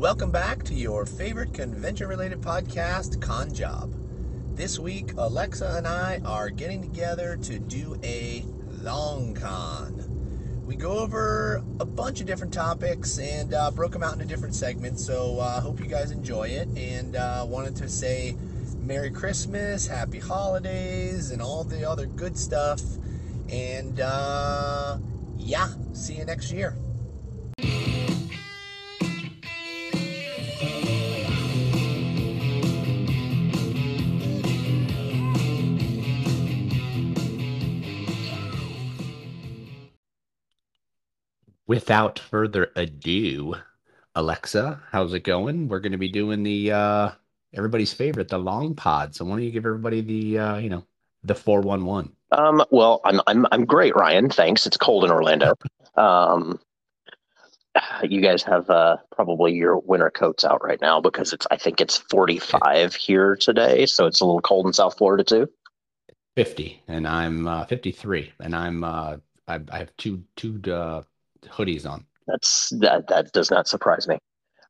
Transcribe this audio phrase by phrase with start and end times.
[0.00, 3.94] Welcome back to your favorite convention related podcast, Con Job.
[4.56, 8.42] This week, Alexa and I are getting together to do a
[8.80, 10.62] long con.
[10.64, 14.54] We go over a bunch of different topics and uh, broke them out into different
[14.54, 16.68] segments, so I uh, hope you guys enjoy it.
[16.78, 18.38] And uh, wanted to say
[18.78, 22.80] Merry Christmas, Happy Holidays, and all the other good stuff.
[23.50, 24.96] And uh,
[25.36, 26.74] yeah, see you next year.
[41.70, 43.54] Without further ado,
[44.16, 45.68] Alexa, how's it going?
[45.68, 47.10] We're going to be doing the uh
[47.54, 49.14] everybody's favorite, the long pod.
[49.14, 50.84] So why don't you give everybody the uh, you know,
[51.22, 52.10] the 411?
[52.32, 54.28] Um, well, I'm I'm I'm great, Ryan.
[54.30, 54.66] Thanks.
[54.66, 55.54] It's cold in Orlando.
[55.96, 56.60] Um
[58.02, 61.80] you guys have uh, probably your winter coats out right now because it's I think
[61.80, 65.48] it's 45 here today, so it's a little cold in South Florida too.
[66.36, 71.02] 50 and I'm uh, 53 and I'm uh, I, I have two two uh,
[71.48, 72.06] hoodies on.
[72.26, 74.18] That's that that does not surprise me.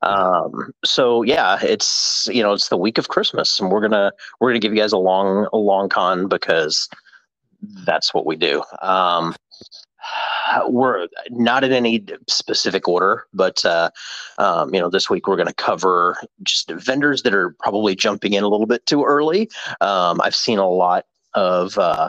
[0.03, 4.51] Um, so yeah, it's you know it's the week of Christmas, and we're gonna we're
[4.51, 6.89] gonna give you guys a long a long con because
[7.85, 8.63] that's what we do.
[8.81, 9.35] Um,
[10.69, 13.91] we're not in any specific order, but uh,
[14.39, 18.33] um, you know, this week we're going to cover just vendors that are probably jumping
[18.33, 19.51] in a little bit too early.
[19.81, 21.05] Um, I've seen a lot
[21.35, 22.09] of uh,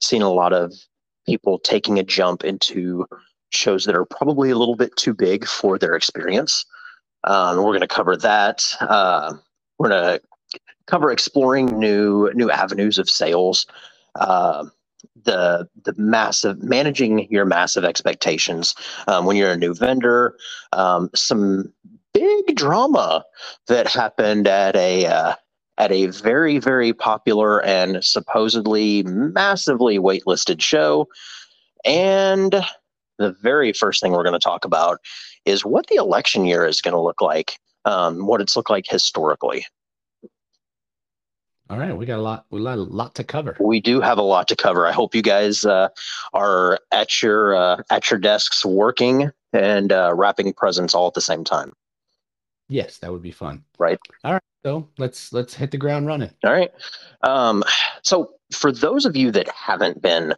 [0.00, 0.72] seen a lot of
[1.26, 3.06] people taking a jump into
[3.50, 6.64] shows that are probably a little bit too big for their experience.
[7.24, 8.64] Um, we're going to cover that.
[8.80, 9.34] Uh,
[9.78, 10.22] we're going to
[10.86, 13.66] cover exploring new new avenues of sales.
[14.14, 14.66] Uh,
[15.24, 18.74] the the massive managing your massive expectations
[19.08, 20.36] um, when you're a new vendor.
[20.72, 21.72] Um, some
[22.14, 23.24] big drama
[23.68, 25.34] that happened at a uh,
[25.78, 31.08] at a very very popular and supposedly massively waitlisted show,
[31.84, 32.64] and
[33.18, 35.00] the very first thing we're going to talk about
[35.44, 38.86] is what the election year is going to look like, um, what it's looked like
[38.88, 39.66] historically.
[41.68, 42.46] All right, we got a lot.
[42.50, 43.56] We got a lot to cover.
[43.58, 44.86] We do have a lot to cover.
[44.86, 45.88] I hope you guys uh,
[46.32, 51.20] are at your uh, at your desks working and uh, wrapping presents all at the
[51.20, 51.72] same time.
[52.68, 53.64] Yes, that would be fun.
[53.78, 53.98] Right.
[54.22, 54.42] All right.
[54.64, 56.30] So let's let's hit the ground running.
[56.44, 56.70] All right.
[57.22, 57.64] Um,
[58.02, 60.34] so for those of you that haven't been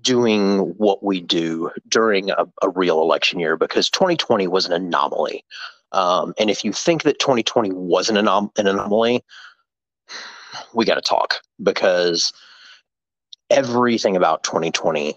[0.00, 5.44] doing what we do during a, a real election year because 2020 was an anomaly.
[5.92, 9.24] Um, and if you think that 2020 wasn't an, anom- an anomaly,
[10.74, 12.32] we got to talk because
[13.50, 15.16] everything about 2020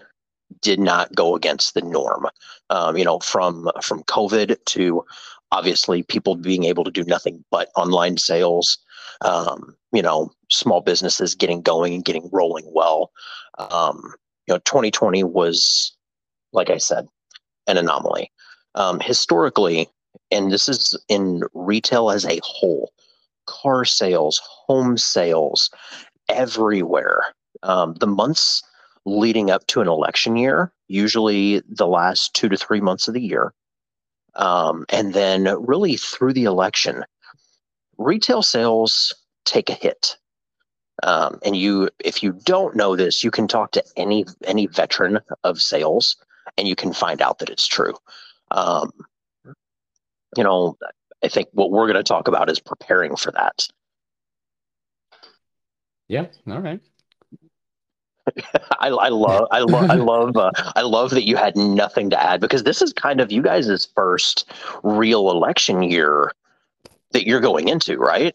[0.60, 2.26] did not go against the norm.
[2.70, 5.04] Um, you know, from from COVID to
[5.50, 8.78] obviously people being able to do nothing but online sales.
[9.20, 13.12] Um, you know, small businesses getting going and getting rolling well.
[13.58, 14.14] Um,
[14.46, 15.96] you know 2020 was
[16.52, 17.06] like i said
[17.66, 18.30] an anomaly.
[18.74, 19.88] Um, historically
[20.30, 22.92] and this is in retail as a whole
[23.46, 25.70] car sales home sales
[26.28, 27.22] everywhere.
[27.62, 28.62] Um, the months
[29.04, 33.20] leading up to an election year usually the last two to three months of the
[33.20, 33.52] year
[34.36, 37.04] um, and then really through the election
[37.98, 39.12] retail sales
[39.44, 40.16] take a hit
[41.02, 45.20] um, and you, if you don't know this, you can talk to any any veteran
[45.44, 46.16] of sales,
[46.56, 47.94] and you can find out that it's true.
[48.50, 48.92] Um,
[50.36, 50.76] you know,
[51.22, 53.68] I think what we're going to talk about is preparing for that.
[56.08, 56.26] Yeah.
[56.48, 56.80] All right.
[58.80, 62.22] I, I love I love I love uh, I love that you had nothing to
[62.22, 64.50] add because this is kind of you guys' first
[64.84, 66.32] real election year
[67.10, 68.34] that you're going into, right?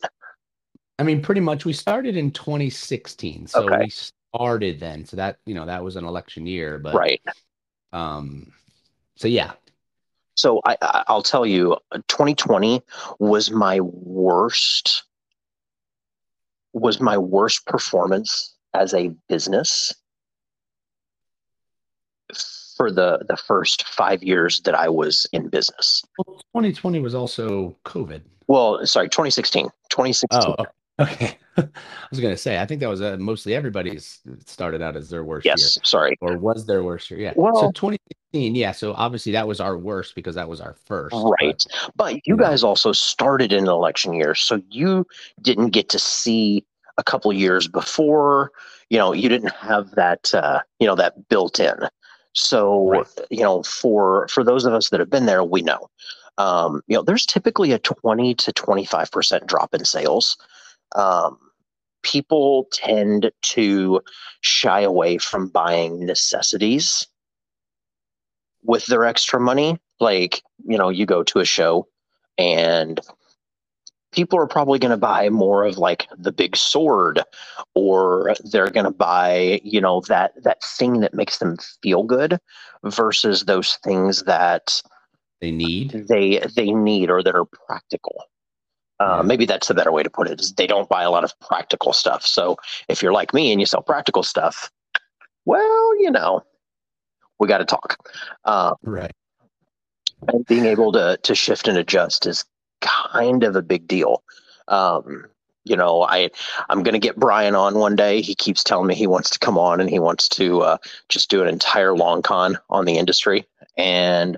[1.00, 3.48] I mean, pretty much we started in 2016.
[3.48, 3.84] So okay.
[3.84, 5.06] we started then.
[5.06, 7.22] So that, you know, that was an election year, but right.
[7.94, 8.52] Um,
[9.16, 9.54] so yeah.
[10.36, 10.78] So I,
[11.08, 11.78] I'll tell you,
[12.08, 12.82] 2020
[13.20, 15.04] was my worst,
[16.74, 19.94] was my worst performance as a business
[22.76, 26.04] for the the first five years that I was in business.
[26.20, 28.22] Well, 2020 was also COVID.
[28.48, 29.66] Well, sorry, 2016.
[29.90, 30.40] 2016.
[30.46, 30.70] Oh, Okay.
[31.00, 31.38] I
[32.12, 35.24] was going to say, I think that was uh, mostly everybody's started out as their
[35.24, 35.84] worst yes, year.
[35.84, 36.18] sorry.
[36.22, 37.20] Or was their worst year.
[37.20, 37.34] Yeah.
[37.36, 38.72] Well, so 2016, yeah.
[38.72, 41.16] So obviously that was our worst because that was our first.
[41.16, 41.64] Right.
[41.68, 42.70] But, but you, you guys know.
[42.70, 44.34] also started in an election year.
[44.36, 45.06] So you
[45.42, 46.64] didn't get to see
[46.98, 48.52] a couple years before,
[48.90, 51.76] you know, you didn't have that, uh, you know, that built in.
[52.34, 53.08] So Right.
[53.30, 55.90] you know, for for those of us that have been there, we know.
[56.38, 60.38] Um, you know, there's typically a 20 to 25 percent drop in sales.
[60.96, 61.38] Um,
[62.04, 64.02] people tend to
[64.42, 67.08] shy away from buying necessities
[68.64, 69.80] with their extra money.
[70.00, 71.88] Like, you know, you go to a show
[72.38, 73.00] and
[74.12, 77.22] people are probably going to buy more of like the big sword
[77.76, 82.40] or they're going to buy, you know, that that thing that makes them feel good
[82.84, 84.82] versus those things that
[85.42, 85.92] They need.
[86.08, 88.24] they they need or that are practical.
[89.00, 90.40] Uh, Maybe that's the better way to put it.
[90.42, 92.26] Is they don't buy a lot of practical stuff.
[92.26, 92.58] So
[92.88, 94.72] if you're like me and you sell practical stuff,
[95.46, 96.44] well, you know,
[97.40, 97.98] we got to talk.
[98.46, 99.12] Uh, Right.
[100.28, 102.44] and being able to to shift and adjust is
[102.82, 104.24] kind of a big deal.
[104.68, 105.26] Um,
[105.64, 106.30] you know, I
[106.70, 108.22] I'm gonna get Brian on one day.
[108.22, 110.78] He keeps telling me he wants to come on and he wants to uh,
[111.10, 113.46] just do an entire long con on the industry.
[113.78, 114.38] And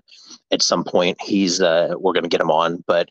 [0.52, 3.10] at some point, he's uh, we're gonna get him on, but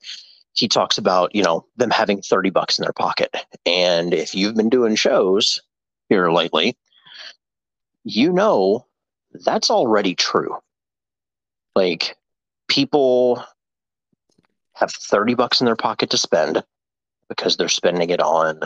[0.59, 3.35] he talks about you know them having 30 bucks in their pocket.
[3.67, 5.61] And if you've been doing shows
[6.09, 6.77] here lately
[8.05, 8.87] you know
[9.45, 10.57] that's already true.
[11.75, 12.17] Like
[12.69, 13.45] people
[14.75, 16.63] have 30 bucks in their pocket to spend
[17.29, 18.61] because they're spending it on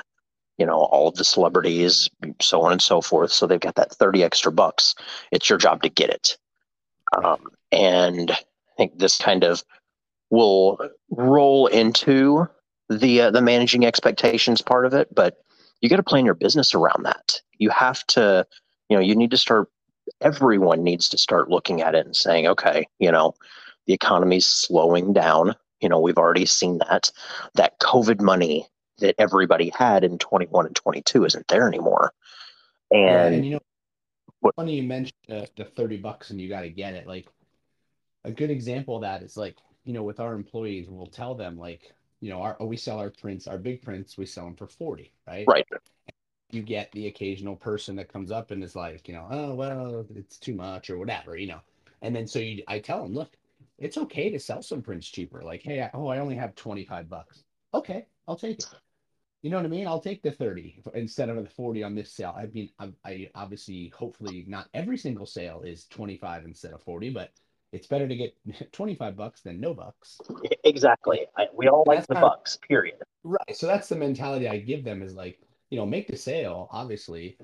[0.59, 2.09] you know all of the celebrities
[2.41, 3.33] so on and so forth.
[3.33, 4.95] So they've got that 30 extra bucks.
[5.33, 6.37] It's your job to get it.
[7.13, 9.63] Um, and i think this kind of
[10.33, 10.79] will
[11.11, 12.49] roll into
[12.89, 15.37] the uh, the managing expectations part of it but
[15.83, 17.41] you got to plan your business around that.
[17.59, 18.47] You have to
[18.89, 19.69] you know you need to start
[20.21, 23.35] everyone needs to start looking at it and saying okay you know
[23.87, 25.55] the economy's slowing down.
[25.81, 27.11] You know we've already seen that.
[27.55, 28.67] That covid money
[28.99, 32.13] that everybody had in 21 and 22 isn't there anymore.
[32.93, 33.61] Yeah, and you know,
[34.41, 37.07] what- funny you mentioned uh, the thirty bucks and you got to get it.
[37.09, 37.27] Like
[38.25, 41.59] a good example of that is like you know with our employees, we'll tell them
[41.59, 44.67] like you know our we sell our prints, our big prints, we sell them for
[44.67, 45.45] forty, right?
[45.47, 45.67] right
[46.51, 50.07] You get the occasional person that comes up and is like, you know, oh well,
[50.15, 51.61] it's too much or whatever, you know,
[52.03, 53.33] and then so you, I tell them, look,
[53.79, 55.43] it's okay to sell some prints cheaper.
[55.43, 57.45] Like, hey, I, oh, I only have twenty five bucks.
[57.75, 58.67] Okay, I'll take it.
[59.43, 59.89] You know what I mean?
[59.89, 62.33] I'll take the 30 instead of the 40 on this sale.
[62.37, 67.11] I mean, I, I obviously, hopefully, not every single sale is 25 instead of 40,
[67.11, 67.33] but
[67.73, 68.35] it's better to get
[68.73, 70.21] 25 bucks than no bucks.
[70.65, 73.55] exactly I, we all like That's the kind of- bucks period Right.
[73.57, 75.39] So that's the mentality I give them is like,
[75.71, 76.69] you know, make the sale.
[76.73, 77.39] Obviously,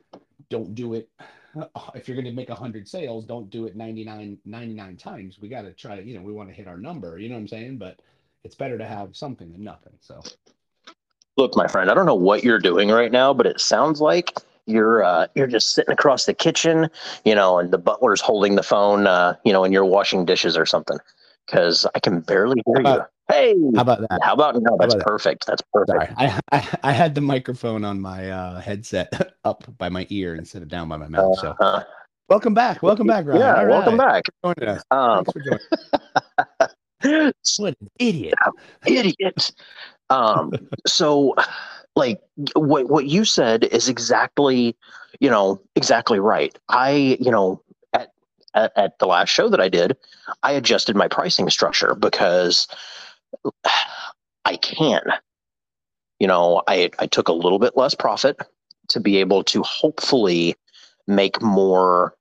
[0.51, 1.09] don't do it.
[1.95, 5.39] If you're going to make 100 sales, don't do it 99, 99 times.
[5.41, 7.19] We got to try to, you know, we want to hit our number.
[7.19, 7.79] You know what I'm saying?
[7.79, 8.01] But
[8.45, 9.93] it's better to have something than nothing.
[10.01, 10.21] So,
[11.37, 14.33] Look, my friend, I don't know what you're doing right now, but it sounds like
[14.69, 16.88] you're uh, you're just sitting across the kitchen,
[17.25, 20.56] you know, and the butler's holding the phone, uh, you know, and you're washing dishes
[20.56, 20.99] or something.
[21.47, 23.03] Because I can barely hear How you.
[23.29, 24.20] Hey, how about that?
[24.23, 24.76] how about no?
[24.79, 25.06] That's about that?
[25.06, 25.47] perfect.
[25.47, 26.12] That's perfect.
[26.17, 30.62] I, I I had the microphone on my uh, headset up by my ear instead
[30.62, 31.38] of down by my mouth.
[31.38, 31.82] So Uh,
[32.29, 33.41] welcome back, welcome back, Ryan.
[33.41, 34.25] yeah, welcome back.
[34.44, 34.82] Joining us.
[34.91, 35.61] Um, Thanks for joining.
[37.59, 38.35] What an idiot!
[38.87, 39.53] idiot.
[40.11, 40.50] Um,
[40.87, 41.35] so,
[41.99, 42.21] like,
[42.55, 44.75] what what you said is exactly,
[45.21, 46.56] you know, exactly right.
[46.69, 47.61] I, you know,
[47.93, 48.12] at,
[48.55, 49.97] at at the last show that I did,
[50.43, 52.69] I adjusted my pricing structure because
[54.44, 55.03] I can.
[56.20, 58.39] You know, I I took a little bit less profit
[58.89, 60.55] to be able to hopefully
[61.06, 62.15] make more,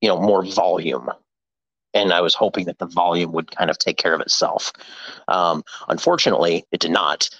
[0.00, 1.10] you know, more volume.
[1.92, 4.72] And I was hoping that the volume would kind of take care of itself.
[5.28, 7.30] Um, unfortunately, it did not,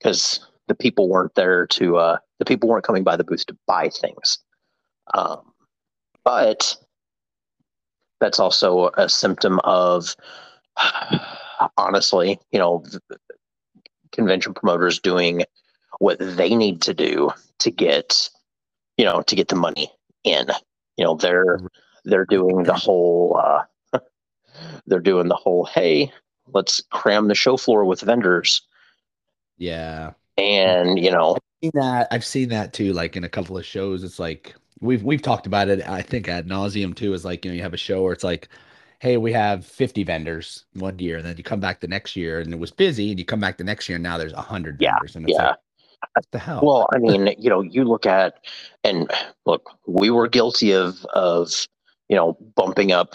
[0.00, 1.96] because the people weren't there to.
[1.96, 4.38] Uh, the people weren't coming by the booth to buy things.
[5.14, 5.52] Um,
[6.24, 6.76] but
[8.20, 10.14] that's also a symptom of,
[11.76, 12.84] honestly, you know,
[14.12, 15.44] convention promoters doing
[15.98, 18.28] what they need to do to get,
[18.96, 19.90] you know, to get the money
[20.24, 20.46] in.
[20.96, 21.60] You know, they're
[22.04, 23.40] they're doing the whole.
[23.42, 23.98] Uh,
[24.86, 25.64] they're doing the whole.
[25.64, 26.12] Hey,
[26.52, 28.62] let's cram the show floor with vendors,
[29.60, 32.08] Yeah, and you know, seen that.
[32.10, 32.92] I've seen that too.
[32.92, 35.86] Like in a couple of shows, it's like we've we've talked about it.
[35.88, 37.14] I think ad nauseum too.
[37.14, 38.48] Is like you know you have a show where it's like,
[39.00, 42.40] hey, we have fifty vendors one year, and then you come back the next year
[42.40, 44.42] and it was busy, and you come back the next year and now there's a
[44.42, 45.48] hundred Yeah, vendors, and it's yeah.
[45.48, 45.56] like,
[46.14, 46.62] what the hell?
[46.62, 48.34] Well, I mean, you know, you look at
[48.84, 49.10] and
[49.46, 51.66] look, we were guilty of of
[52.08, 53.14] you know bumping up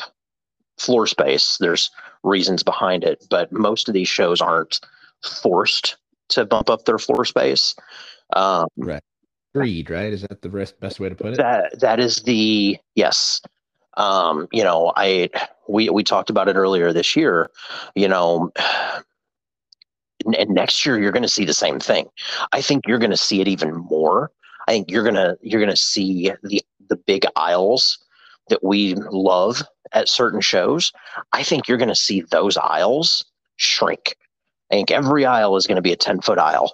[0.77, 1.57] floor space.
[1.59, 1.89] There's
[2.23, 4.79] reasons behind it, but most of these shows aren't
[5.23, 5.97] forced
[6.29, 7.75] to bump up their floor space.
[8.35, 8.67] Um,
[9.53, 10.11] greed, right?
[10.11, 11.37] Is that the best best way to put it?
[11.37, 13.41] that that is the yes,
[13.97, 15.29] Um, you know, I
[15.67, 17.49] we we talked about it earlier this year.
[17.95, 18.51] You know,
[20.25, 22.07] and next year you're going to see the same thing.
[22.51, 24.31] I think you're going to see it even more.
[24.67, 27.99] I think you're gonna you're gonna see the the big aisles
[28.49, 29.63] that we love
[29.93, 30.91] at certain shows.
[31.33, 33.25] I think you're going to see those aisles
[33.57, 34.17] shrink.
[34.71, 36.73] I think every aisle is going to be a 10 foot aisle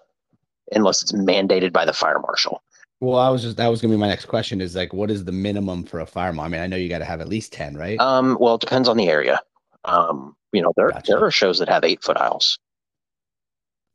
[0.72, 2.62] unless it's mandated by the fire marshal.
[3.02, 5.26] Well, I was just that was gonna be my next question is like, what is
[5.26, 6.46] the minimum for a fire marshal?
[6.46, 8.00] I mean, I know you got to have at least ten, right?
[8.00, 9.40] Um, well, it depends on the area.
[9.86, 11.12] Um, you know, there Gotcha.
[11.12, 12.60] there are shows that have eight foot aisles.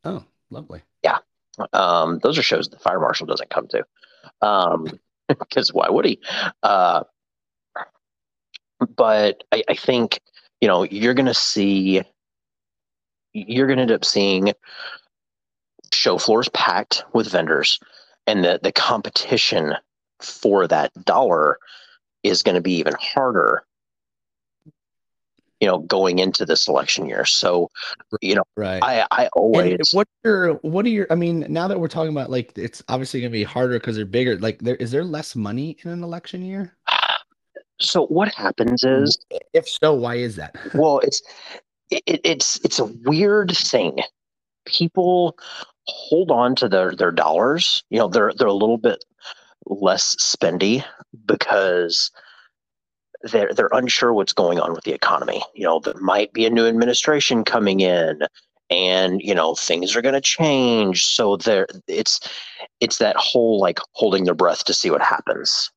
[0.04, 0.82] oh, lovely.
[1.04, 1.18] Yeah.
[1.72, 3.84] Um, those are shows the fire marshal doesn't come to.
[4.42, 4.98] Um,
[5.28, 6.18] because why would he?
[6.64, 7.04] Uh,
[8.96, 10.20] but I, I think
[10.60, 12.02] you know you're going to see
[13.46, 14.52] you're going to end up seeing
[15.92, 17.78] show floors packed with vendors
[18.26, 19.74] and the, the competition
[20.20, 21.58] for that dollar
[22.22, 23.62] is going to be even harder
[25.60, 27.70] you know going into this election year so
[28.20, 28.82] you know Right.
[28.82, 31.06] i i And what are what are your?
[31.10, 34.04] I mean, now that we're talking about like it's obviously gonna be harder because they're
[34.04, 34.38] bigger.
[34.38, 36.76] Like, there is there less money in an election year?
[37.80, 39.18] so what happens is
[39.52, 40.56] If so, why is that?
[40.74, 41.22] well it's
[41.90, 44.00] it, it's it's a weird thing.
[44.64, 45.38] People
[45.86, 47.84] hold on to their their dollars.
[47.90, 49.04] You know they're they're a little bit
[49.66, 50.84] less spendy
[51.26, 52.10] because
[53.22, 55.42] they're they're unsure what's going on with the economy.
[55.54, 58.22] You know there might be a new administration coming in
[58.70, 61.04] and you know things are going to change.
[61.04, 62.20] So there it's
[62.80, 65.70] it's that whole like holding their breath to see what happens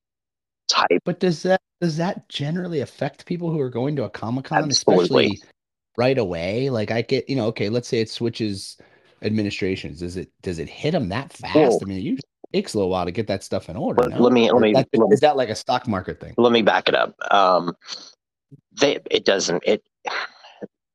[0.69, 4.45] type But does that does that generally affect people who are going to a comic
[4.45, 5.41] con, especially
[5.99, 6.69] right away?
[6.69, 8.77] Like, I get you know, okay, let's say it switches
[9.21, 9.99] administrations.
[9.99, 11.79] Does it does it hit them that fast?
[11.83, 14.01] I mean, it usually takes a little while to get that stuff in order.
[14.01, 14.21] let, no?
[14.21, 16.33] let me let me is that, let me is that like a stock market thing?
[16.37, 17.13] let me back it up.
[17.31, 17.75] Um,
[18.79, 19.83] they it doesn't it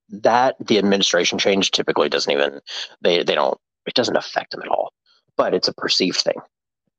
[0.08, 2.60] that the administration change typically doesn't even
[3.02, 4.92] they they don't it doesn't affect them at all.
[5.36, 6.40] But it's a perceived thing.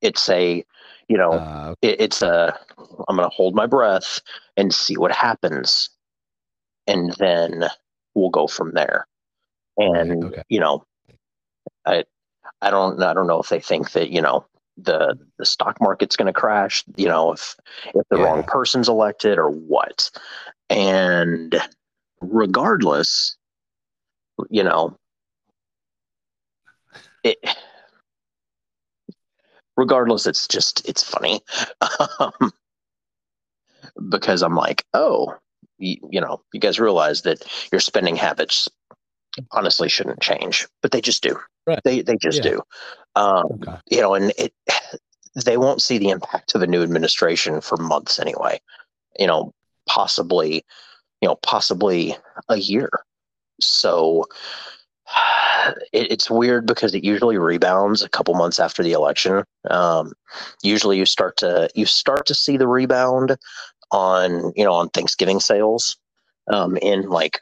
[0.01, 0.63] It's a
[1.07, 2.57] you know Uh, it, it's a
[3.07, 4.21] I'm gonna hold my breath
[4.57, 5.89] and see what happens,
[6.87, 7.65] and then
[8.15, 9.05] we'll go from there.
[9.77, 10.43] And okay.
[10.49, 10.85] you know,
[11.85, 12.05] I
[12.61, 14.45] I don't I don't know if they think that you know
[14.77, 16.83] the the stock market's going to crash.
[16.95, 17.55] You know, if
[17.93, 20.09] if the wrong person's elected or what.
[20.69, 21.55] And
[22.21, 23.37] regardless,
[24.49, 24.97] you know,
[27.23, 27.37] it.
[29.77, 31.41] Regardless, it's just it's funny.
[32.19, 32.51] Um,
[34.09, 35.35] because I'm like, oh,
[35.77, 38.67] you, you know, you guys realize that your spending habits
[39.51, 41.37] honestly shouldn't change, but they just do.
[41.67, 41.81] Right.
[41.83, 42.51] They they just Yeah.
[42.51, 42.61] do.
[43.15, 43.77] Um, okay.
[43.89, 44.53] you know, and it
[45.45, 48.59] they won't see the impact of a new administration for months anyway.
[49.19, 49.53] You know,
[49.87, 50.63] possibly,
[51.21, 52.15] you know, possibly
[52.49, 52.89] a year.
[53.59, 54.25] So
[55.93, 59.43] it, it's weird because it usually rebounds a couple months after the election.
[59.69, 60.13] Um,
[60.63, 63.37] usually, you start to you start to see the rebound
[63.95, 65.97] on you know on Thanksgiving sales
[66.51, 67.39] um, in like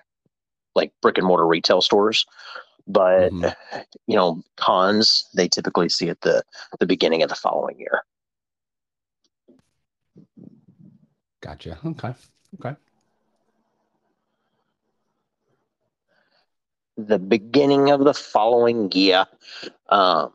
[0.75, 2.25] like brick and mortar retail stores.
[2.88, 3.55] But Mhm.
[4.07, 6.43] you know, cons they typically see at the
[6.79, 8.03] the beginning of the following year.
[11.41, 11.79] Gotcha.
[11.86, 12.13] Okay.
[12.60, 12.75] Okay.
[16.98, 19.25] The beginning of the following year.
[19.89, 20.31] Um,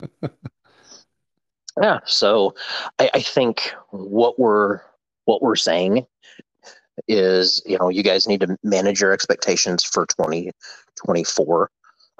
[1.80, 2.54] yeah, so
[2.98, 4.80] I, I think what we're
[5.24, 6.06] what we're saying
[7.08, 11.70] is, you know, you guys need to manage your expectations for 2024.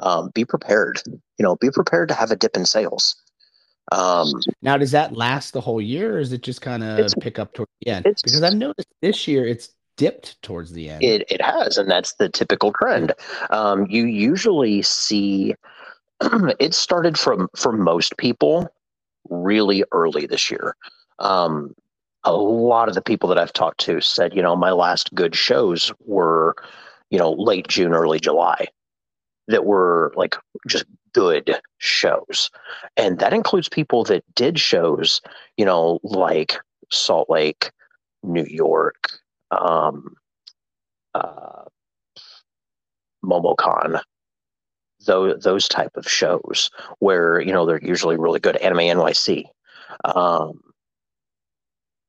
[0.02, 1.00] Um, be prepared.
[1.06, 3.14] You know, be prepared to have a dip in sales.
[3.92, 4.32] Um,
[4.62, 7.52] Now, does that last the whole year, or is it just kind of pick up
[7.52, 8.04] toward the end?
[8.04, 11.02] Because I've noticed this year it's dipped towards the end.
[11.02, 13.12] It it has, and that's the typical trend.
[13.50, 15.54] Um, you usually see
[16.58, 18.68] it started from for most people
[19.28, 20.76] really early this year.
[21.18, 21.74] Um,
[22.24, 25.34] a lot of the people that I've talked to said, you know, my last good
[25.34, 26.56] shows were,
[27.10, 28.66] you know, late June, early July,
[29.48, 32.50] that were like just good shows,
[32.96, 35.20] and that includes people that did shows,
[35.56, 36.56] you know, like
[36.90, 37.70] Salt Lake,
[38.22, 39.10] New York,
[39.50, 40.16] um,
[41.14, 41.64] uh,
[43.24, 44.00] MomoCon,
[45.06, 48.56] those those type of shows where you know they're usually really good.
[48.56, 49.44] Anime NYC,
[50.04, 50.60] um,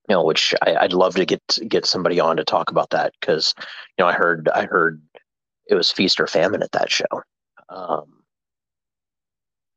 [0.07, 3.13] you know, which I, I'd love to get get somebody on to talk about that
[3.19, 3.53] because
[3.97, 5.01] you know I heard I heard
[5.67, 7.05] it was feast or famine at that show.
[7.69, 8.23] Um,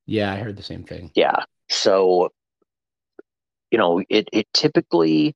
[0.06, 1.10] yeah, I heard the same thing.
[1.14, 2.30] yeah, so
[3.70, 5.34] you know it it typically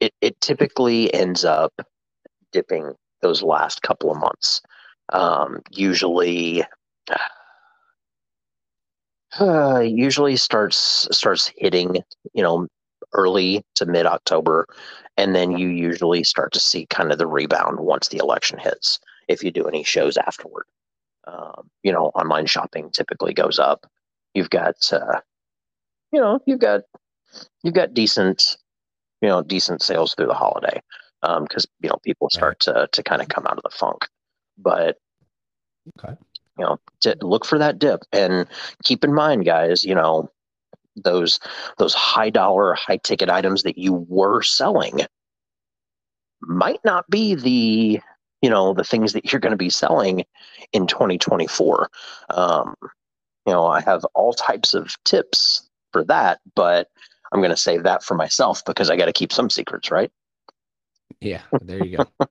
[0.00, 1.72] it, it typically ends up
[2.52, 4.60] dipping those last couple of months.
[5.12, 6.64] Um, usually,
[9.40, 11.96] uh, usually starts starts hitting,
[12.32, 12.68] you know,
[13.12, 14.66] early to mid October,
[15.16, 18.98] and then you usually start to see kind of the rebound once the election hits.
[19.28, 20.64] If you do any shows afterward,
[21.26, 23.86] um, you know, online shopping typically goes up.
[24.34, 25.20] You've got, uh,
[26.12, 26.82] you know, you've got
[27.62, 28.56] you've got decent,
[29.20, 30.80] you know, decent sales through the holiday
[31.20, 34.06] because um, you know people start to to kind of come out of the funk.
[34.56, 34.96] But
[35.98, 36.14] okay,
[36.58, 38.46] you know, to look for that dip and
[38.84, 40.30] keep in mind, guys, you know,
[41.04, 41.40] those
[41.78, 45.00] those high dollar, high ticket items that you were selling
[46.40, 48.00] might not be the
[48.42, 50.24] you know the things that you're going to be selling
[50.72, 51.88] in 2024
[52.30, 52.74] um,
[53.46, 56.88] you know i have all types of tips for that but
[57.32, 60.12] i'm going to save that for myself because i got to keep some secrets right?
[61.20, 62.04] Yeah there you go.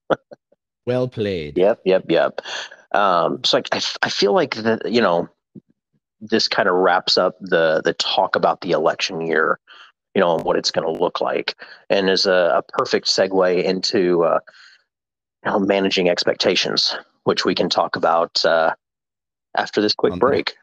[0.87, 1.57] Well played.
[1.57, 2.41] Yep yep yep.
[2.93, 5.27] Um, so I, I, I feel like the you know
[6.21, 9.59] this kind of wraps up the the talk about the election year
[10.17, 11.55] you know and what it's going to look like.
[11.91, 14.39] And is a, a perfect segue into uh,
[15.45, 18.73] you know, managing expectations which we can talk about uh,
[19.55, 20.55] after this quick break.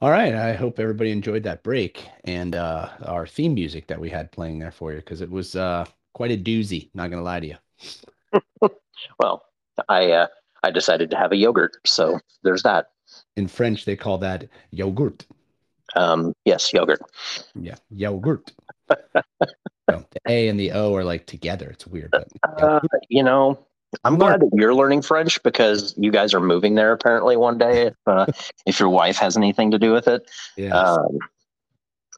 [0.00, 0.34] All right.
[0.34, 4.60] I hope everybody enjoyed that break and uh, our theme music that we had playing
[4.60, 5.84] there for you because it was uh,
[6.14, 7.56] quite a doozy not gonna lie to you.
[9.20, 9.42] Well
[9.90, 10.26] i uh,
[10.66, 11.76] I decided to have a yogurt.
[11.86, 12.90] So there's that.
[13.36, 15.24] In French, they call that yogurt.
[15.94, 17.00] Um, yes, yogurt.
[17.54, 18.52] Yeah, yogurt.
[18.90, 18.96] so
[19.88, 21.70] the A and the O are like together.
[21.70, 22.10] It's weird.
[22.10, 22.28] But,
[22.60, 23.64] uh, you know,
[24.02, 27.86] I'm glad that you're learning French because you guys are moving there apparently one day.
[27.86, 28.26] If, uh,
[28.66, 30.28] if your wife has anything to do with it.
[30.56, 30.76] Yeah.
[30.76, 31.18] Um,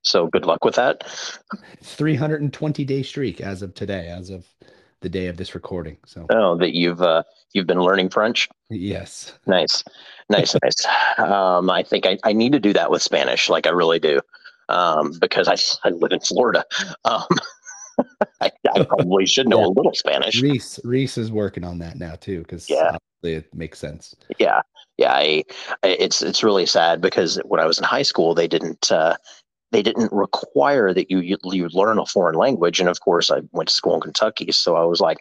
[0.02, 1.06] so good luck with that.
[1.82, 4.46] 320 day streak as of today, as of
[5.00, 5.96] the day of this recording.
[6.06, 8.48] So oh, that you've uh, you've been learning French.
[8.70, 9.38] Yes.
[9.46, 9.84] Nice,
[10.28, 10.86] nice, nice.
[11.18, 13.48] Um, I think I, I need to do that with Spanish.
[13.48, 14.20] Like I really do,
[14.68, 15.56] um, because I
[15.88, 16.64] I live in Florida.
[17.04, 17.26] Um,
[18.40, 19.66] I, I, probably should know yeah.
[19.66, 20.40] a little Spanish.
[20.40, 24.14] Reese Reese is working on that now too, because yeah, it makes sense.
[24.38, 24.62] Yeah,
[24.98, 25.12] yeah.
[25.12, 25.44] I,
[25.82, 29.16] I, it's it's really sad because when I was in high school, they didn't uh,
[29.70, 32.80] they didn't require that you, you, you learn a foreign language.
[32.80, 35.18] And of course, I went to school in Kentucky, so I was like,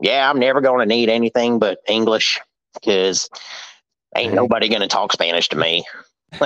[0.00, 2.40] yeah, I'm never going to need anything but English
[2.74, 3.28] because
[4.16, 5.84] ain't nobody going to talk Spanish to me.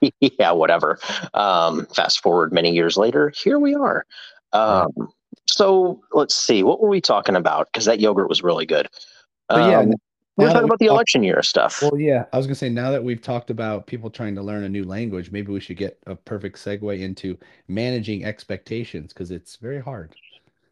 [0.20, 0.98] yeah, whatever.
[1.32, 4.04] Um, fast forward many years later, here we are.
[4.52, 4.92] Um,
[5.46, 7.68] so let's see, what were we talking about?
[7.72, 8.88] Because that yogurt was really good.
[9.48, 9.94] Um, yeah,
[10.36, 11.80] we're talking about the election year stuff.
[11.80, 14.64] Well, yeah, I was gonna say now that we've talked about people trying to learn
[14.64, 19.56] a new language, maybe we should get a perfect segue into managing expectations because it's
[19.56, 20.14] very hard.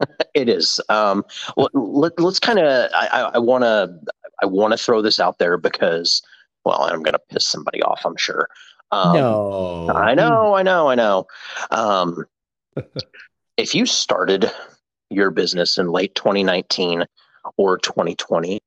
[0.34, 0.80] it is.
[0.88, 1.24] Um,
[1.56, 2.90] well, let, us kind of.
[2.92, 3.98] I want to.
[4.42, 6.22] I want to throw this out there because,
[6.64, 8.02] well, I'm gonna piss somebody off.
[8.04, 8.48] I'm sure.
[8.90, 11.26] Um, no, I know, I know, I know.
[11.70, 12.24] Um,
[13.56, 14.50] if you started
[15.08, 17.04] your business in late 2019
[17.56, 18.60] or 2020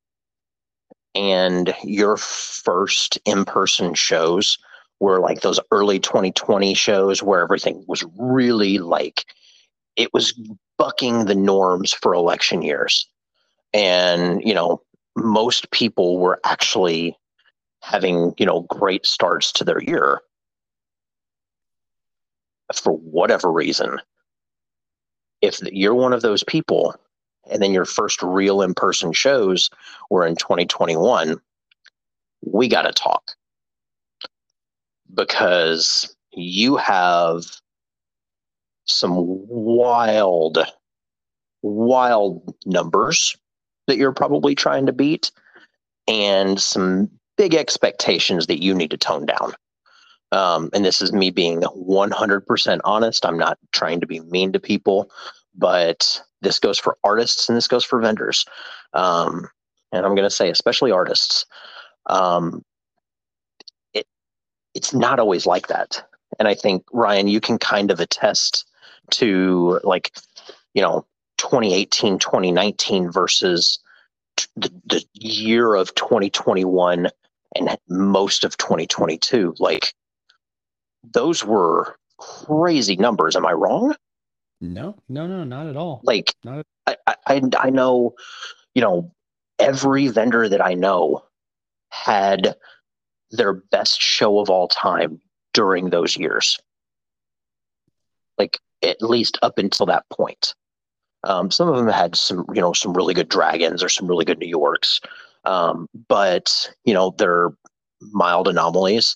[1.16, 4.58] and your first in-person shows
[5.00, 9.26] were like those early 2020 shows where everything was really like
[9.96, 10.40] it was
[10.78, 13.08] bucking the norms for election years.
[13.74, 14.82] And you know
[15.16, 17.18] most people were actually
[17.82, 20.22] having you know great starts to their year
[22.74, 24.00] for whatever reason.
[25.42, 26.96] If you're one of those people
[27.50, 29.70] and then your first real in person shows
[30.10, 31.40] were in 2021,
[32.42, 33.32] we got to talk
[35.14, 37.44] because you have
[38.86, 40.60] some wild,
[41.62, 43.36] wild numbers
[43.88, 45.32] that you're probably trying to beat
[46.08, 49.54] and some big expectations that you need to tone down.
[50.32, 53.26] Um, and this is me being 100% honest.
[53.26, 55.10] I'm not trying to be mean to people,
[55.56, 58.46] but this goes for artists and this goes for vendors.
[58.94, 59.48] Um,
[59.92, 61.46] and I'm going to say, especially artists,
[62.08, 62.64] um,
[63.94, 64.08] it
[64.74, 66.04] it's not always like that.
[66.40, 68.66] And I think Ryan, you can kind of attest
[69.12, 70.12] to like,
[70.74, 71.06] you know,
[71.38, 73.80] 2018, 2019 versus
[74.56, 77.10] the, the year of 2021
[77.56, 79.56] and most of 2022.
[79.60, 79.94] Like,
[81.04, 83.36] those were crazy numbers.
[83.36, 83.96] Am I wrong?
[84.62, 86.02] No, no, no, not at all.
[86.04, 86.96] Like, not I,
[87.28, 88.16] I, I know,
[88.74, 89.12] you know,
[89.60, 91.24] every vendor that I know
[91.90, 92.56] had
[93.32, 95.20] their best show of all time
[95.54, 96.60] during those years.
[98.38, 100.54] like at least up until that point.
[101.24, 104.26] Um, some of them had some, you know, some really good dragons or some really
[104.26, 105.02] good New Yorks,
[105.46, 107.50] um, but you know they're
[108.02, 109.16] mild anomalies.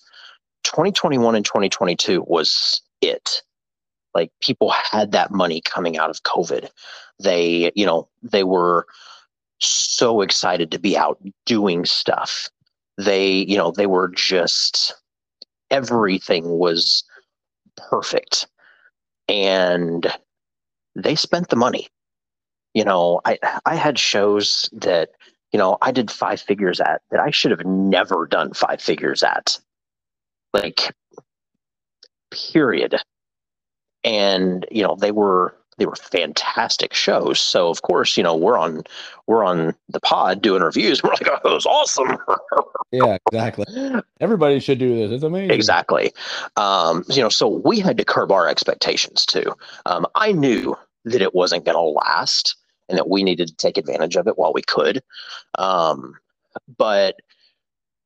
[0.64, 3.42] 2021 and 2022 was it.
[4.14, 6.68] Like people had that money coming out of COVID.
[7.22, 8.86] They, you know, they were
[9.60, 12.48] so excited to be out doing stuff.
[12.98, 14.94] They, you know, they were just
[15.70, 17.04] everything was
[17.76, 18.46] perfect.
[19.28, 20.12] And
[20.96, 21.88] they spent the money.
[22.74, 25.10] You know, I I had shows that,
[25.52, 29.22] you know, I did five figures at that I should have never done five figures
[29.22, 29.58] at.
[30.52, 30.94] Like
[32.30, 33.02] period.
[34.04, 37.40] And, you know, they were they were fantastic shows.
[37.40, 38.82] So of course, you know, we're on
[39.26, 41.02] we're on the pod doing reviews.
[41.02, 42.18] We're like, oh, it was awesome.
[42.92, 43.64] yeah, exactly.
[44.20, 45.10] Everybody should do this.
[45.10, 45.52] It's amazing.
[45.52, 46.12] Exactly.
[46.56, 49.54] Um, you know, so we had to curb our expectations too.
[49.86, 52.56] Um, I knew that it wasn't going to last
[52.90, 55.02] and that we needed to take advantage of it while we could.
[55.58, 56.14] Um,
[56.76, 57.16] but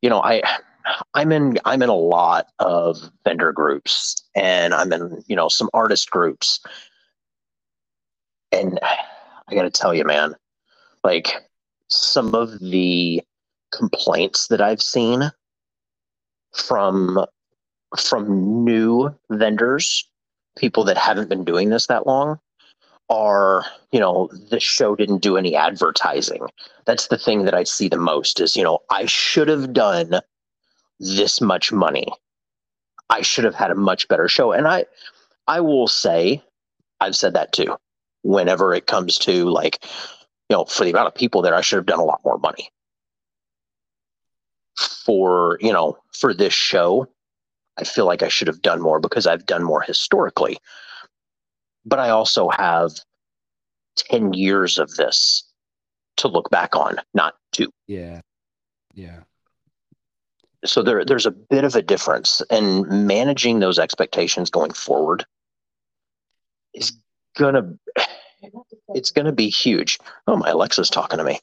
[0.01, 0.43] you know, I
[1.15, 5.71] I'm in I'm in a lot of vendor groups and I'm in, you know, some
[5.73, 6.61] artist groups
[8.53, 10.35] and I got to tell you, man,
[11.03, 11.35] like
[11.89, 13.23] some of the
[13.73, 15.31] complaints that I've seen
[16.53, 17.25] from
[17.99, 20.09] from new vendors,
[20.57, 22.39] people that haven't been doing this that long,
[23.11, 26.47] are you know the show didn't do any advertising.
[26.85, 30.21] That's the thing that I see the most is you know I should have done
[30.99, 32.07] this much money.
[33.11, 34.87] I should have had a much better show, and I
[35.47, 36.43] I will say
[37.01, 37.77] I've said that too
[38.25, 39.79] whenever it comes to like,
[40.51, 42.39] you know, for the amount of people there, I should have done a lot more
[42.39, 42.71] money.
[45.05, 47.07] For, you know, for this show,
[47.77, 50.57] I feel like I should have done more because I've done more historically.
[51.85, 52.93] But I also have
[53.97, 55.45] 10 years of this
[56.17, 57.71] to look back on, not two.
[57.87, 58.23] Yeah.
[58.95, 59.21] Yeah.
[60.65, 65.25] So there, there's a bit of a difference, and managing those expectations going forward
[66.73, 66.93] is
[67.37, 67.75] gonna
[68.95, 69.99] it's gonna be huge.
[70.27, 71.41] Oh, my Alexa's talking to me.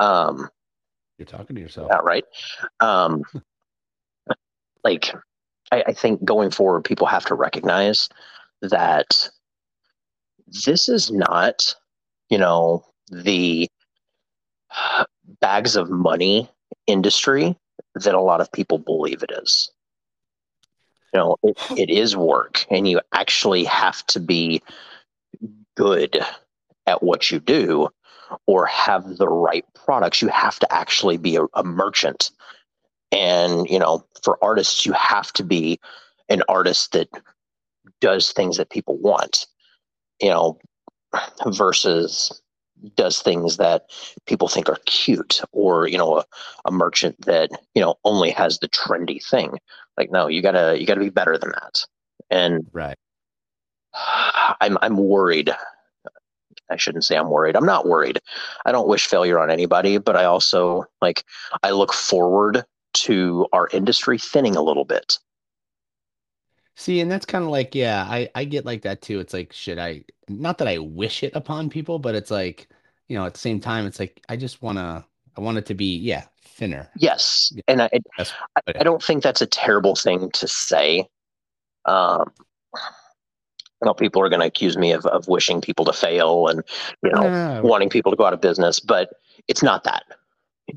[0.00, 0.48] Um,
[1.18, 1.88] You're talking to yourself.
[1.90, 2.24] yeah, right.
[2.80, 3.22] Um,
[4.82, 5.12] like,
[5.72, 8.08] I, I think going forward, people have to recognize
[8.62, 9.28] that
[10.46, 11.74] this is not,
[12.28, 13.68] you know, the
[15.40, 16.50] bags of money
[16.86, 17.56] industry
[17.94, 19.70] that a lot of people believe it is.
[21.12, 24.62] You know, it, it is work, and you actually have to be
[25.76, 26.24] good
[26.86, 27.88] at what you do
[28.46, 30.20] or have the right products.
[30.20, 32.30] You have to actually be a, a merchant.
[33.12, 35.78] And, you know, for artists, you have to be
[36.28, 37.08] an artist that
[38.00, 39.46] does things that people want,
[40.20, 40.58] you know,
[41.46, 42.42] versus
[42.96, 43.86] does things that
[44.26, 46.24] people think are cute or you know a,
[46.66, 49.58] a merchant that you know only has the trendy thing
[49.96, 51.86] like no you gotta you gotta be better than that
[52.30, 52.96] and Right.
[54.60, 55.50] I'm I'm worried.
[56.70, 57.56] I shouldn't say I'm worried.
[57.56, 58.20] I'm not worried.
[58.64, 61.24] I don't wish failure on anybody, but I also like
[61.62, 65.18] I look forward to our industry thinning a little bit.
[66.76, 69.20] See, and that's kind of like, yeah, I I get like that too.
[69.20, 70.04] It's like, should I?
[70.28, 72.68] Not that I wish it upon people, but it's like,
[73.08, 75.06] you know, at the same time, it's like I just wanna,
[75.36, 76.90] I want it to be, yeah, thinner.
[76.96, 77.62] Yes, Yeah.
[77.68, 78.24] and I I,
[78.80, 81.08] I don't think that's a terrible thing to say.
[81.84, 82.32] Um,
[83.82, 86.62] I know people are going to accuse me of of wishing people to fail and
[87.02, 89.10] you know wanting people to go out of business, but
[89.48, 90.04] it's not that.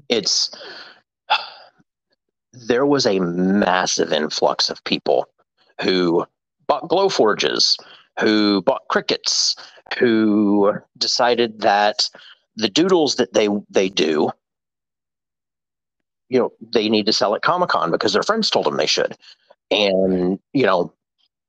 [0.10, 0.52] It's
[2.54, 5.28] there was a massive influx of people
[5.82, 6.26] who
[6.68, 7.78] bought Glowforges,
[8.20, 9.56] who bought Cricuts,
[9.98, 12.10] who decided that
[12.56, 14.32] the doodles that they they do,
[16.30, 18.86] you know, they need to sell at Comic Con because their friends told them they
[18.86, 19.16] should,
[19.72, 20.94] and you know,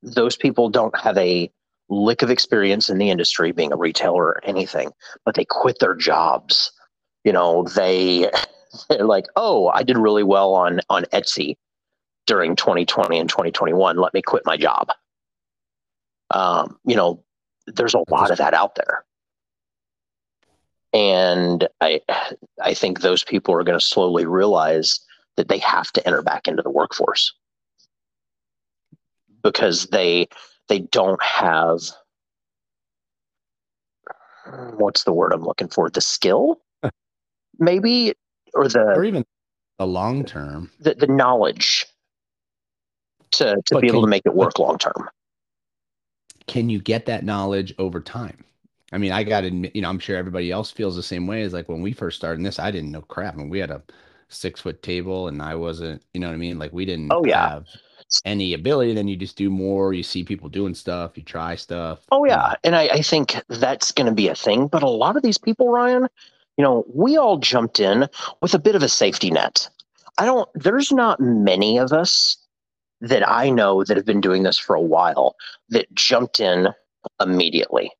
[0.02, 1.50] those people don't have a
[1.88, 4.90] lick of experience in the industry being a retailer or anything
[5.24, 6.70] but they quit their jobs.
[7.24, 8.30] You know they
[8.88, 11.56] they're like oh i did really well on on etsy
[12.28, 14.90] during 2020 and 2021 let me quit my job.
[16.30, 17.24] Um you know
[17.66, 19.04] there's a lot of that out there.
[20.92, 22.00] And i
[22.62, 25.00] i think those people are going to slowly realize
[25.36, 27.32] that they have to enter back into the workforce.
[29.42, 30.28] Because they
[30.68, 31.80] they don't have
[34.76, 35.90] what's the word I'm looking for?
[35.90, 36.60] The skill,
[37.58, 38.14] maybe,
[38.54, 39.24] or the or even
[39.78, 40.70] the long term.
[40.80, 41.86] the, the knowledge
[43.32, 45.08] to to But be able can- to make it work long term.
[46.46, 48.44] can you get that knowledge over time?
[48.92, 51.26] I mean, I got to admit, you know, I'm sure everybody else feels the same
[51.26, 53.36] way as like when we first started this, I didn't know crap.
[53.36, 53.82] and we had a
[54.30, 56.58] six foot table and I wasn't, you know what I mean?
[56.58, 57.50] Like we didn't Oh, yeah.
[57.50, 57.66] have
[58.24, 58.94] any ability.
[58.94, 59.92] Then you just do more.
[59.92, 62.00] You see people doing stuff, you try stuff.
[62.10, 64.68] Oh yeah, and I, I think that's going to be a thing.
[64.68, 66.08] But a lot of these people, Ryan,
[66.56, 68.08] you know, we all jumped in
[68.40, 69.68] with a bit of a safety net.
[70.16, 70.48] I don't.
[70.54, 72.38] There's not many of us
[73.00, 75.36] that I know that have been doing this for a while
[75.70, 76.68] that jumped in
[77.20, 77.90] immediately.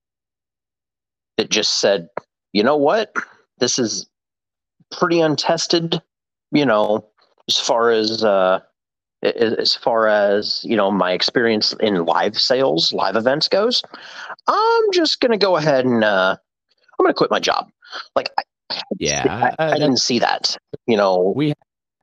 [1.36, 2.08] That just said,
[2.52, 3.12] you know what,
[3.58, 4.08] this is
[4.90, 6.02] pretty untested.
[6.50, 7.06] You know,
[7.48, 8.60] as far as uh,
[9.22, 13.82] as far as you know my experience in live sales live events goes
[14.46, 16.36] i'm just going to go ahead and uh,
[16.98, 17.68] i'm going to quit my job
[18.14, 18.42] like i,
[19.00, 20.56] Yeah, I, I- I- I didn't see that
[20.86, 21.52] you know we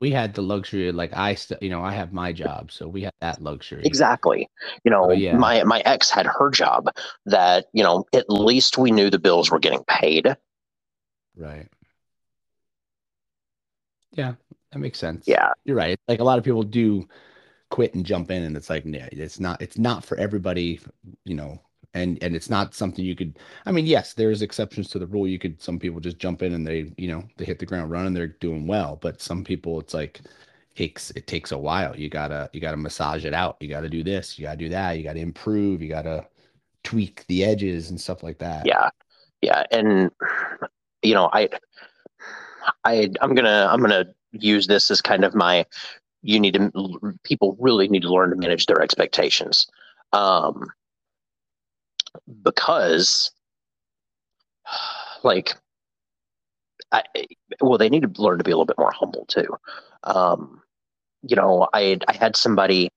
[0.00, 2.88] we had the luxury of like I st- you know I have my job, so
[2.88, 3.84] we had that luxury.
[3.84, 4.48] exactly
[4.84, 5.36] you know Oh, yeah.
[5.38, 6.88] my my ex had her job
[7.26, 10.36] that you know at least we knew the bills were getting paid
[11.36, 11.68] Right.
[14.12, 14.34] Yeah,
[14.72, 15.26] that makes sense.
[15.26, 15.98] yeah You're right.
[16.08, 17.06] Like a lot of people do
[17.70, 19.60] quit and jump in, and it's like, yeah, it's not.
[19.62, 20.80] It's not for everybody,
[21.24, 21.60] you know.
[21.94, 23.38] And and it's not something you could.
[23.64, 25.26] I mean, yes, there's exceptions to the rule.
[25.26, 25.60] You could.
[25.62, 28.12] Some people just jump in and they, you know, they hit the ground running.
[28.12, 28.98] They're doing well.
[29.00, 30.20] But some people, it's like
[30.74, 31.96] takes it takes a while.
[31.96, 33.56] You gotta you gotta massage it out.
[33.60, 34.38] You gotta do this.
[34.38, 34.98] You gotta do that.
[34.98, 35.80] You gotta improve.
[35.82, 36.26] You gotta
[36.84, 38.64] tweak the edges and stuff like that.
[38.64, 38.90] yeah
[39.42, 40.10] yeah and
[41.02, 41.48] you know i
[42.84, 45.66] i i'm gonna i'm gonna use this as kind of my
[46.22, 46.70] you need to
[47.24, 49.66] people really need to learn to manage their expectations
[50.12, 50.66] um
[52.42, 53.30] because
[55.24, 55.54] like
[56.92, 57.02] I,
[57.60, 59.56] well they need to learn to be a little bit more humble too.
[60.04, 60.62] Um
[61.22, 62.90] you know i i had somebody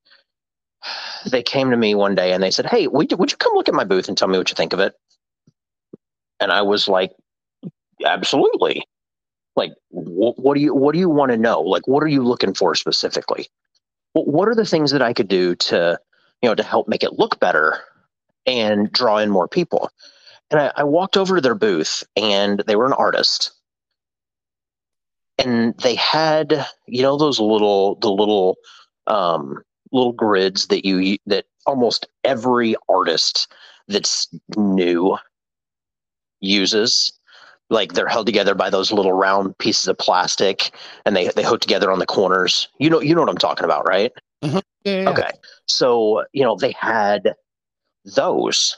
[1.32, 3.76] they came to me one day and they said hey would, you come look at
[3.76, 4.94] my booth and tell me what you think of it?
[6.40, 7.12] And i was like
[8.06, 8.84] absolutely.
[9.56, 11.62] Like wh- what do you what do you want to know?
[11.62, 13.48] Like what are you looking for specifically?
[14.14, 16.00] Wh- what are the things that i could do to
[16.42, 17.82] you know to help make it look better
[18.50, 19.92] and draw in more people.
[20.52, 23.52] And I, I walked over to their booth and they were an artist.
[25.38, 28.58] And they had you know those little the little
[29.08, 33.52] um little grids that you that almost every artist
[33.88, 35.18] that's new
[36.42, 37.14] uses.
[37.70, 40.72] Like they're held together by those little round pieces of plastic
[41.06, 42.68] and they they hook together on the corners.
[42.80, 44.12] You know you know what i'm talking about right?
[44.42, 45.10] Yeah, yeah, yeah.
[45.12, 45.30] Okay.
[45.68, 47.36] So, you know, they had
[48.16, 48.78] those,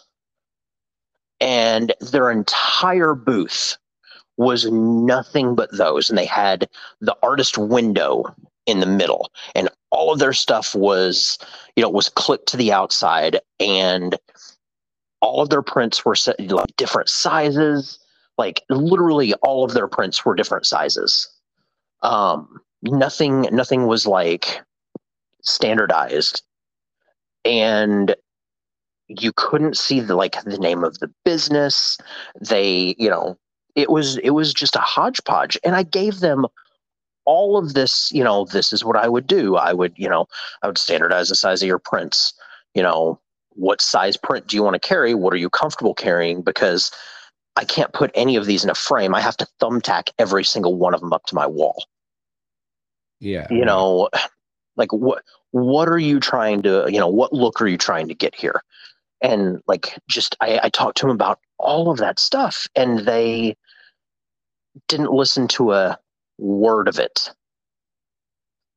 [1.40, 3.78] and their entire booth
[4.38, 6.10] was nothing but those.
[6.10, 6.68] And they had
[7.00, 8.24] the artist window
[8.66, 11.38] in the middle, and all of their stuff was,
[11.76, 14.18] you know, was clipped to the outside, and
[15.22, 18.00] all of their prints were set like different sizes.
[18.38, 21.30] Like literally, all of their prints were different sizes.
[22.02, 24.62] Um, nothing, nothing was like
[25.44, 26.42] standardized
[27.46, 28.16] and
[29.20, 31.98] you couldn't see the like the name of the business.
[32.40, 33.38] They you know
[33.76, 35.58] it was it was just a hodgepodge.
[35.64, 36.46] And i gave them
[37.26, 39.56] all of this you know this is what i would do.
[39.56, 40.28] I would you know
[40.64, 42.34] i would standardize the size of your prints.
[42.74, 43.20] You know
[43.54, 45.14] what size print do you want to carry?
[45.14, 46.42] What are you comfortable carrying?
[46.42, 46.92] Because
[47.58, 49.14] i can't put any of these in a frame.
[49.14, 51.86] I have to thumbtack every single one of them up to my wall.
[53.20, 53.46] Yeah.
[53.52, 54.10] you know
[54.78, 58.16] like what what are you trying to you know what look are you trying to
[58.16, 58.64] get here
[59.22, 63.56] and like just i, I talked to them about all of that stuff and they
[64.88, 65.98] didn't listen to a
[66.38, 67.30] word of it.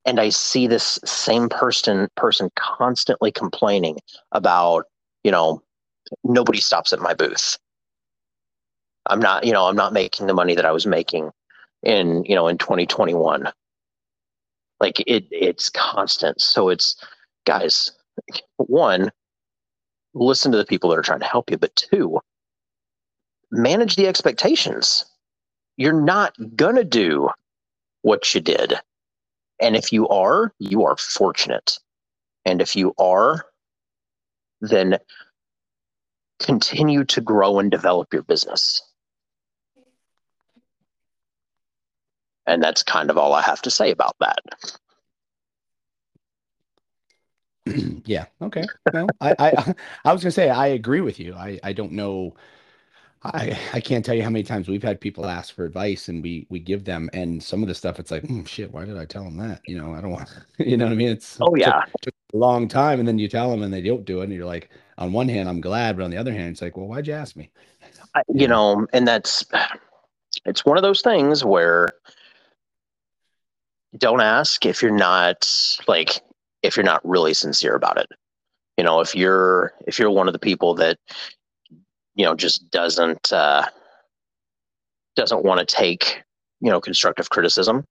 [0.06, 3.98] And i see this same person person constantly complaining
[4.32, 4.84] about
[5.22, 5.62] you know
[6.22, 7.58] nobody stops at my booth.
[9.06, 11.30] I'm not you know i'm not making the money that i was making
[11.82, 13.50] in you know in 2021
[14.80, 16.40] like it it's constant.
[16.40, 16.96] So it's
[17.46, 17.90] guys
[18.56, 19.10] one
[20.14, 22.18] listen to the people that are trying to help you but two
[23.50, 25.04] manage the expectations.
[25.76, 27.30] You're not gonna do
[28.02, 28.74] what you did.
[29.60, 31.78] And if you are you are fortunate.
[32.44, 33.44] And if you are
[34.60, 34.98] then
[36.40, 38.82] continue to grow and develop your business.
[42.46, 44.40] And that's kind of all i have to say about that
[48.04, 48.26] yeah.
[48.42, 48.64] Okay.
[48.92, 49.74] No, I, I,
[50.04, 51.34] I was gonna say I agree with you.
[51.34, 52.36] I, I don't know.
[53.24, 56.22] I, I can't tell you how many times we've had people ask for advice and
[56.22, 58.98] we, we give them, and some of the stuff it's like, "Hmm, shit, why did
[58.98, 59.62] I tell them that?
[59.66, 61.08] You know, I don't want, you know what I mean?
[61.08, 63.72] It's oh it took- yeah took a long time, and then you tell them and
[63.72, 66.18] they don't do it, and you're like, on one hand, I'm glad, but on the
[66.18, 67.50] other hand, it's like, well, why'd you ask me?
[68.14, 68.48] I, you Yeah.
[68.48, 69.44] know, and that's
[70.44, 71.88] it's one of those things where
[73.96, 75.48] don't ask if you're not
[75.88, 76.20] like
[76.64, 78.08] if you're not really sincere about it.
[78.78, 80.98] You know, if you're if you're one of the people that
[82.16, 83.66] you know just doesn't uh
[85.16, 86.22] doesn't want to take,
[86.60, 87.84] you know, constructive criticism,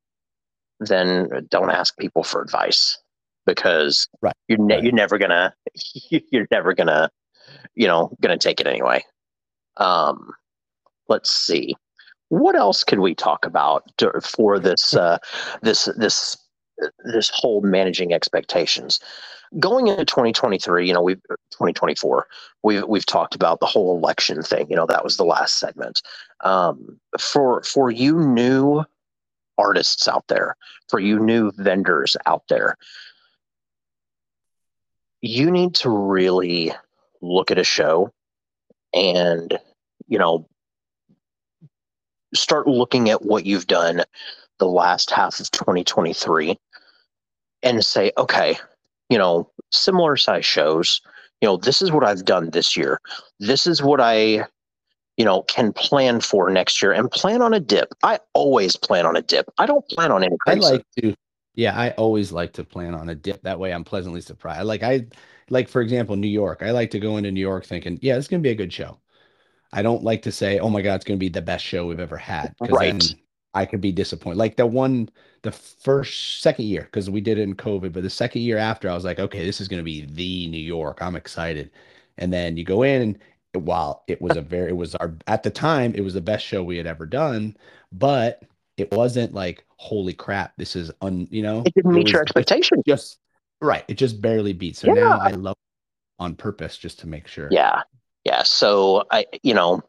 [0.79, 2.97] then don't ask people for advice
[3.45, 4.83] because Right, you're ne- right.
[4.83, 5.53] you're never gonna
[6.09, 7.09] you're never gonna
[7.75, 9.03] you know gonna take it anyway.
[9.77, 10.33] Um,
[11.07, 11.75] let's see,
[12.29, 15.17] what else could we talk about to, for this uh,
[15.61, 16.37] this this
[17.05, 18.99] this whole managing expectations.
[19.59, 22.27] Going into 2023 you know we've 2024
[22.63, 26.01] we've we've talked about the whole election thing you know that was the last segment.
[26.41, 28.83] Um, for for you new
[29.57, 30.55] artists out there
[30.89, 32.75] for you new vendors out there
[35.21, 36.73] you need to really
[37.21, 38.11] look at a show
[38.93, 39.57] and
[40.07, 40.47] you know
[42.35, 44.03] start looking at what you've done
[44.59, 46.57] the last half of 2023
[47.61, 48.57] and say okay
[49.09, 51.01] you know similar size shows
[51.41, 52.99] you know this is what i've done this year
[53.39, 54.45] this is what i
[55.17, 59.05] you know can plan for next year and plan on a dip i always plan
[59.05, 60.39] on a dip i don't plan on anything.
[60.47, 61.15] I like to,
[61.55, 63.41] yeah, I always like to plan on a dip.
[63.43, 64.65] That way I'm pleasantly surprised.
[64.65, 65.05] Like I,
[65.49, 66.63] like for example, New York.
[66.63, 68.99] I like to go into New York thinking, yeah, it's gonna be a good show.
[69.71, 71.99] I don't like to say, oh my God, it's gonna be the best show we've
[71.99, 72.55] ever had.
[72.59, 72.99] Right.
[72.99, 73.19] then
[73.53, 74.37] I could be disappointed.
[74.37, 75.09] Like the one,
[75.43, 78.89] the first, second year, because we did it in COVID, but the second year after,
[78.89, 80.99] I was like, okay, this is gonna be the New York.
[81.01, 81.69] I'm excited.
[82.17, 83.01] And then you go in
[83.53, 86.21] and while it was a very, it was our, at the time, it was the
[86.21, 87.55] best show we had ever done,
[87.91, 88.41] but
[88.77, 92.21] it wasn't like, holy crap, this is un, you know, it didn't it meet your
[92.21, 93.19] was just- expectations just
[93.61, 93.85] right.
[93.87, 94.75] It just barely beat.
[94.75, 94.93] So Yeah.
[94.95, 95.55] now I love
[96.19, 97.47] on purpose just to make sure.
[97.51, 97.83] Yeah.
[98.25, 98.43] Yeah.
[98.43, 99.81] So I, you know,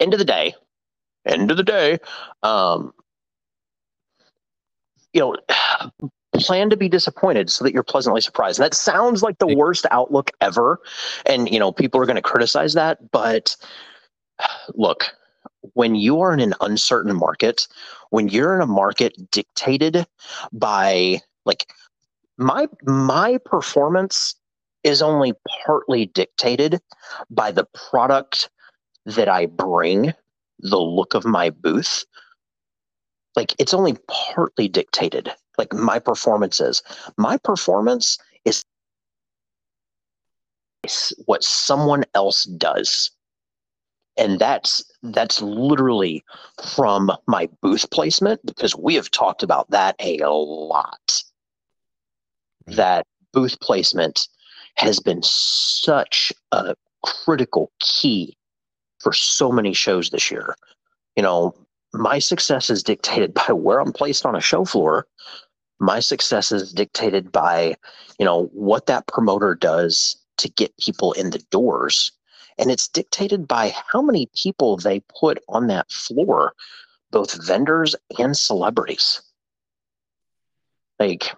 [0.00, 0.54] end of the day,
[1.26, 1.98] end of the day,
[2.42, 2.92] um,
[5.12, 5.36] you know,
[6.34, 8.58] plan to be disappointed so that you're pleasantly surprised.
[8.58, 10.80] And that sounds like the worst outlook ever.
[11.24, 13.10] And, you know, people are going to criticize that.
[13.10, 13.56] But
[14.74, 15.16] look,
[15.72, 17.66] when you are in an uncertain market,
[18.10, 20.06] when you're in a market dictated
[20.52, 21.66] by like
[22.38, 24.34] my my performance
[24.84, 25.32] is only
[25.64, 26.80] partly dictated
[27.30, 28.50] by the product
[29.04, 30.12] that I bring,
[30.58, 32.04] the look of my booth.
[33.34, 35.30] Like it's only partly dictated.
[35.58, 36.82] Like my performance is.
[37.16, 38.62] My performance is
[40.84, 43.10] is what someone else does.
[44.16, 46.24] And that's that's literally
[46.72, 51.22] from my booth placement because we have talked about that a lot.
[52.66, 54.26] That booth placement
[54.76, 58.36] has been such a critical key
[59.06, 60.56] for so many shows this year.
[61.14, 61.54] You know,
[61.92, 65.06] my success is dictated by where I'm placed on a show floor.
[65.78, 67.76] My success is dictated by,
[68.18, 72.10] you know, what that promoter does to get people in the doors.
[72.58, 76.54] And it's dictated by how many people they put on that floor,
[77.12, 79.22] both vendors and celebrities.
[80.98, 81.32] Like,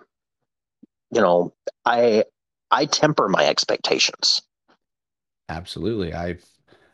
[1.11, 1.53] you know,
[1.85, 2.25] I
[2.71, 4.41] I temper my expectations.
[5.51, 6.15] Absolutely.
[6.15, 6.47] I've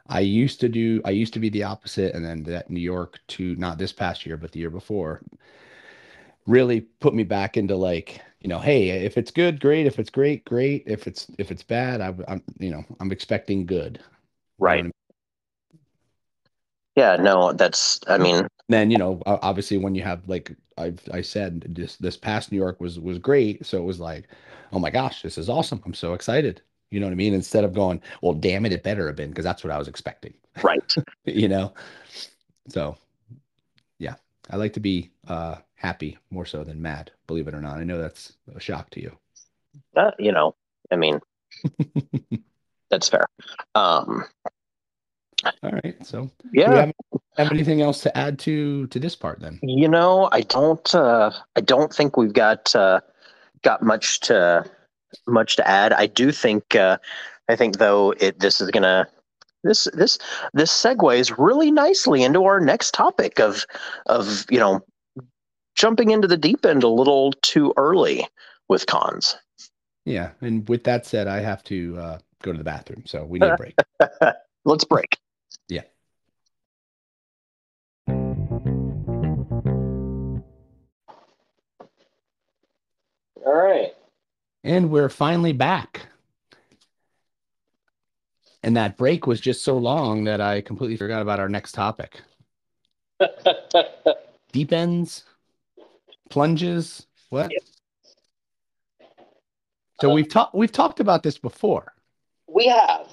[0.09, 3.21] I used to do I used to be the opposite and then that New York
[3.29, 5.23] to not this past year but the year before
[6.47, 9.87] really put me back into like, you know, hey, if it's good, great.
[9.87, 10.85] If it's great, great.
[10.87, 14.01] If it's if it's bad, I, I'm you know, I'm expecting good.
[14.69, 14.93] You know Right.
[16.97, 21.21] Yeah, no, that's I mean, then you know obviously when you have like I've I
[21.23, 24.29] said this this past New York was was great so it was like
[24.73, 27.35] oh my gosh this is awesome I'm so excited you know what I mean?
[27.35, 29.89] Instead of going well damn it it better have been because that's what I was
[29.89, 30.35] expecting.
[30.63, 30.95] Right.
[31.25, 31.73] you know?
[32.69, 32.97] So
[33.99, 34.15] yeah.
[34.51, 37.79] I like to be uh happy more so than mad believe it or not.
[37.79, 39.17] I know that's a shock to you.
[39.97, 40.55] Uh, you know,
[40.91, 41.21] I mean,
[42.91, 43.27] that's fair.
[43.75, 44.25] Um,
[45.63, 45.95] all right.
[46.05, 46.93] So do yeah, have,
[47.37, 49.59] have anything else to add to to this part then?
[49.63, 53.01] You know, I don't uh I don't think we've got uh
[53.63, 54.65] got much to
[55.27, 55.93] much to add.
[55.93, 56.99] I do think uh
[57.49, 59.07] I think though it this is gonna
[59.63, 60.19] this this
[60.53, 63.65] this segues really nicely into our next topic of
[64.07, 64.81] of you know
[65.75, 68.27] jumping into the deep end a little too early
[68.69, 69.37] with cons.
[70.05, 73.39] yeah and with that said I have to uh go to the bathroom so we
[73.39, 73.75] need a break
[74.67, 75.19] Let's break.
[75.69, 75.83] Yeah.
[83.45, 83.95] All right.
[84.65, 86.09] And we're finally back.
[88.63, 92.23] And that break was just so long that I completely forgot about our next topic.
[94.53, 95.25] Deep ends,
[96.31, 97.53] plunges, what?
[100.01, 101.93] So we've talked we've talked about this before.
[102.49, 103.07] We have.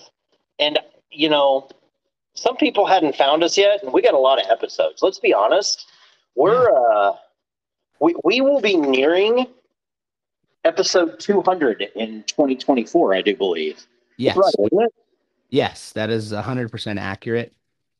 [0.57, 0.79] And,
[1.09, 1.67] you know,
[2.33, 5.01] some people hadn't found us yet, and we got a lot of episodes.
[5.01, 5.87] Let's be honest.
[6.35, 7.13] We're, uh,
[7.99, 9.47] we, we will be nearing
[10.63, 13.85] episode 200 in 2024, I do believe.
[14.17, 14.37] Yes.
[14.37, 14.89] Right?
[15.49, 17.53] Yes, that is 100% accurate.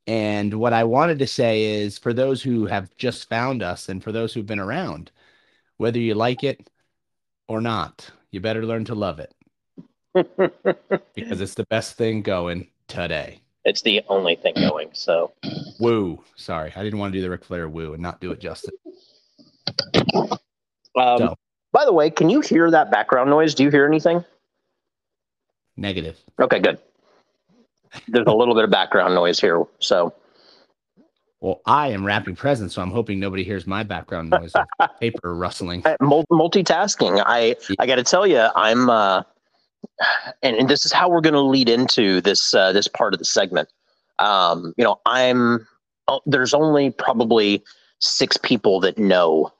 [0.07, 4.03] And what I wanted to say is for those who have just found us and
[4.03, 5.11] for those who've been around,
[5.77, 6.69] whether you like it
[7.47, 9.33] or not, you better learn to love it
[11.13, 13.41] because it's the best thing going today.
[13.65, 14.89] it's the only thing going.
[14.93, 15.33] So,
[15.79, 16.23] Woo.
[16.35, 18.71] Sorry, I didn't want to do the Ric Flair woo and not do it justice.
[20.95, 21.35] um, So.
[21.71, 23.55] By the way, can you hear that background noise?
[23.55, 24.23] Do you hear anything?
[25.77, 26.17] Negative.
[26.39, 26.79] Okay, good.
[28.07, 29.63] There's a little bit of background noise here.
[29.79, 30.13] So,
[31.39, 34.65] Well, I am wrapping presents, so I'm hoping nobody hears my background noise of
[34.99, 35.81] paper rustling.
[35.81, 37.21] Multitasking.
[37.25, 39.23] I I got to tell you, I'm, uh,
[40.43, 43.19] and, and this is how we're going to lead into this uh, this part of
[43.19, 43.69] the segment.
[44.19, 45.67] Um, you know, I'm.
[46.07, 47.63] Oh, there's only probably
[47.99, 49.51] six people that know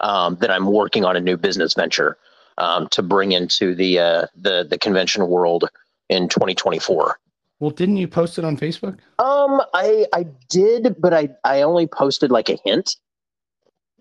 [0.00, 2.16] um, that I'm working on a new business venture
[2.58, 5.68] um, to bring into the uh, the the convention world
[6.08, 7.18] in 2024.
[7.58, 8.98] Well, didn't you post it on Facebook?
[9.18, 12.96] Um, I I did, but I I only posted like a hint.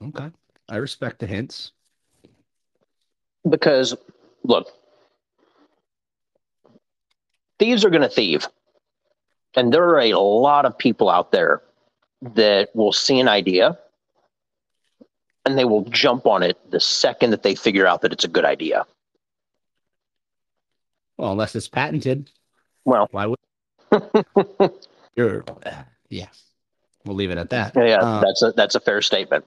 [0.01, 0.29] Okay.
[0.67, 1.71] I respect the hints.
[3.49, 3.95] because
[4.43, 4.67] look
[7.59, 8.47] thieves are going to thieve
[9.55, 11.61] and there are a lot of people out there
[12.21, 13.77] that will see an idea
[15.45, 18.27] and they will jump on it the second that they figure out that it's a
[18.29, 18.85] good idea.
[21.17, 22.29] Well, unless it's patented,
[22.83, 23.07] well.
[23.11, 23.39] Why would
[25.15, 25.43] you're
[26.09, 26.27] yeah.
[27.05, 27.73] We'll leave it at that.
[27.75, 29.45] yeah Um, that's a that's a fair statement.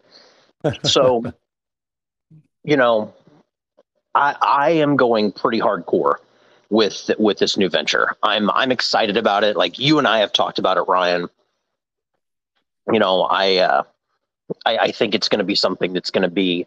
[0.84, 1.22] So
[2.64, 3.14] you know
[4.14, 6.16] i i am going pretty hardcore
[6.70, 8.16] with with this new venture.
[8.22, 9.57] I'm i'm excited about it.
[9.57, 11.28] Like you and i have talked about it ryan.
[12.90, 13.82] You know i uh
[14.66, 16.66] i, I think it's going to be something that's going to be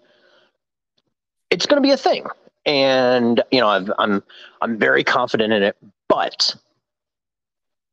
[1.52, 2.26] it's going to be a thing.
[2.66, 4.24] And you know I've, i'm
[4.62, 5.76] i'm very confident in it
[6.08, 6.56] but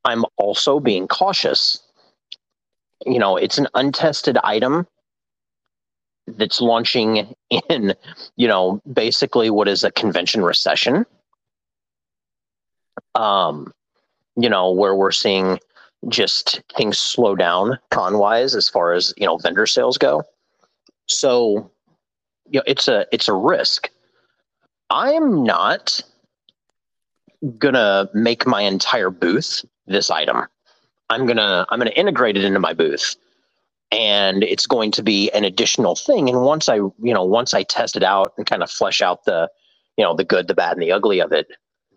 [0.05, 1.81] i'm also being cautious.
[3.05, 4.87] You know it's an untested item
[6.27, 7.95] that's launching in
[8.35, 11.05] you know basically what is a convention recession.
[13.15, 13.73] Um
[14.35, 15.59] you know where we're seeing
[16.07, 20.23] just things slow down con wise as far as you know vendor sales go.
[21.07, 21.69] So
[22.49, 23.89] you know it's a it's a risk.
[24.89, 26.01] I'm not
[27.57, 30.45] gonna make my entire booth this item.
[31.09, 33.15] I'm gonna i'm gonna integrate it into my booth.
[33.91, 36.29] And it's going to be an additional thing.
[36.29, 39.25] And once i you know once i test it out and kind of flesh out
[39.25, 39.49] the
[39.97, 41.47] you know the good the bad and the ugly of it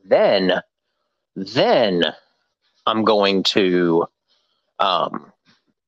[0.04, 0.60] then
[1.36, 2.02] then
[2.86, 4.06] i'm going to
[4.78, 5.32] um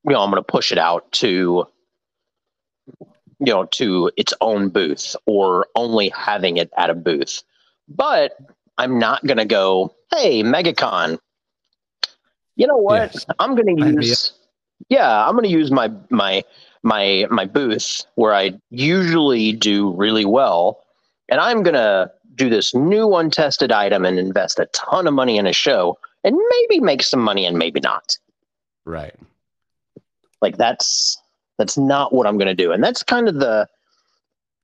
[0.05, 1.67] you know i'm going to push it out to
[3.39, 7.43] you know to its own booth or only having it at a booth.
[7.87, 8.37] But
[8.77, 11.19] i'm not going to go hey megacon
[12.55, 13.13] you know what?
[13.13, 13.25] Yes.
[13.39, 14.33] i'm going to use
[14.89, 16.43] yeah i'm going to use my my
[16.83, 20.83] my my booth where i usually do really well
[21.29, 25.37] and i'm going to do this new untested item and invest a ton of money
[25.37, 28.17] in a show and maybe make some money and maybe not
[28.83, 29.15] right.
[30.41, 31.17] like that's
[31.57, 33.65] that's not what i'm going to do and that's kind of the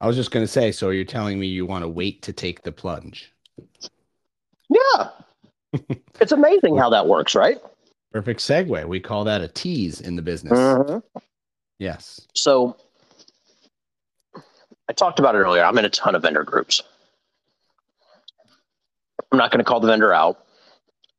[0.04, 2.64] I was just gonna say, so you're telling me you want to wait to take
[2.64, 3.32] the plunge.
[4.68, 5.10] yeah
[6.20, 7.60] it's amazing how that works right
[8.12, 8.86] Perfect segue.
[8.88, 10.58] We call that a tease in the business.
[10.60, 11.02] Mhm.
[11.80, 12.20] Yes.
[12.34, 12.76] so
[14.90, 16.82] i talked about it earlier i'm in a ton of vendor groups
[19.32, 20.46] i'm not going to call the vendor out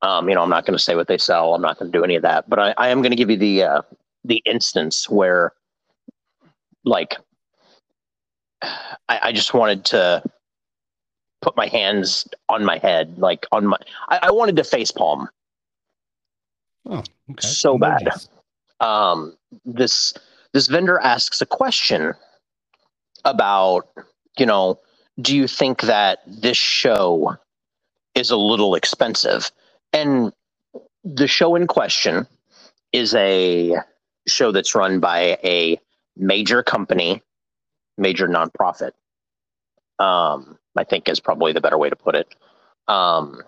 [0.03, 1.99] um, you know i'm not going to say what they sell i'm not going to
[1.99, 3.83] do any of that but i, I am going to give you the uh,
[4.25, 5.53] the instance where
[6.85, 7.17] like
[8.63, 10.23] I, I just wanted to
[11.41, 13.79] put my hands on my head like on my
[14.09, 15.29] i, I wanted to face palm
[16.87, 17.47] Oh, okay.
[17.47, 18.09] So bad.
[18.81, 20.15] Um, this
[20.53, 22.15] this vendor asks a question
[23.25, 23.89] about
[24.39, 24.81] you know
[25.21, 27.37] do you think that this show
[28.15, 29.51] is a little expensive
[29.93, 30.33] and
[31.05, 32.27] the show in question
[32.93, 33.77] is a
[34.27, 35.79] show that's run by a
[36.17, 37.23] major company
[37.99, 38.93] major nonprofit
[39.99, 42.35] um, i think is probably the better way to put it
[42.89, 43.43] um,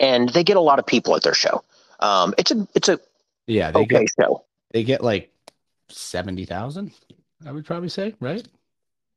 [0.00, 1.62] and they get a lot of people at their show.
[2.00, 2.98] Um, it's a it's a
[3.46, 4.44] Yeah, they okay get show.
[4.72, 5.30] they get like
[5.88, 6.92] seventy thousand.
[7.46, 8.46] I would probably say, right?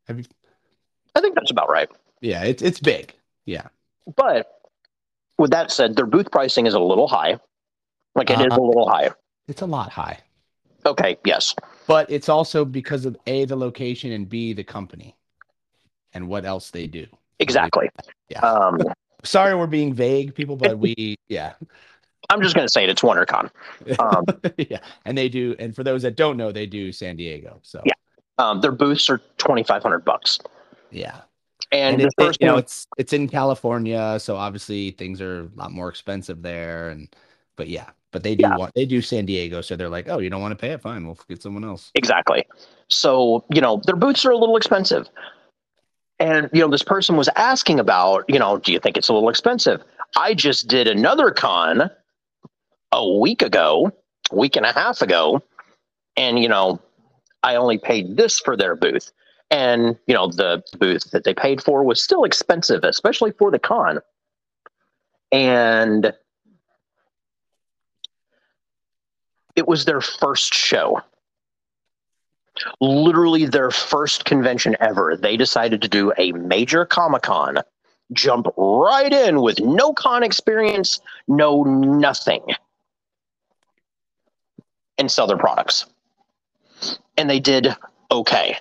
[0.07, 0.25] Have you?
[1.15, 1.89] I think that's about right.
[2.21, 3.13] Yeah, it's it's big.
[3.45, 3.67] Yeah,
[4.15, 4.47] But
[5.43, 7.37] with that said, their booth pricing is a little high.
[8.15, 8.61] Like it is Uh-huh.
[8.61, 9.09] a little high.
[9.49, 10.17] it's a lot high,
[10.85, 11.53] Okay, yes.
[11.85, 15.15] but it's also because of a the location and b the company,
[16.13, 17.05] and what else they do.
[17.39, 17.89] Exactly.
[18.29, 18.39] Yeah.
[18.39, 18.79] Um,
[19.25, 21.53] Sorry, we're being vague, people, but we yeah
[22.29, 22.89] I'm just going to say it.
[22.89, 23.49] It's WonderCon.
[23.99, 24.23] Um,
[24.57, 25.55] yeah, and they do.
[25.59, 27.59] And for those that don't know, they do San Diego.
[27.63, 27.93] So Yeah.
[28.37, 30.39] Um, their booths are 2,500 bucks.
[30.89, 31.21] yeah.
[31.73, 35.19] And, and the it, it- first you know it's it's in California, so obviously things
[35.19, 36.89] are a lot more expensive there.
[36.89, 37.13] And
[37.57, 38.55] but yeah, but they do Yeah.
[38.55, 40.81] want they do San Diego, so they're like, oh, you don't want to pay it,
[40.81, 41.91] fine, we'll get someone else.
[41.95, 42.45] Exactly.
[42.89, 45.09] So, you know, their boots are a little expensive.
[46.19, 49.13] And, you know, this person was asking about, you know, do you think it's a
[49.13, 49.83] little expensive?
[50.15, 51.89] I just did another con
[52.91, 53.91] a week ago,
[54.31, 55.41] week and a half ago.
[56.15, 56.79] And, you know,
[57.41, 59.11] I only paid this for their booth.
[59.53, 63.59] And, you know, the booth that they paid for was still expensive, especially for the
[63.59, 63.99] con.
[65.31, 66.11] And
[69.55, 71.03] it was their first show
[72.79, 75.17] literally their first convention ever.
[75.17, 77.59] They decided to do a major Comic Con,
[78.11, 82.41] jump right in with no con experience, no nothing,
[84.97, 85.85] and sell their products.
[87.17, 87.75] And they did
[88.11, 88.57] okay.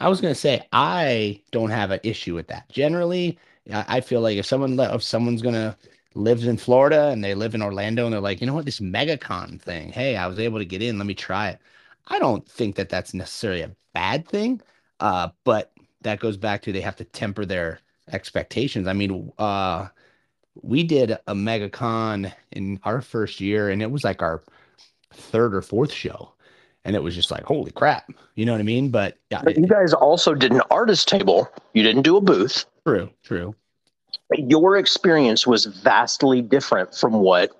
[0.00, 2.68] I was gonna say I don't have an issue with that.
[2.70, 3.38] Generally,
[3.72, 5.76] I feel like if someone if someone's gonna
[6.14, 8.80] lives in Florida and they live in Orlando and they're like, you know what, this
[8.80, 11.60] MegaCon thing, hey, I was able to get in, let me try it.
[12.08, 14.60] I don't think that that's necessarily a bad thing,
[14.98, 17.80] uh, but that goes back to they have to temper their
[18.10, 18.88] expectations.
[18.88, 19.88] I mean, uh,
[20.62, 24.42] we did a MegaCon in our first year, and it was like our
[25.12, 26.32] third or fourth show,
[26.84, 28.90] and it was just like, holy crap, you know what I mean?
[28.90, 31.48] But yeah, But you guys also did an artist table.
[31.74, 32.64] You didn't do a booth.
[32.86, 33.54] True, true.
[34.36, 37.50] Your experience was vastly different from what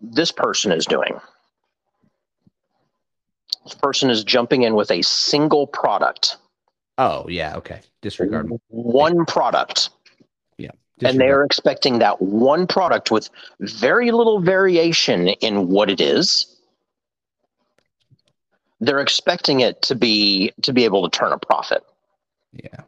[0.00, 1.20] this person is doing.
[3.64, 6.36] This person is jumping in with a single product,
[6.98, 7.80] Oh, yeah, okay.
[8.02, 8.50] Disregard.
[8.68, 9.90] one product.
[10.56, 10.72] Yeah.
[11.04, 13.30] And they're expecting that one product with
[13.60, 16.57] very little variation in what it is
[18.80, 21.82] they're expecting it to be to be able to turn a profit
[22.52, 22.80] Yeah.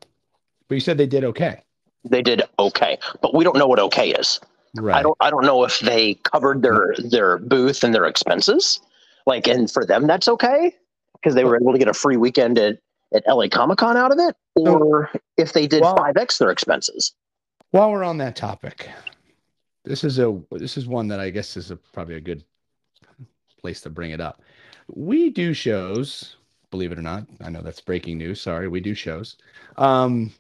[0.68, 1.62] But you said they did okay.
[2.04, 4.40] they did okay but we don't know what okay is
[4.76, 4.94] Right.
[4.96, 7.08] i don't i don't know if they covered their mm-hmm.
[7.08, 8.80] their booth and their expenses
[9.26, 10.72] like and for them that's okay
[11.14, 12.78] because they were able to get a free weekend at
[13.12, 17.12] at la comic-con out of it or if they did Well- 5x their expenses
[17.72, 18.88] While we're on that topic,
[19.84, 22.44] this is a this is one that I guess is a, probably a good
[23.60, 24.42] place to bring it up.
[24.94, 26.36] We do shows,
[26.70, 27.26] believe it or not.
[27.42, 28.40] I know that's breaking news.
[28.40, 29.36] Sorry, we do shows.
[29.76, 30.32] Um,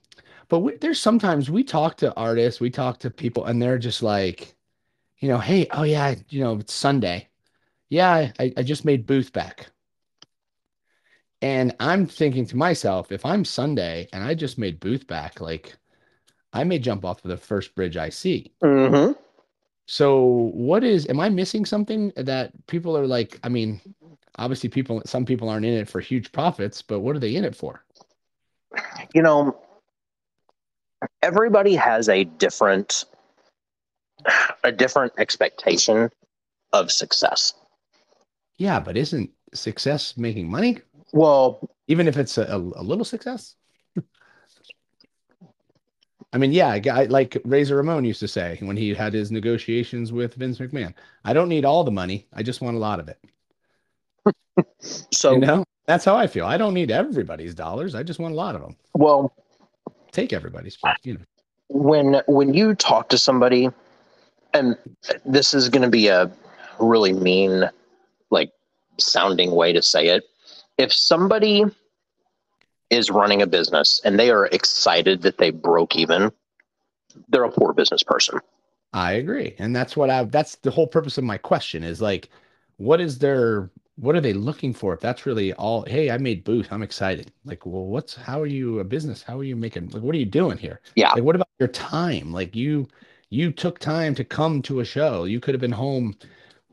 [0.48, 4.02] but we, there's sometimes we talk to artists, we talk to people, and they're just
[4.02, 4.54] like,
[5.18, 7.28] you know, hey, oh yeah, you know, it's Sunday.
[7.88, 9.70] Yeah, I, I just made booth back.
[11.42, 15.76] And I'm thinking to myself, if I'm Sunday and I just made booth back, like
[16.52, 18.52] I may jump off of the first bridge I see.
[18.62, 19.12] mm-hmm.
[19.86, 23.80] So what is am I missing something that people are like, I mean,
[24.36, 27.44] obviously people some people aren't in it for huge profits, but what are they in
[27.44, 27.84] it for?
[29.14, 29.58] you know
[31.22, 33.04] everybody has a different
[34.64, 36.10] a different expectation
[36.72, 37.54] of success
[38.58, 40.78] Yeah, but isn't success making money?
[41.12, 43.56] well Even if it's a, a, little success?
[46.32, 50.12] I mean, yeah, guy like Razor Ramon used to say when he had his negotiations
[50.12, 53.08] with Vince McMahon, I don't need all the money, I just want a lot of
[53.08, 53.18] it.
[55.12, 56.46] so you know, that's how I feel.
[56.46, 58.76] I don't need everybody's dollars, I just want a lot of them.
[58.94, 59.32] well
[60.12, 61.20] Take everybody's, you know.
[61.68, 63.70] when when you talk to somebody
[64.52, 64.76] and
[65.24, 66.30] this is going to be a
[66.80, 67.70] really mean
[68.30, 68.50] like
[68.98, 70.24] sounding way to say it
[70.78, 71.64] if somebody
[72.90, 76.32] is running a business and they are excited that they broke even
[77.28, 78.40] they're a poor business person
[78.92, 79.54] I agree.
[79.58, 82.28] And that's what I that's the whole purpose of my question is like
[82.76, 83.70] what is their
[84.00, 84.94] what are they looking for?
[84.94, 87.30] If that's really all, hey, I made booth, I'm excited.
[87.44, 89.22] Like, well, what's how are you a business?
[89.22, 90.80] How are you making like what are you doing here?
[90.94, 91.12] Yeah.
[91.12, 92.32] Like what about your time?
[92.32, 92.88] Like you
[93.28, 95.24] you took time to come to a show.
[95.24, 96.16] You could have been home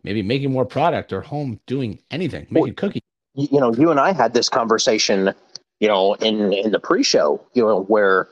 [0.03, 3.01] maybe making more product or home doing anything, making cookies.
[3.33, 5.33] you, you know you and i had this conversation
[5.79, 8.29] you know in in the pre-show you know where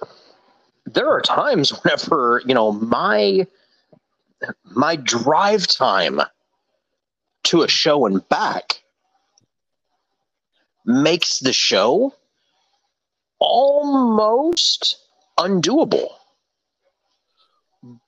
[0.85, 3.45] there are times whenever you know my
[4.63, 6.21] my drive time
[7.43, 8.81] to a show and back
[10.85, 12.13] makes the show
[13.39, 14.97] almost
[15.37, 16.09] undoable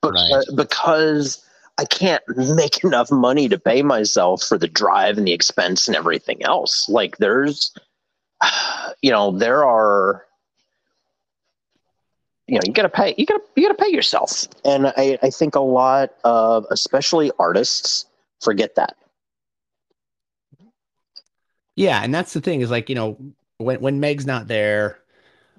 [0.02, 0.44] because, Right.
[0.50, 1.44] Uh, because
[1.78, 2.24] I can't
[2.56, 6.88] make enough money to pay myself for the drive and the expense and everything else.
[6.90, 7.74] Like there's,
[9.02, 10.26] you know, there are,
[12.48, 14.48] you know, you gotta pay, you gotta, you gotta pay yourself.
[14.64, 18.06] And I, I think a lot of, especially artists,
[18.42, 18.96] forget that.
[21.78, 23.18] Yeah, and that's the thing is like, you know,
[23.60, 25.00] when when Meg's not there,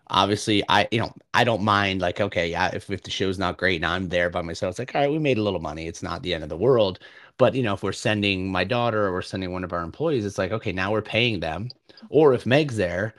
[0.09, 3.59] obviously I, you know, I don't mind like, okay, yeah, if, if the show's not
[3.59, 5.89] great and I'm there by myself, it's like, all right, we made a little money.
[5.89, 7.01] It's not the end of the world.
[7.39, 10.27] But you know, if we're sending my daughter or we're sending one of our employees,
[10.27, 11.71] it's like, okay, now we're paying them.
[12.11, 13.15] Or if Meg's there,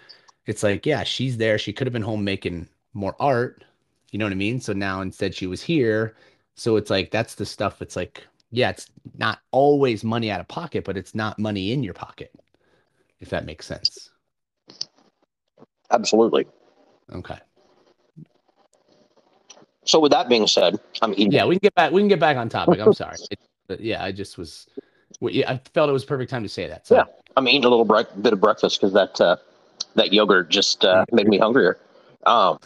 [0.47, 1.57] it's like, yeah, she's there.
[1.59, 3.65] She could have been home making more art.
[4.11, 4.61] You know what I mean?
[4.61, 6.15] So now instead she was here.
[6.55, 7.81] So it's like that's the stuff.
[7.81, 8.87] It's like, yeah, it's
[9.17, 12.31] not always money out of pocket, but it's not money in your pocket
[13.19, 14.09] if that makes sense.
[15.91, 16.47] Absolutely.
[17.11, 17.37] Okay.
[19.85, 21.31] So with that being said, I'm eating.
[21.31, 21.91] Yeah, we can get back.
[21.91, 22.79] We can get back on topic.
[22.79, 23.17] I'm sorry.
[23.31, 24.67] It, but yeah, I just was.
[25.21, 26.85] yeah, I felt it was perfect time to say that.
[26.85, 26.95] So.
[26.95, 27.03] Yeah.
[27.37, 29.37] I'm eating a little bre- bit of breakfast because that uh,
[29.95, 31.79] that yogurt just uh, made me hungrier.
[32.25, 32.59] Um,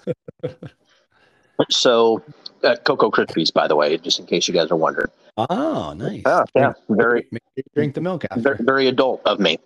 [1.69, 2.23] so,
[2.63, 5.09] uh, Cocoa Krispies, by the way, just in case you guys are wondering.
[5.37, 6.23] Oh, nice.
[6.25, 8.41] Yeah, yeah, very, Make sure you drink the milk after.
[8.41, 9.57] very, very adult of me.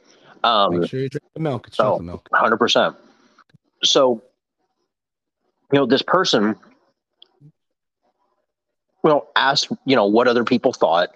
[0.43, 1.67] Um, Make sure you drink the milk.
[1.67, 2.27] It's so- milk.
[2.33, 2.95] hundred percent.
[3.83, 4.21] So,
[5.71, 6.55] you know, this person,
[9.03, 11.09] well, asked, you know, what other people thought.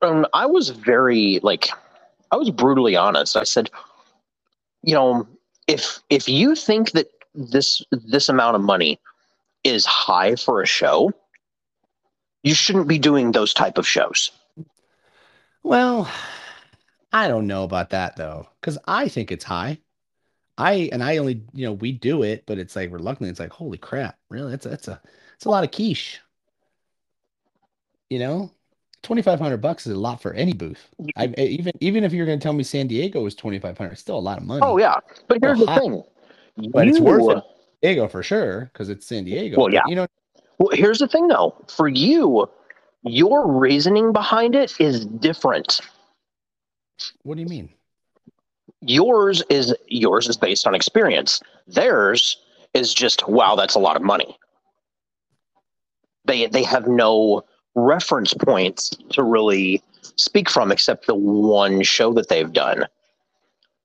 [0.00, 1.70] And I was very like,
[2.30, 3.36] I was brutally honest.
[3.36, 3.70] I said,
[4.82, 5.26] you know,
[5.66, 8.98] if if you think that this this amount of money
[9.64, 11.12] is high for a show,
[12.42, 14.30] you shouldn't be doing those type of shows.
[15.62, 16.10] Well,
[17.12, 19.78] I don't know about that though, because I think it's high.
[20.58, 23.50] I and I only, you know, we do it, but it's like reluctantly, it's like,
[23.52, 24.50] holy crap, really?
[24.52, 25.00] That's a, that's a,
[25.34, 26.20] it's a lot of quiche.
[28.10, 28.50] You know,
[29.02, 30.88] twenty five hundred bucks is a lot for any booth.
[31.16, 31.34] I mm-hmm.
[31.38, 33.92] eh, even even if you're going to tell me San Diego was twenty five hundred,
[33.92, 34.60] it's still a lot of money.
[34.62, 34.96] Oh yeah,
[35.28, 36.02] but here's Well, the hi- thing.
[36.70, 37.44] But it's worth it.
[37.82, 39.58] Diego for sure because it's San Diego.
[39.58, 39.82] Well, yeah.
[39.86, 40.06] you know,
[40.58, 41.56] Well, here's the thing though.
[41.68, 42.48] For you,
[43.04, 45.80] your reasoning behind it is different.
[47.22, 47.68] What do you mean?
[48.80, 51.40] Yours is yours is based on experience.
[51.66, 52.36] Theirs
[52.74, 54.36] is just wow, that's a lot of money.
[56.24, 57.44] They they have no
[57.74, 59.82] reference points to really
[60.16, 62.86] speak from except the one show that they've done.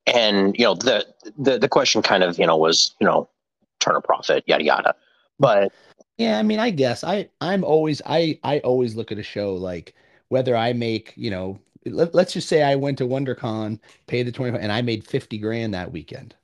[0.05, 1.05] And you know, the
[1.37, 3.29] the the question kind of, you know, was, you know,
[3.79, 4.95] turn a profit, yada yada.
[5.39, 5.71] But
[6.17, 9.53] Yeah, I mean, I guess I I'm always I I always look at a show
[9.55, 9.93] like
[10.29, 11.59] whether I make, you know,
[11.89, 15.37] let, let's just say I went to WonderCon, paid the 25 and I made 50
[15.37, 16.35] grand that weekend.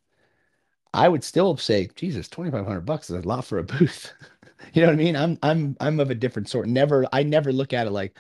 [0.94, 4.14] I would still say, Jesus, 2500 bucks is a lot for a booth.
[4.74, 5.16] you know what I mean?
[5.16, 6.68] I'm I'm I'm of a different sort.
[6.68, 8.16] Never I never look at it like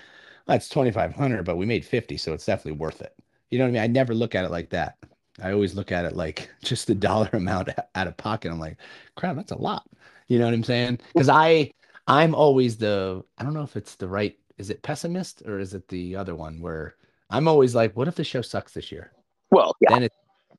[0.47, 3.15] that's 2500, but we made 50, so it's definitely worth it.
[3.49, 3.81] You know what I mean?
[3.83, 4.97] I never look at it like that.
[5.41, 8.51] I always look at it like just the dollar amount out of pocket.
[8.51, 8.77] I'm like,
[9.15, 9.87] crap, that's a lot.
[10.27, 10.99] You know what I'm saying?
[11.13, 11.71] Because I
[12.07, 15.73] I'm always the I don't know if it's the right is it pessimist or is
[15.73, 16.95] it the other one where
[17.33, 19.11] I'm always like, what if the show sucks this year?
[19.51, 20.11] well, yeah, Then it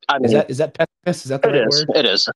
[0.09, 1.25] I mean is that is that pessimist?
[1.25, 1.85] Is that the right is.
[1.87, 1.97] word?
[1.97, 2.29] It is.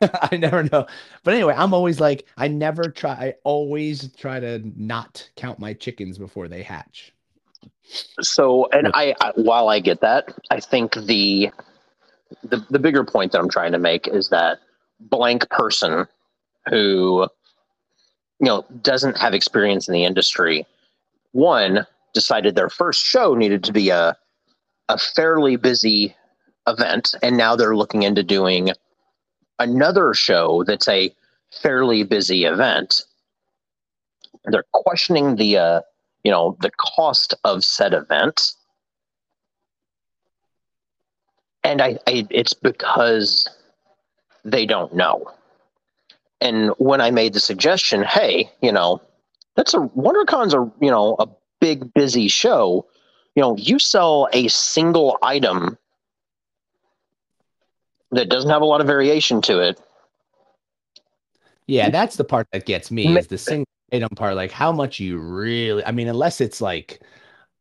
[0.32, 0.86] I never know.
[1.22, 5.74] But anyway, I'm always like, I never try I always try to not count my
[5.74, 7.12] chickens before they hatch.
[8.22, 11.50] So, and I, I, while I get that, I think the,
[12.44, 14.58] the the bigger point that I'm trying to make is that
[15.00, 16.06] blank person
[16.68, 17.28] who,
[18.40, 20.66] you know, doesn't have experience in the industry,
[21.32, 24.16] one decided their first show needed to be a
[24.88, 26.14] a fairly busy
[26.66, 28.70] event, and now they're looking into doing
[29.58, 31.14] another show that's a
[31.50, 33.02] fairly busy event.
[34.44, 35.80] They're questioning the uh,
[36.24, 38.52] you know the cost of said event
[41.64, 43.48] and I, I it's because
[44.44, 45.30] they don't know
[46.40, 49.00] and when i made the suggestion hey you know
[49.56, 51.28] that's a wondercon's a you know a
[51.62, 52.84] big busy show
[53.36, 55.78] you know you sell a single item
[58.10, 59.80] that doesn't have a lot of variation to it
[61.66, 64.34] Yeah, that's the part that gets me is the single item part.
[64.34, 67.00] Like how much you really, I mean, unless it's like,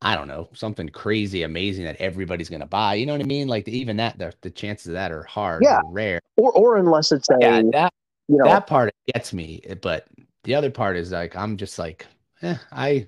[0.02, 2.96] I don't know, something crazy, amazing that everybody's gonna buy.
[2.96, 3.48] You know what I mean?
[3.48, 5.82] Like even that, the, the chances of that are hard, Yeah.
[5.82, 6.20] or rare.
[6.38, 7.94] or or unless it's a Yeah, that
[8.28, 9.62] you know that part gets me.
[9.82, 10.08] But
[10.44, 12.08] the other part is like I'm just like,
[12.42, 13.08] eh, I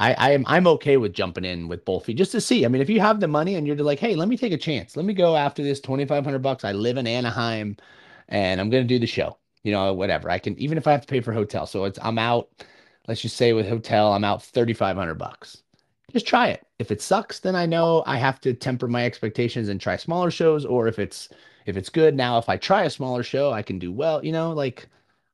[0.00, 2.64] I, I am I'm okay with jumping in with both feet just to see.
[2.64, 4.58] I mean, if you have the money and you're like, hey, let me take a
[4.58, 4.96] chance.
[4.96, 6.64] Let me go after this 2500 bucks.
[6.64, 7.76] I live in Anaheim
[8.28, 9.36] and I'm gonna do the show.
[9.62, 10.30] You know, whatever.
[10.30, 11.66] I can even if I have to pay for hotel.
[11.66, 12.48] So it's I'm out,
[13.08, 15.62] let's just say with hotel, I'm out 3500 bucks.
[16.12, 16.66] Just try it.
[16.78, 20.30] If it sucks, then I know I have to temper my expectations and try smaller
[20.30, 20.64] shows.
[20.64, 21.28] Or if it's
[21.66, 24.24] if it's good, now if I try a smaller show, I can do well.
[24.24, 24.88] You know, like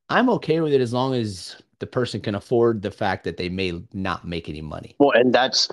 [0.09, 3.49] I'm okay with it as long as the person can afford the fact that they
[3.49, 4.95] may not make any money.
[4.99, 5.69] Well, and that's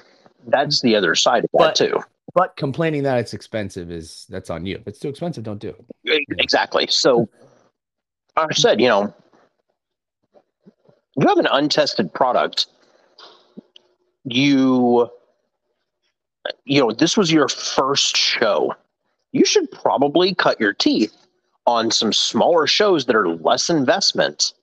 [0.47, 1.99] that's the other side of that But- too.
[2.35, 4.77] But complaining that it's expensive is that's on you.
[4.77, 6.25] If it's too expensive, don't do it.
[6.39, 6.87] Exactly.
[6.87, 7.29] So
[8.35, 9.13] I said, you know,
[11.15, 12.65] you have an untested product.
[14.23, 15.09] You
[16.65, 18.73] you know, this was your first show.
[19.31, 21.15] You should probably cut your teeth
[21.67, 24.53] on some smaller shows that are less investment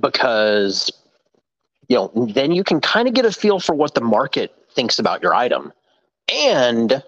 [0.00, 0.90] because
[1.88, 4.98] you know then you can kind of get a feel for what the market thinks
[4.98, 5.72] about your item
[6.32, 7.02] and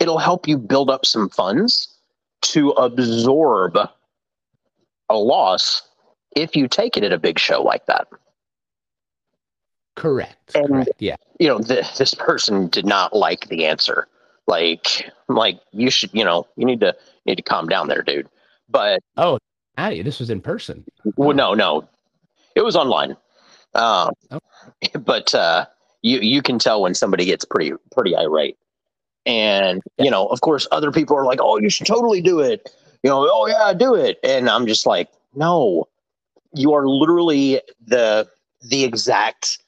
[0.00, 1.88] it'll help you build up some funds
[2.42, 3.78] to absorb
[5.08, 5.82] a loss
[6.34, 8.08] if you take it at a big show like that
[9.94, 10.54] Correct.
[10.54, 10.90] And- Correct.
[10.98, 11.16] Yeah.
[11.38, 14.08] you know th- this person did not like the answer
[14.46, 16.88] like like you should you know you need to
[17.24, 18.28] you need to calm down there dude
[18.68, 19.38] but Oh,
[19.76, 20.84] Addie, this was in person.
[21.16, 21.88] well no no.
[22.54, 23.16] It was online.
[23.74, 24.40] Um Oh.
[24.98, 25.66] but uh
[26.02, 28.56] you you can tell when somebody gets pretty pretty irate.
[29.26, 32.70] And you know of course other people are like oh you should totally do it.
[33.02, 34.18] You know oh yeah do it.
[34.24, 35.88] And i'm just like no.
[36.54, 38.26] You are literally the
[38.62, 39.58] the exact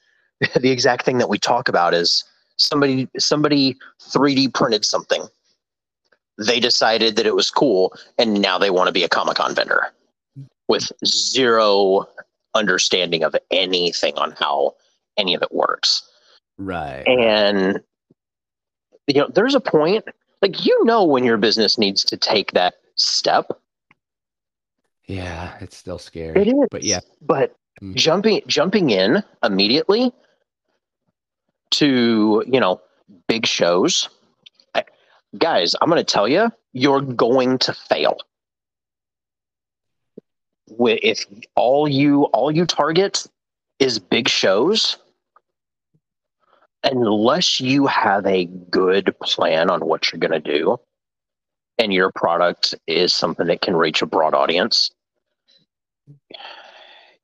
[0.59, 2.23] the exact thing that we talk about is
[2.57, 5.23] somebody somebody 3d printed something.
[6.39, 9.91] They decided that it was cool and now they want to be a comic-con vendor
[10.69, 12.05] with zero
[12.55, 14.73] understanding of anything on how
[15.17, 16.07] any of it works
[16.57, 17.03] Right.
[17.05, 17.81] and
[19.07, 20.05] you know there's a point
[20.41, 23.47] like you know when your business needs to take that step
[25.07, 26.39] Yeah, it's still scary.
[26.41, 27.01] it is But yeah.
[27.21, 27.95] but Mm.
[27.95, 30.11] jumping jumping in immediately
[31.71, 32.81] to you know
[33.27, 34.09] big shows
[34.75, 34.83] I,
[35.37, 38.17] guys i'm going to tell you you're going to fail
[40.79, 43.25] if all you all you target
[43.79, 44.97] is big shows
[46.83, 50.77] unless you have a good plan on what you're going to do
[51.77, 54.91] and your product is something that can reach a broad audience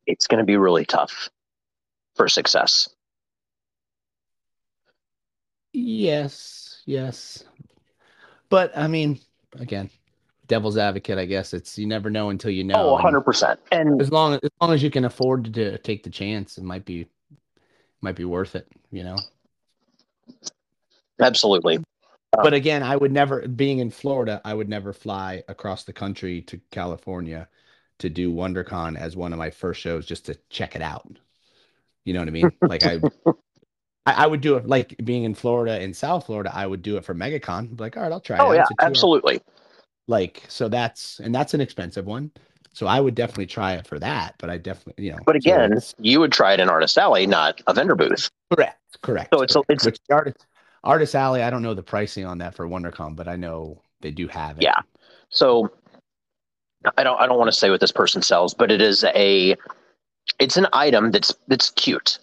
[0.05, 1.29] it's going to be really tough
[2.15, 2.89] for success
[5.75, 7.43] Yes, yes.
[8.49, 9.19] But I mean,
[9.59, 9.89] again,
[10.47, 12.97] devil's advocate, I guess it's you never know until you know.
[12.97, 16.57] oh 100% and As long as long as you can afford to take the chance,
[16.57, 17.07] it might be
[18.01, 19.17] might be worth it, you know.
[21.19, 25.83] absolutely uh, But again, I would never being in Florida, I would never fly across
[25.83, 27.47] the country to California
[27.99, 31.07] to do WonderCon as one of my first shows just to check it out.
[32.03, 32.51] You know what I mean?
[32.61, 32.99] Like I
[34.07, 37.03] I, would do it like being in Florida in South Florida, I would do it
[37.03, 37.79] for MegaCon.
[37.79, 38.57] Like, all right, I'll try oh, it.
[38.57, 38.67] oh out.
[38.69, 39.41] yeah absolutely
[40.08, 42.32] like so that's and that's an expensive one.
[42.74, 45.72] So i would definitely try it for that but i definitely you know but again
[45.72, 48.30] it's- you would try it in artist alley not a vendor booth.
[48.53, 49.30] Correct correct.
[49.34, 50.45] So it's a- it's Which the artist
[50.84, 54.12] artist alley i don't know the pricing on that for wondercon but i know they
[54.12, 54.64] do have it.
[54.64, 54.76] Yeah.
[55.30, 55.72] so
[56.97, 59.56] i don't i don't want to say what this person sells but it is a
[60.39, 62.20] it's an item that's that's cute.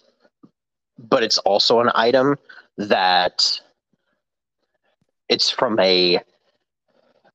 [0.99, 2.37] But it's also an item
[2.77, 3.59] that
[5.29, 6.19] it's from a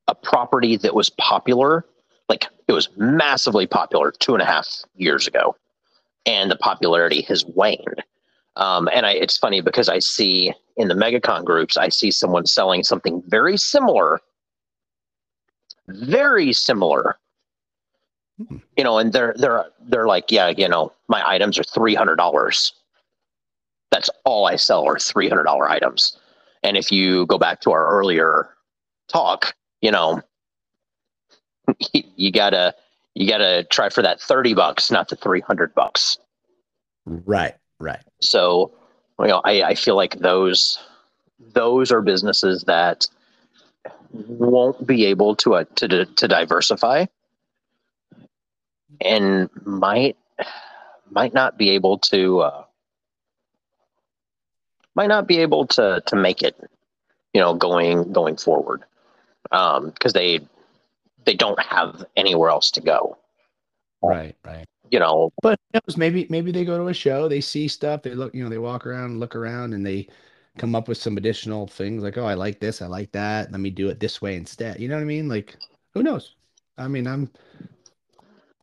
[0.08, 1.84] a property that was popular
[2.28, 5.56] like it was massively popular two and a half years ago
[6.26, 8.02] and the popularity has waned.
[8.56, 12.46] Um, and I, it's funny because i see in the megacon groups i see someone
[12.46, 14.20] selling something very similar
[15.88, 17.18] very similar.
[18.76, 22.72] You know and they're they're they're like yeah you know my items are $300
[23.90, 26.16] that's all i sell are $300 items.
[26.62, 28.50] And if you go back to our earlier
[29.08, 30.20] talk you know
[31.92, 32.74] you gotta
[33.14, 36.18] you gotta try for that 30 bucks not the 300 bucks.
[37.06, 38.02] Right right.
[38.20, 38.72] So
[39.20, 40.78] you know I, I feel like those
[41.54, 43.06] those are businesses that
[44.12, 47.06] won't be able to uh, to to diversify
[49.00, 50.16] and might
[51.10, 52.64] might not be able to uh,
[54.94, 56.56] might not be able to to make it
[57.32, 58.82] you know going going forward
[59.52, 60.40] um because they
[61.24, 63.16] they don't have anywhere else to go
[64.02, 67.68] right right you know, But knows, maybe maybe they go to a show, they see
[67.68, 70.08] stuff, they look, you know, they walk around, look around, and they
[70.56, 73.52] come up with some additional things like, oh, I like this, I like that.
[73.52, 74.80] Let me do it this way instead.
[74.80, 75.28] You know what I mean?
[75.28, 75.56] Like,
[75.92, 76.36] who knows?
[76.78, 77.30] I mean, I'm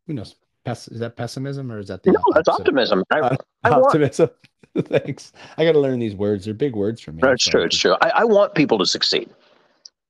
[0.07, 0.35] who knows?
[0.65, 3.03] Is that pessimism or is that the no, that's optimism.
[3.11, 4.31] I, Uh, I want- optimism.
[4.79, 5.31] Thanks.
[5.59, 6.45] I got to learn these words.
[6.45, 7.21] They're big words for me.
[7.23, 7.63] It's so- true.
[7.65, 7.95] It's true.
[8.01, 9.29] I, I want people to succeed.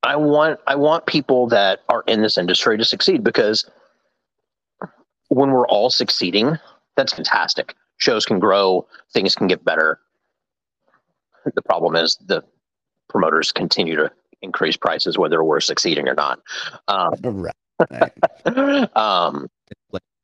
[0.06, 3.70] I want I want people that are in this industry to succeed because
[5.30, 6.58] when we're all succeeding,
[6.95, 7.76] that's fantastic.
[7.97, 9.99] Shows can grow, things can get better.
[11.53, 12.43] The problem is the
[13.10, 16.39] promoters continue to increase prices whether we're succeeding or not.
[16.88, 17.47] Um,
[17.91, 18.95] Right.
[18.95, 19.47] Um,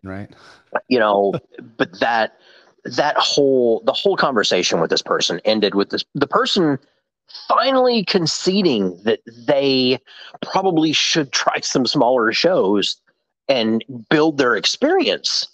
[0.03, 0.29] right.
[0.87, 1.33] you know
[1.75, 2.37] but that
[2.85, 6.79] that whole the whole conversation with this person ended with this the person
[7.47, 9.99] finally conceding that they
[10.41, 12.97] probably should try some smaller shows
[13.47, 15.47] and build their experience.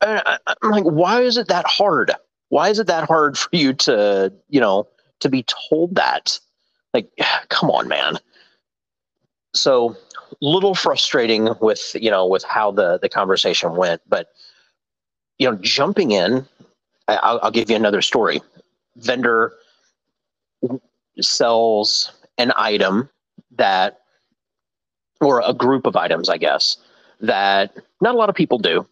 [0.00, 2.12] And I, i'm like why is it that hard?
[2.48, 4.88] Why is it that hard for you to you know
[5.20, 6.38] to be told that?
[6.92, 7.08] Like
[7.48, 8.18] come on man.
[9.54, 9.96] So
[10.40, 14.28] little frustrating with you know with how the the conversation went but
[15.38, 16.46] you know jumping in
[17.08, 18.42] I- I'll, I'll give you another story.
[18.96, 19.52] Vendor
[21.20, 23.08] sells an item
[23.56, 24.00] that
[25.20, 26.76] or a group of items i guess
[27.20, 28.86] that not a lot of people do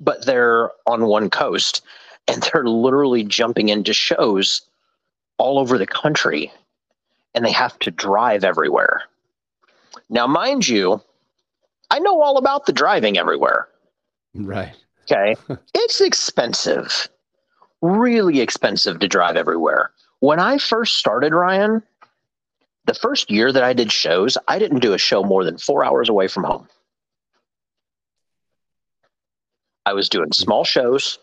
[0.00, 1.82] but they're on one coast
[2.28, 4.62] and they're literally jumping into shows
[5.38, 6.52] all over the country
[7.34, 9.04] and they have to drive everywhere
[10.08, 11.00] now, mind you,
[11.90, 13.68] I know all about the driving everywhere.
[14.34, 14.74] Right.
[15.10, 15.36] Okay.
[15.74, 17.08] it's expensive,
[17.82, 19.90] really expensive to drive everywhere.
[20.20, 21.82] When I first started, Ryan,
[22.86, 25.84] the first year that I did shows, I didn't do a show more than four
[25.84, 26.68] hours away from home.
[29.84, 31.18] I was doing small shows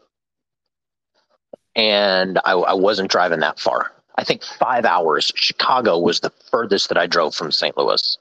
[1.75, 3.91] and I, I wasn't driving that far.
[4.15, 5.31] I think five hours.
[5.35, 7.75] Chicago was the furthest that I drove from St.
[7.77, 8.17] Louis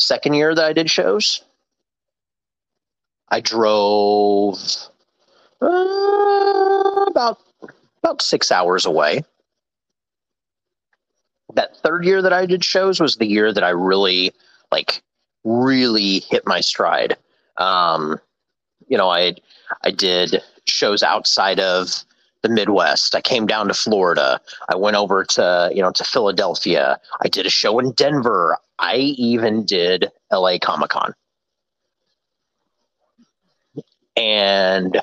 [0.00, 1.42] second year that I did shows,
[3.28, 4.58] I drove
[5.60, 7.38] uh, about
[8.02, 9.22] about six hours away.
[11.54, 14.32] That third year that I did shows was the year that I really
[14.70, 15.02] like
[15.44, 17.16] really hit my stride.
[17.56, 18.20] Um,
[18.88, 19.34] you know, I
[19.82, 22.04] I did shows outside of
[22.42, 23.14] the Midwest.
[23.14, 24.40] I came down to Florida.
[24.68, 26.98] I went over to, you know, to Philadelphia.
[27.20, 28.56] I did a show in Denver.
[28.78, 31.14] I even did LA Comic Con.
[34.16, 35.00] And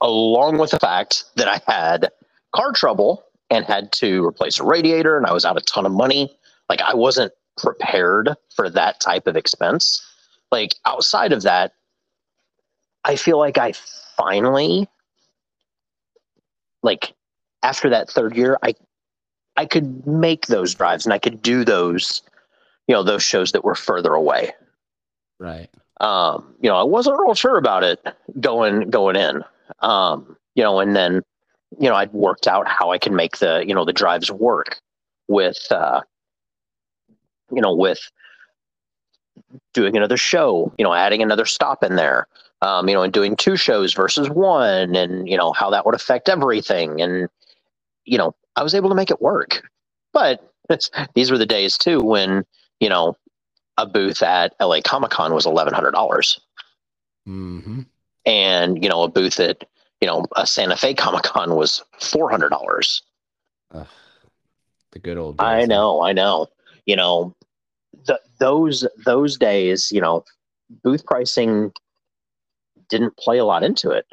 [0.00, 2.10] along with the fact that I had
[2.54, 5.92] car trouble and had to replace a radiator and I was out a ton of
[5.92, 6.36] money,
[6.68, 10.04] like I wasn't prepared for that type of expense.
[10.52, 11.72] Like outside of that,
[13.04, 13.72] I feel like I
[14.16, 14.88] finally
[16.82, 17.14] like
[17.62, 18.74] after that third year, I
[19.56, 22.22] I could make those drives and I could do those,
[22.86, 24.52] you know, those shows that were further away.
[25.40, 25.68] Right.
[26.00, 28.04] Um, you know, I wasn't real sure about it
[28.40, 29.42] going going in.
[29.80, 31.22] Um, you know, and then,
[31.78, 34.80] you know, I'd worked out how I can make the, you know, the drives work
[35.28, 36.00] with uh,
[37.50, 38.00] you know, with
[39.72, 42.26] doing another show, you know, adding another stop in there.
[42.60, 45.94] Um, you know, and doing two shows versus one and, you know, how that would
[45.94, 47.00] affect everything.
[47.00, 47.28] And,
[48.04, 49.62] you know, I was able to make it work.
[50.12, 50.42] But
[51.14, 52.44] these were the days too when,
[52.80, 53.16] you know,
[53.76, 56.40] a booth at LA Comic Con was eleven hundred dollars,
[57.28, 57.82] Mm-hmm.
[58.28, 59.64] And you know, a booth at
[60.00, 63.02] you know a Santa Fe Comic Con was four hundred dollars.
[64.92, 65.44] The good old days.
[65.44, 66.46] I know, I know.
[66.86, 67.34] You know,
[68.06, 70.24] the, those those days, you know,
[70.82, 71.72] booth pricing
[72.88, 74.06] didn't play a lot into it.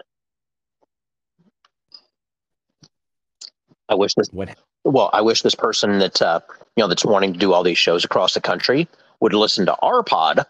[3.87, 6.39] I wish this What well, I wish this person that uh,
[6.75, 8.87] you know that's wanting to do all these shows across the country
[9.19, 10.45] would listen to our pod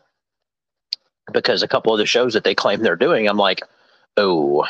[1.33, 3.61] because a couple of the shows that they claim they're doing, I'm like,
[4.17, 4.65] oh,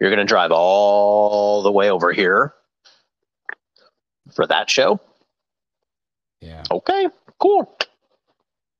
[0.00, 2.54] you're going to drive all the way over here
[4.34, 5.00] for that show?
[6.40, 6.62] yeah.
[6.70, 7.08] Okay,
[7.38, 7.78] cool.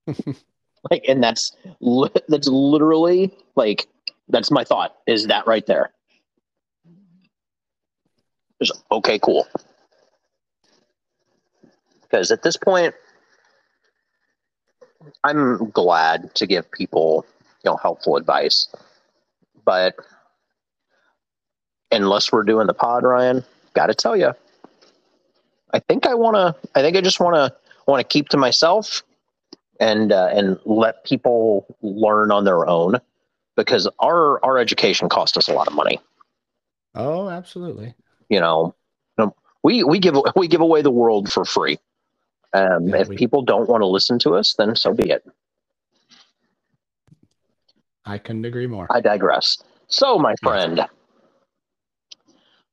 [0.90, 3.86] like, and that's li- that's literally like
[4.28, 4.96] that's my thought.
[5.06, 5.92] Is that right there?
[8.62, 9.46] Just, okay, cool.
[12.02, 12.94] Because at this point,
[15.24, 17.26] I'm glad to give people,
[17.64, 18.68] you know, helpful advice.
[19.64, 19.96] But
[21.90, 23.44] unless we're doing the pod, Ryan,
[23.74, 24.32] got to tell you,
[25.72, 26.68] I think I want to.
[26.74, 29.02] I think I just want to want to keep to myself
[29.78, 32.96] and uh, and let people learn on their own
[33.56, 36.00] because our our education cost us a lot of money.
[36.94, 37.94] Oh, absolutely.
[38.28, 38.74] You know,
[39.62, 41.78] we we give we give away the world for free.
[42.52, 45.24] Um, Yeah, if we- people don't want to listen to us, then so be it.
[48.04, 48.86] I couldn't agree more.
[48.90, 49.62] I digress.
[49.86, 50.86] So, my friend,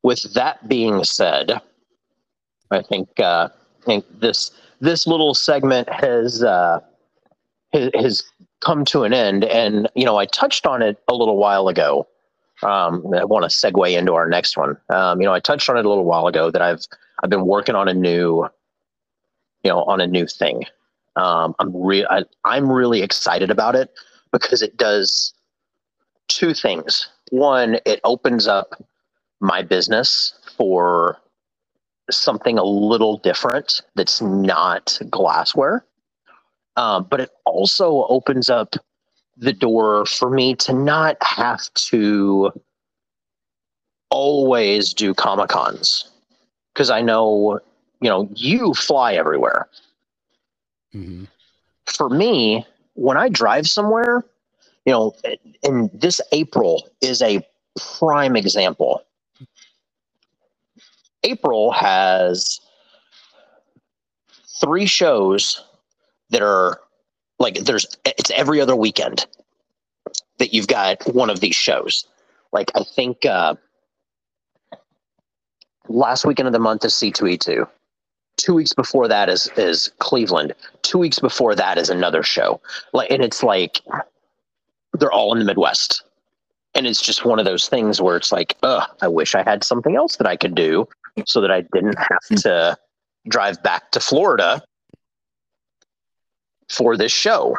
[0.02, 1.60] with that being said,
[2.70, 3.48] I think uh,
[3.82, 4.50] I think this
[4.80, 6.80] this little segment has uh,
[7.72, 8.22] has, has
[8.60, 12.06] come to an end, and you know I touched on it a little while ago.
[12.62, 14.76] Um, I want to segue into our next one.
[14.88, 16.80] Um, you know, I touched on it a little while ago that I've
[17.22, 18.48] I've been working on a new,
[19.68, 20.64] you know, on a new thing.
[21.16, 23.90] Um, I'm re- I, I'm really excited about it
[24.32, 25.34] because it does
[26.28, 27.06] two things.
[27.30, 28.82] One, it opens up
[29.40, 31.18] my business for
[32.10, 35.84] something a little different that's not glassware.
[36.76, 38.76] Um, but it also opens up
[39.36, 42.52] the door for me to not have to
[44.08, 46.10] always do Comic Cons.
[46.72, 47.60] Because I know,
[48.00, 49.68] you know, you fly everywhere.
[50.92, 51.24] hmm
[51.86, 54.24] For me, when I drive somewhere,
[54.86, 55.14] you know,
[55.62, 57.46] and this April is a
[57.98, 59.02] prime example.
[61.24, 62.60] April has
[64.60, 65.62] three shows
[66.30, 66.80] that are
[67.38, 69.26] like there's it's every other weekend
[70.38, 72.06] that you've got one of these shows.
[72.52, 73.54] Like I think uh
[75.88, 77.68] last weekend of the month is C2E2.
[78.38, 80.54] Two weeks before that is is Cleveland.
[80.82, 82.60] Two weeks before that is another show.
[82.92, 83.80] Like and it's like
[84.94, 86.04] they're all in the Midwest.
[86.74, 89.64] And it's just one of those things where it's like, ugh, I wish I had
[89.64, 90.86] something else that I could do
[91.26, 92.34] so that I didn't have hmm.
[92.36, 92.76] to
[93.28, 94.62] drive back to Florida
[96.70, 97.56] for this show.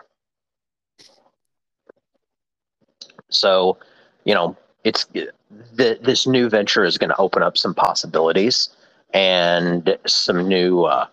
[3.29, 3.77] So,
[4.23, 8.69] you know, it's the, this new venture is going to open up some possibilities
[9.13, 11.07] and some new uh,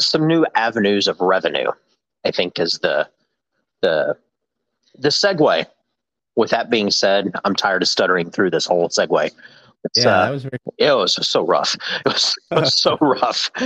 [0.00, 1.70] some new avenues of revenue.
[2.24, 3.08] I think is the
[3.82, 4.16] the
[4.98, 5.66] the segue.
[6.36, 9.32] With that being said, I'm tired of stuttering through this whole segue.
[9.84, 10.58] It's, Yeah, uh, that was very.
[10.78, 11.74] it was so rough.
[12.06, 13.50] It was, it was so rough.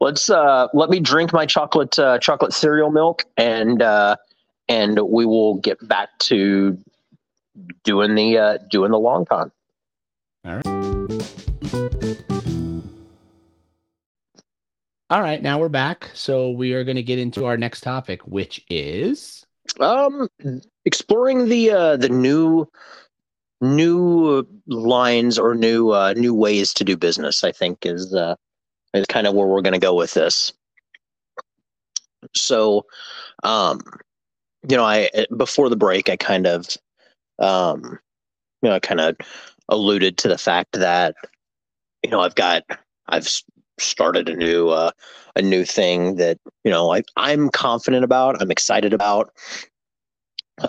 [0.00, 4.16] Let's uh, let me drink my chocolate uh, chocolate cereal milk, and uh,
[4.68, 6.76] and we will get back to
[7.84, 9.52] doing the uh, doing the long con.
[10.44, 10.64] All right,
[15.42, 16.10] now we're back.
[16.14, 19.44] So we are going to get into our next topic, which is
[19.80, 20.28] Um,
[20.84, 22.66] exploring the uh, the new
[23.60, 27.44] new lines or new uh, new ways to do business.
[27.44, 28.34] I think is uh,
[28.94, 30.52] is kind of where we're going to go with this.
[32.34, 32.86] So,
[33.44, 33.80] um,
[34.68, 36.66] you know, I before the break, I kind of,
[37.38, 37.98] um,
[38.62, 39.16] you know, I kind of
[39.68, 41.14] alluded to the fact that,
[42.02, 42.64] you know, I've got
[43.08, 43.28] I've
[43.78, 44.90] started a new uh,
[45.36, 48.40] a new thing that you know I I'm confident about.
[48.40, 49.30] I'm excited about.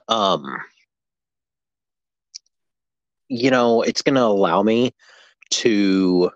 [0.07, 0.45] Um,
[3.27, 4.91] you know, it's going to allow me
[5.51, 6.32] to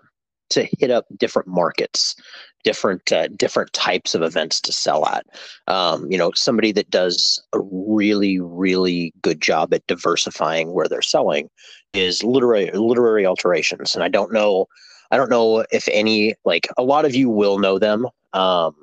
[0.50, 2.14] to hit up different markets,
[2.62, 5.26] different uh, different types of events to sell at.
[5.66, 11.02] Um, you know, somebody that does a really really good job at diversifying where they're
[11.02, 11.48] selling
[11.94, 14.66] is literary literary alterations, and I don't know.
[15.10, 18.06] I don't know if any like a lot of you will know them.
[18.32, 18.74] Um,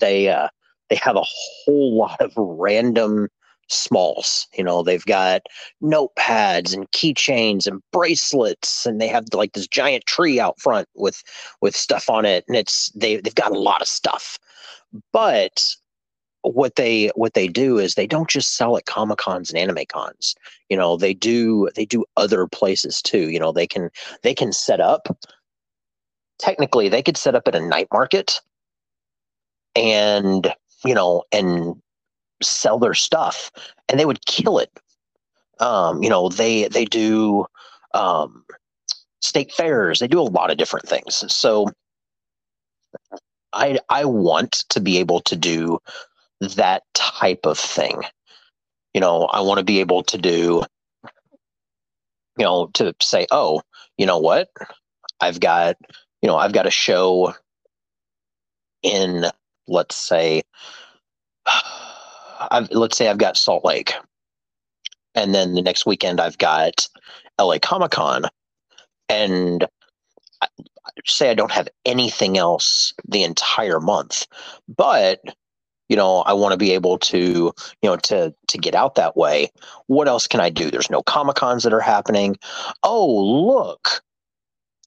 [0.00, 0.48] they uh,
[0.88, 3.28] they have a whole lot of random
[3.68, 4.46] smalls.
[4.56, 5.42] You know, they've got
[5.82, 11.22] notepads and keychains and bracelets, and they have like this giant tree out front with
[11.60, 14.38] with stuff on it, and it's they they've got a lot of stuff.
[15.12, 15.74] But
[16.42, 19.84] what they what they do is they don't just sell at comic cons and anime
[19.88, 20.34] cons
[20.70, 23.28] you know they do they do other places too.
[23.30, 23.90] You know they can
[24.22, 25.08] they can set up
[26.38, 28.40] technically they could set up at a night market
[29.76, 31.80] and you know and
[32.42, 33.50] sell their stuff
[33.88, 34.70] and they would kill it.
[35.58, 37.44] Um you know they they do
[37.92, 38.44] um
[39.20, 39.98] state fairs.
[39.98, 41.24] They do a lot of different things.
[41.34, 41.66] So
[43.52, 45.76] i i want to be able to do
[46.40, 48.02] that type of thing.
[48.94, 50.64] You know i want to be able to do
[52.36, 53.62] you know to say oh
[53.96, 54.48] you know what?
[55.20, 55.76] I've got
[56.22, 57.34] you know i've got a show
[58.82, 59.26] in
[59.68, 60.42] let's say
[62.50, 63.92] I've, let's say I've got Salt Lake,
[65.14, 66.88] and then the next weekend I've got
[67.38, 68.24] LA Comic Con,
[69.10, 69.66] and
[70.40, 70.48] I,
[71.06, 74.26] say I don't have anything else the entire month,
[74.74, 75.20] but
[75.90, 79.16] you know, I want to be able to, you know, to to get out that
[79.16, 79.50] way.
[79.88, 80.70] What else can I do?
[80.70, 82.38] There's no Comic Cons that are happening.
[82.84, 84.00] Oh, look,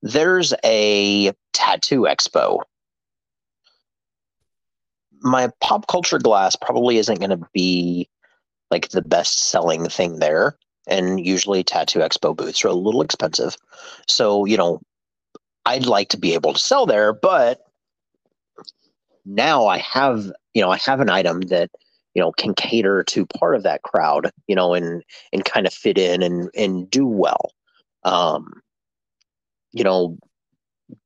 [0.01, 2.61] there's a tattoo expo.
[5.19, 8.07] My pop culture glass probably isn't going to be
[8.71, 10.57] like the best selling thing there.
[10.87, 13.57] And usually tattoo expo booths are a little expensive.
[14.07, 14.81] So, you know,
[15.65, 17.61] I'd like to be able to sell there, but
[19.25, 21.69] now I have, you know, I have an item that,
[22.13, 25.73] you know, can cater to part of that crowd, you know, and and kind of
[25.73, 27.51] fit in and and do well.
[28.03, 28.61] Um,
[29.71, 30.17] you know,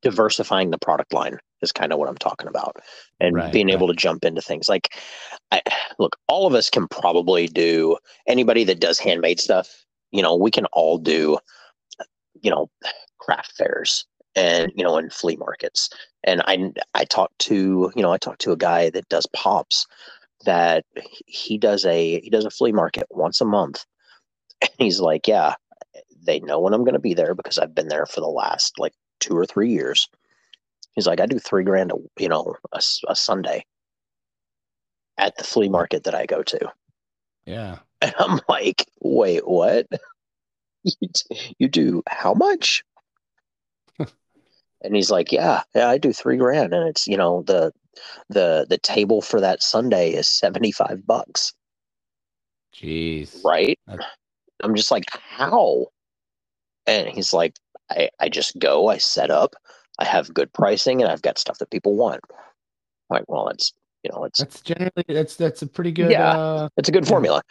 [0.02, 2.76] diversifying the product line is kind of what I'm talking about,
[3.20, 3.74] and Right, being right.
[3.74, 4.90] able to jump into things like,
[5.52, 5.62] I,
[5.98, 7.98] look, all of us can probably do.
[8.28, 11.38] Anybody that does handmade stuff, you know, we can all do,
[12.42, 12.70] you know,
[13.20, 15.90] craft fairs and you know, and flea markets.
[16.28, 19.88] And I I talked to you know I talked to a guy that does pops
[20.46, 20.86] that
[21.26, 23.84] he does a he does a flea market once a month,
[24.62, 25.56] and he's like, yeah,
[26.24, 28.78] they know when I'm going to be there because I've been there for the last
[28.78, 30.08] like two or three years.
[30.94, 33.66] He's like, I do three grand, a, you know, a, a Sunday
[35.18, 36.72] at the flea market that I go to.
[37.46, 37.80] Yeah.
[38.02, 39.88] And I'm like, wait, what?
[40.84, 41.10] you,
[41.58, 42.84] you do how much?
[44.82, 47.72] And he's like, yeah, yeah, I do three grand, and it's you know the
[48.30, 51.54] the the table for that Sunday is seventy five bucks,
[52.74, 53.44] Jeez.
[53.44, 53.80] right?
[53.88, 54.10] That's-
[54.64, 55.88] I'm just like, how?
[56.88, 57.56] And he's like,
[57.92, 59.56] I I just go, I set up,
[60.00, 62.22] I have good pricing, and I've got stuff that people want.
[62.30, 62.36] I'm
[63.18, 63.72] like, well, it's
[64.04, 66.32] you know, it's That's generally that's that's a pretty good Yeah.
[66.38, 67.42] uh it's a good formula.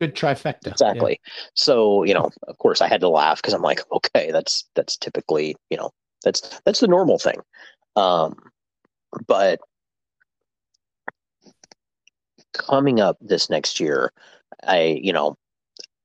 [0.00, 0.66] good trifecta.
[0.66, 0.72] Yeah.
[0.72, 1.20] Exactly.
[1.54, 4.96] So, you know, of course I had to laugh because I'm like, okay, that's that's
[4.96, 5.90] typically, you know,
[6.24, 7.40] that's that's the normal thing.
[7.96, 8.34] Um
[9.26, 9.60] but
[12.54, 14.12] coming up this next year,
[14.62, 15.36] I, you know,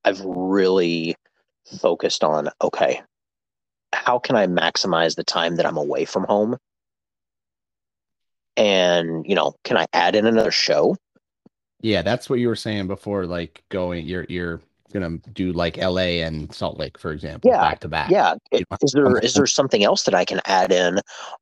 [0.03, 1.15] I've really
[1.79, 3.01] focused on okay,
[3.93, 6.57] how can I maximize the time that I'm away from home?
[8.57, 10.97] And, you know, can I add in another show?
[11.81, 14.61] Yeah, that's what you were saying before, like going you're you're
[14.93, 18.09] gonna do like LA and Salt Lake, for example, Yeah, back to back.
[18.11, 20.99] yeah know, is there there something else that i can add in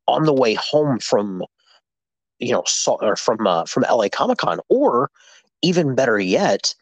[0.07, 1.43] on the way home from
[2.39, 5.09] you know so, or from uh, from la comic con or
[5.61, 6.73] even better yet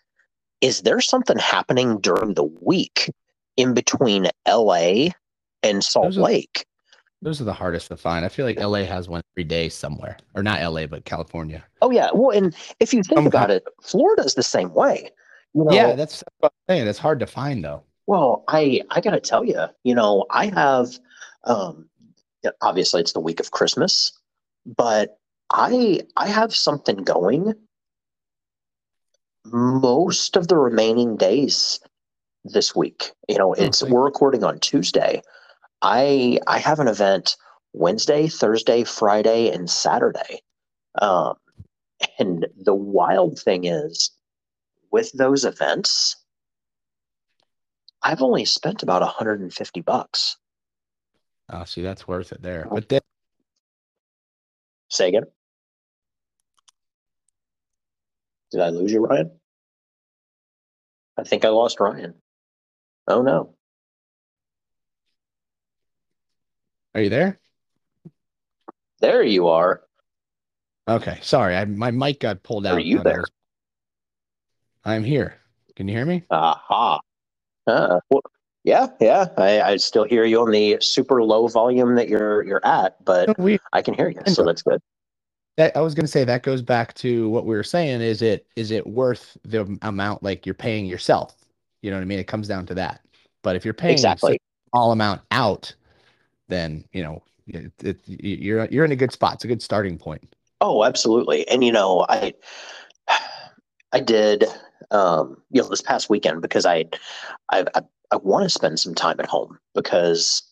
[0.61, 3.11] is there something happening during the week
[3.57, 5.07] in between la
[5.63, 6.65] and salt Those are- lake
[7.21, 8.25] Those are the hardest to find.
[8.25, 10.17] I feel like LA has one every day somewhere.
[10.35, 11.63] Or not LA, but California.
[11.81, 15.09] oh yeah well and if you think about it florida's the same way
[15.55, 16.87] you know, yeah, that's what I'm saying.
[16.87, 17.83] It's hard to find though.
[18.07, 20.99] Well, I I gotta tell you, you know, I have,
[21.45, 21.89] um,
[22.61, 24.11] obviously it's the week of Christmas,
[24.65, 25.17] but
[25.53, 27.53] I I have something going
[29.45, 31.79] most of the remaining days
[32.43, 33.13] this week.
[33.29, 35.21] You know, it's thank- we're recording on Tuesday.
[35.81, 37.37] I I have an event
[37.71, 40.41] Wednesday, Thursday, Friday, and Saturday.
[41.01, 41.35] Um,
[42.19, 44.11] and the wild thing is,
[44.91, 46.15] with those events,
[48.01, 50.37] I've only spent about 150 bucks.
[51.49, 52.67] Oh, see, that's worth it there.
[52.69, 53.01] But then
[54.89, 55.23] Say again.
[58.51, 59.31] Did I lose you, Ryan?
[61.17, 62.13] I think I lost Ryan.
[63.07, 63.55] Oh no.
[66.93, 67.39] are you there?
[69.01, 69.81] There you are.
[70.87, 71.55] Okay, sorry.
[71.55, 72.77] I my mic got pulled out.
[72.77, 73.25] Are you there?
[74.85, 75.35] I'm here.
[75.75, 76.23] Can you hear me?
[76.29, 76.99] Aha.
[77.67, 78.21] Uh, well,
[78.63, 79.27] yeah, yeah.
[79.37, 83.29] I, I still hear you on the super low volume that you're you're at, but
[83.73, 84.81] I can hear you, so that's good.
[85.57, 88.01] that I was gonna say that goes back to what we were saying.
[88.01, 91.35] Is it is it worth the amount like you're paying yourself?
[91.81, 92.19] You know what I mean?
[92.19, 93.01] It comes down to that.
[93.41, 94.33] But if you're paying Exactly.
[94.33, 95.73] such a small amount out,
[96.47, 99.35] then you know it, it, you're you're in a good spot.
[99.35, 100.35] It's a good starting point.
[100.61, 101.47] Oh, absolutely.
[101.47, 102.33] And you know, I
[103.91, 104.45] I did
[104.91, 106.85] um, you know, this past weekend because I
[107.51, 107.81] I I,
[108.11, 110.43] I want to spend some time at home because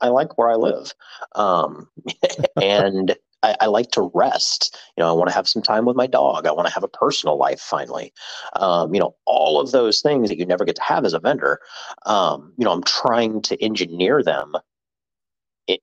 [0.00, 0.92] I like where I live.
[1.34, 1.88] Um,
[2.62, 4.78] and I, I like to rest.
[4.96, 6.46] You know, I want to have some time with my dog.
[6.46, 8.12] I want to have a personal life finally.
[8.56, 11.20] Um, you know, all of those things that you never get to have as a
[11.20, 11.60] vendor.
[12.06, 14.54] Um, you know, I'm trying to engineer them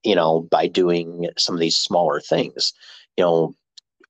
[0.03, 2.73] you know, by doing some of these smaller things.
[3.17, 3.55] You know,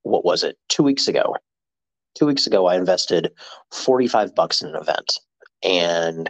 [0.03, 0.57] what was it?
[0.67, 1.35] Two weeks ago.
[2.15, 3.31] Two weeks ago, I invested
[3.71, 5.19] 45 bucks in an event.
[5.63, 6.29] And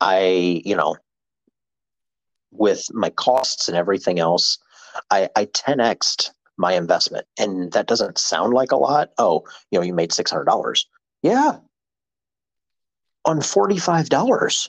[0.00, 0.96] I, you know,
[2.52, 4.58] with my costs and everything else,
[5.10, 7.26] I, I 10xed my investment.
[7.38, 9.10] And that doesn't sound like a lot.
[9.18, 10.84] Oh, you know, you made $600.
[11.22, 11.58] Yeah.
[13.24, 14.68] On $45,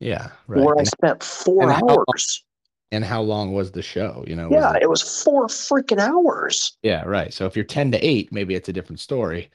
[0.00, 0.28] Yeah.
[0.46, 0.64] Right.
[0.64, 2.42] where I spent four and how hours.
[2.90, 4.24] and how long was the show?
[4.26, 4.48] You know?
[4.48, 6.76] was Yeah, it- it was four freaking hours.
[6.82, 7.02] yeah.
[7.04, 7.32] Right.
[7.34, 9.50] So if you're 10 to 8, maybe it's a different story.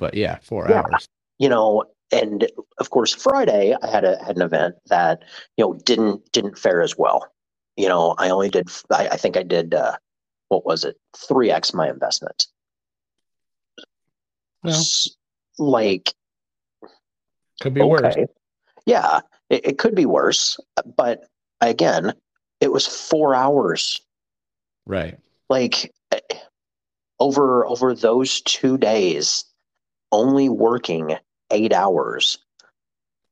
[0.00, 0.80] But yeah, four Yeah.
[0.80, 1.06] hours.
[1.38, 5.22] you know and of course friday i had a had an event that
[5.56, 7.24] you know didn't didn't fare as well
[7.76, 9.96] you know i only did i, I think i did uh
[10.48, 12.46] what was it 3x my investment
[14.64, 14.82] Well,
[15.58, 16.12] like
[17.60, 18.16] could be worse.
[18.86, 19.20] yeah
[19.50, 20.58] it, it could be worse
[20.96, 21.26] but
[21.60, 22.12] again
[22.60, 24.00] it was four hours
[24.84, 25.16] Right.
[25.48, 26.18] like eh,
[27.20, 29.44] over over those two days
[30.12, 31.16] only working
[31.50, 32.38] eight hours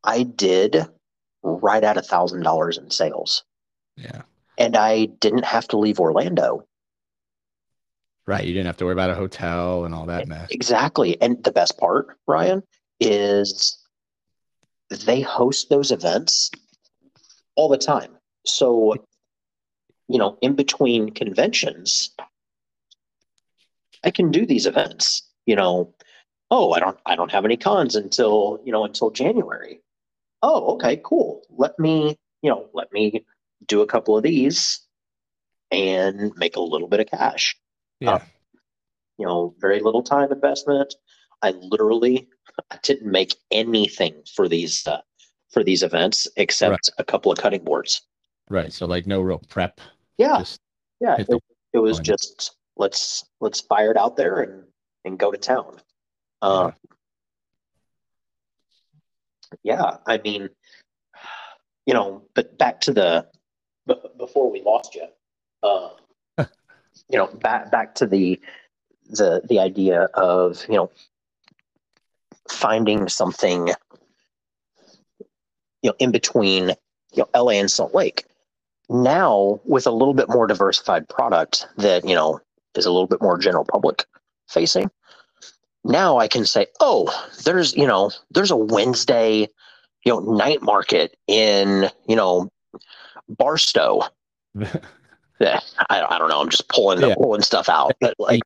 [0.05, 0.87] i did
[1.43, 3.45] right at a thousand dollars in sales
[3.97, 4.23] Yeah.
[4.59, 6.65] and i didn't have to leave orlando
[8.27, 8.45] Right.
[8.45, 10.49] You didn't have to worry about a hotel and all that mess.
[10.51, 12.63] exactly and the best part ryan
[13.01, 13.79] is
[14.91, 16.51] they host those events
[17.57, 18.11] all the time
[18.45, 18.95] so
[20.09, 22.11] you know in between conventions
[24.05, 25.93] i can do these events you know
[26.51, 29.81] oh i don't i don't have any cons until you know until january
[30.43, 33.25] oh okay cool let me you know let me
[33.67, 34.81] do a couple of these
[35.71, 37.57] and make a little bit of cash
[38.01, 38.23] Yeah.
[39.19, 40.95] you know very little time investment
[41.43, 42.29] i literally
[42.71, 45.01] i didn't make anything for these uh,
[45.51, 46.89] for these events except Right.
[46.99, 48.03] a couple of cutting boards
[48.51, 48.73] Right.
[48.73, 49.79] So like no real prep.
[50.17, 50.61] yeah Just
[51.01, 51.29] yeah it,
[51.75, 52.05] it was line.
[52.05, 54.65] just let's let's fire it out there and
[55.05, 55.77] and go to town
[56.43, 56.71] uh,
[59.63, 59.97] yeah.
[60.07, 60.49] I mean
[61.87, 63.27] you know but back to the
[63.87, 65.07] b- before we lost you
[65.63, 65.91] uh,
[67.09, 68.39] you know back back to the
[69.11, 70.91] the the idea of you know
[72.49, 73.69] finding something
[75.83, 76.69] you know in between
[77.15, 78.25] you know LA and Salt Lake.
[78.91, 82.41] Now with a little bit more diversified product that you know
[82.75, 84.05] is a little bit more general public
[84.49, 84.91] facing
[85.89, 87.11] now I can say oh
[87.45, 89.49] there's you know there's a Wednesday
[90.05, 92.49] you know night market in you know
[93.29, 94.03] Barstow
[95.41, 96.41] yeah, I, I don't know.
[96.41, 97.15] I'm just pulling Yeah.
[97.15, 98.43] pulling stuff out, but like,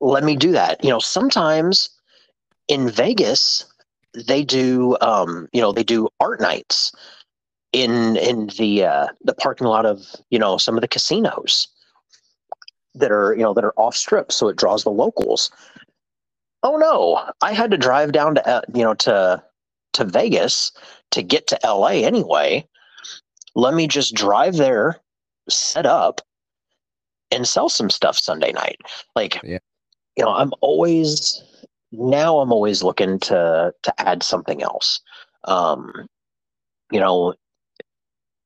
[0.00, 0.82] let me do that.
[0.84, 1.90] You know, sometimes
[2.68, 3.64] in Vegas
[4.26, 6.92] they do, um, you know, they do art nights
[7.72, 11.68] in in the uh, the parking lot of you know some of the casinos
[12.94, 15.50] that are you know that are off strip, so it draws the locals.
[16.62, 19.42] Oh no, I had to drive down to uh, you know to
[19.94, 20.72] to Vegas
[21.10, 22.66] to get to LA anyway.
[23.54, 25.00] Let me just drive there
[25.48, 26.20] set up
[27.30, 28.78] and sell some stuff Sunday night.
[29.16, 29.58] Like, Yeah.
[30.16, 31.42] you know, I'm always
[31.92, 35.00] now I'm always looking to to add something else.
[35.44, 36.06] Um,
[36.92, 37.34] you know,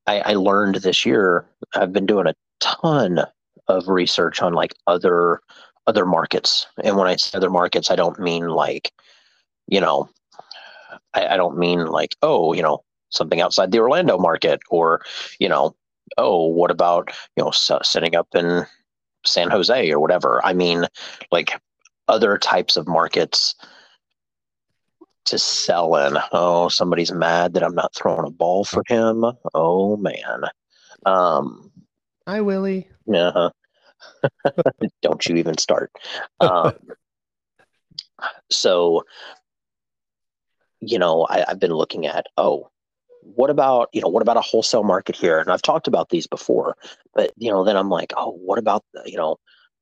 [0.07, 1.45] I, I learned this year.
[1.75, 3.19] I've been doing a ton
[3.67, 5.41] of research on like other
[5.87, 8.91] other markets, and when I say other markets, I don't mean like,
[9.67, 10.09] you know,
[11.13, 15.01] I, I don't mean like oh, you know, something outside the Orlando market or
[15.39, 15.75] you know
[16.17, 18.65] oh, what about you know setting up in
[19.25, 20.43] San Jose or whatever?
[20.45, 20.85] I mean,
[21.31, 21.59] like
[22.07, 23.55] other types of markets
[25.25, 26.17] to sell in.
[26.31, 29.25] Oh, somebody's mad that I'm not throwing a ball for him.
[29.53, 30.43] Oh man.
[31.05, 31.71] Um,
[32.27, 32.89] Hi, Willie.
[33.05, 33.49] yeah.
[35.01, 35.91] Don't you even start.
[36.39, 36.73] Um,
[38.51, 39.03] so,
[40.79, 42.69] you know, I, I've been looking at, oh,
[43.21, 45.39] what about, you know, what about a wholesale market here?
[45.39, 46.75] And I've talked about these before,
[47.13, 49.37] but, you know, then I'm like, oh, what about, you know,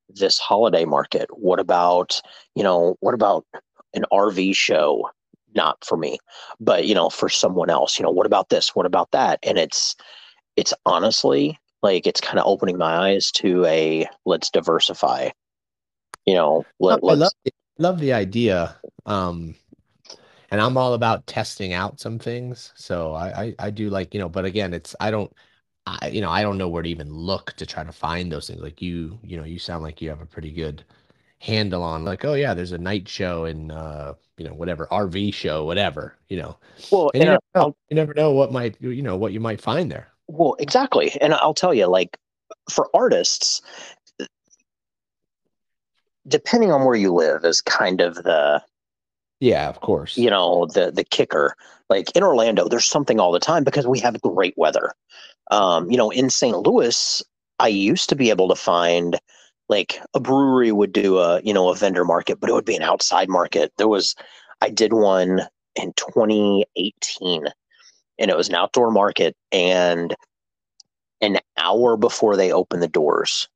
[0.10, 1.28] this holiday market?
[1.32, 2.22] What about,
[2.56, 3.46] you know, what about
[3.94, 5.10] an RV show?
[5.56, 6.18] Not for me,
[6.60, 8.76] but, you know, for someone else, you know, what about this?
[8.76, 9.40] What about that?
[9.44, 9.96] And it's,
[10.56, 15.30] it's honestly like it's kind of opening my eyes to a let's diversify
[16.26, 18.76] you know let, I love let's the, love the idea.
[19.06, 19.56] Um,
[20.52, 22.74] and I'm all about testing out some things.
[22.76, 25.34] So I, I, I do like, you know, but again, it's, I don't,
[25.88, 28.48] I, you know, I don't know where to even look to try to find those
[28.48, 28.62] things.
[28.62, 30.84] Like you, you know, you sound like you have a pretty good
[31.40, 35.34] handle on like, oh yeah, there's a night show and, uh, you know, whatever RV
[35.34, 36.58] show, whatever, you know,
[36.92, 39.60] well and you never know, you never know what might, you know, what you might
[39.60, 40.13] find there.
[40.28, 41.12] Well exactly.
[41.22, 42.18] And i'll tell you like
[42.70, 43.62] for artists
[46.28, 48.62] depending on where you live is kind of the
[49.40, 50.18] Yeah, of course.
[50.18, 51.56] you know the the kicker.
[51.90, 54.94] Like in orlando there's something all the time because we have great weather.
[55.52, 57.22] Um you know in st louis
[57.60, 59.20] i used to be able to find
[59.70, 62.76] like a brewery would do a you know a vendor market but it would be
[62.76, 63.72] an outside market.
[63.78, 64.16] There was
[64.62, 65.42] i did one
[65.76, 67.46] in 2018
[68.20, 70.16] and it was an outdoor market and
[71.22, 73.48] an hour before they opened the doors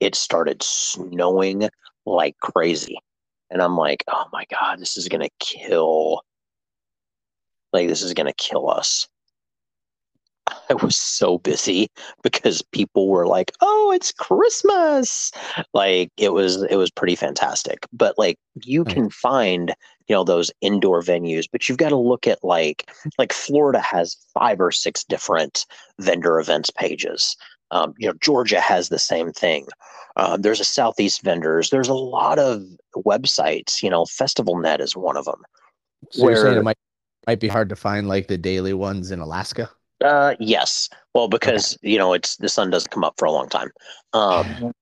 [0.00, 1.68] it started snowing
[2.06, 2.98] like crazy
[3.50, 6.22] and I'm like, oh my god, this is gonna kill.
[7.72, 9.08] Like this is gonna kill us.
[10.68, 11.88] I was so busy
[12.22, 15.30] because people were like, "Oh, it's Christmas!"
[15.74, 17.86] Like it was, it was pretty fantastic.
[17.92, 19.74] But like, you can find,
[20.08, 24.16] you know, those indoor venues, but you've got to look at like, like Florida has
[24.34, 25.66] five or six different
[25.98, 27.36] vendor events pages.
[27.72, 29.66] Um, you know, Georgia has the same thing.
[30.16, 31.70] Uh, there's a Southeast vendors.
[31.70, 32.64] There's a lot of
[32.96, 33.82] websites.
[33.82, 35.42] You know, Festival Net is one of them.
[36.10, 36.78] So you're saying where- it might
[37.26, 39.70] might be hard to find like the daily ones in Alaska?
[40.02, 40.88] Uh, yes.
[41.14, 43.70] Well, because you know it's the sun doesn't come up for a long time.
[44.12, 44.72] Um,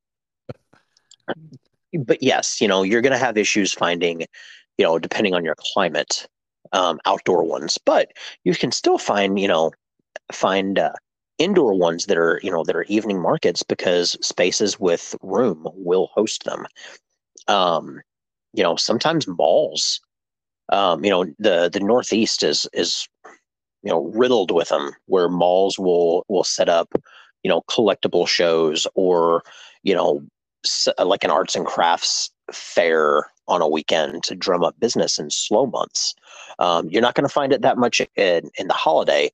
[2.06, 4.20] but yes, you know you're going to have issues finding,
[4.78, 6.26] you know, depending on your climate,
[6.72, 7.78] um, outdoor ones.
[7.84, 8.12] But
[8.44, 9.72] you can still find, you know,
[10.32, 10.92] find uh,
[11.38, 16.08] indoor ones that are, you know, that are evening markets because spaces with room will
[16.14, 16.66] host them.
[17.48, 18.00] Um,
[18.52, 20.00] you know, sometimes malls.
[20.70, 23.08] Um, you know, the the Northeast is is
[23.88, 26.92] you know riddled with them where malls will will set up
[27.42, 29.42] you know collectible shows or
[29.82, 30.22] you know
[31.02, 35.64] like an arts and crafts fair on a weekend to drum up business in slow
[35.64, 36.14] months.
[36.58, 39.30] Um, you're not going to find it that much in, in the holiday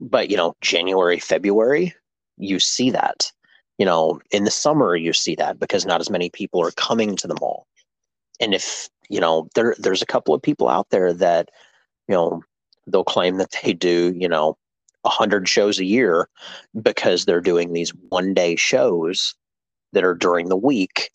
[0.00, 1.94] but you know january february
[2.36, 3.30] you see that.
[3.78, 7.14] You know in the summer you see that because not as many people are coming
[7.14, 7.68] to the mall.
[8.40, 11.50] And if you know there there's a couple of people out there that
[12.08, 12.42] you know
[12.86, 14.56] they'll claim that they do, you know,
[15.02, 16.28] 100 shows a year
[16.80, 19.34] because they're doing these one day shows
[19.92, 21.10] that are during the week.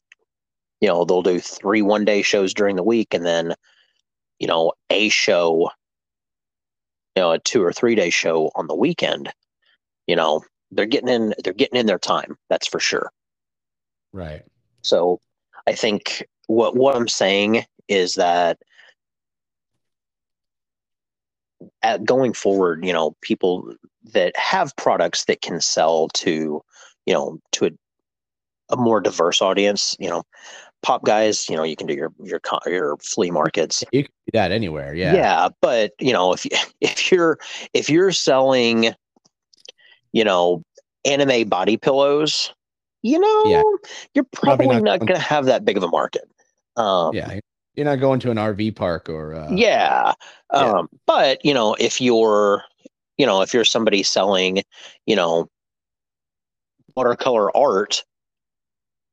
[0.82, 3.56] You know, they'll do three one day shows during the week and then,
[4.40, 5.70] you know, a show,
[7.16, 9.32] you know, a two or three day show on the weekend.
[10.08, 13.12] You know, they're getting in they're getting in their time, that's for sure.
[14.14, 14.44] Right.
[14.82, 15.20] So
[15.68, 18.60] I think what what I'm saying is that
[21.82, 23.74] at going forward, you know, people
[24.14, 26.64] that have products that can sell to,
[27.06, 27.72] you know, to a,
[28.72, 30.24] a more diverse audience, you know,
[30.82, 33.84] pop guys, you know, you can do your your your flea markets.
[33.92, 34.94] You can do that anywhere.
[34.94, 35.16] Yeah.
[35.16, 37.40] Yeah, but you know, if you, if you're
[37.74, 38.94] if you're selling,
[40.12, 40.64] you know,
[41.06, 42.54] anime body pillows,
[43.02, 43.64] you know, Yeah.
[44.14, 46.30] you're Probably probably, not not to have that big of a market.
[46.78, 47.40] Um, Yeah.
[47.80, 50.12] You're not going to an RV park or uh, yeah.
[50.54, 50.60] Yeah.
[50.60, 52.66] Um, but you know, if you're,
[53.18, 54.64] you know, if you're somebody selling,
[55.06, 55.48] you know,
[56.94, 58.04] watercolor art,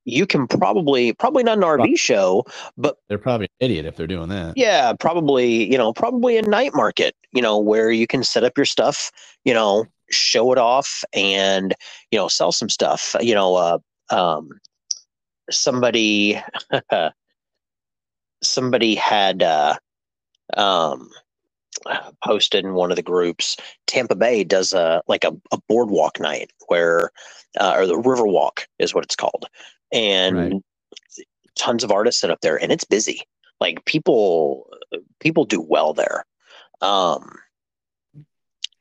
[0.05, 2.45] you can probably probably not an RV show,
[2.77, 4.55] but they're probably an idiot if they're doing that.
[4.57, 8.59] yeah, probably, you know, probably a night market, you know, where you can set up
[8.59, 9.13] your stuff,
[9.45, 11.73] you know, show it off and,
[12.11, 13.15] you know, sell some stuff.
[13.21, 13.79] You know, uh
[14.11, 14.51] um
[15.53, 16.43] somebody
[18.43, 19.75] somebody had uh
[20.57, 21.11] um
[22.25, 23.57] posted in one of the groups
[23.87, 27.11] tampa bay does a like a, a boardwalk night where
[27.59, 29.47] uh, or the river walk is what it's called.
[29.93, 30.63] And Right.
[31.57, 33.23] tons of artists sit up there and it's busy.
[33.61, 34.69] Like people
[35.21, 36.25] people do well there.
[36.83, 37.39] Um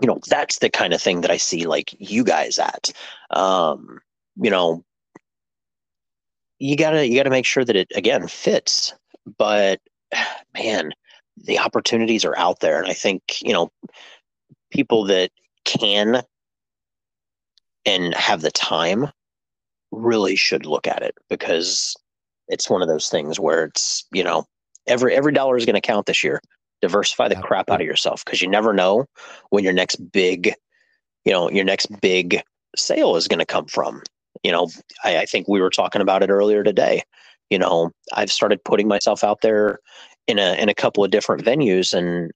[0.02, 2.92] you know that's the kind of thing that i see like you guys at.
[3.30, 4.00] Um
[4.36, 4.84] you know
[6.60, 8.94] you gotta you gotta make sure that it again fits
[9.38, 9.80] but
[10.54, 10.92] man
[11.38, 12.80] the opportunities are out there.
[12.80, 13.72] And i think you know
[14.72, 15.32] people that
[15.64, 16.24] can
[17.86, 19.08] and have the time
[19.92, 21.96] really should look at it because
[22.48, 24.46] it's one of those things where it's you know
[24.88, 26.42] every every dollar is going to count this year.
[26.82, 29.06] Diversify the crap out of yourself because you never know
[29.50, 30.54] when your next big
[31.24, 32.42] you know your next big
[32.76, 34.02] sale is going to come from.
[34.44, 34.70] You know
[35.04, 37.04] I, I think we were talking about it earlier today
[37.50, 39.80] you know i've started putting myself out there
[40.28, 41.94] in a in a couple of different venues.
[41.94, 42.32] And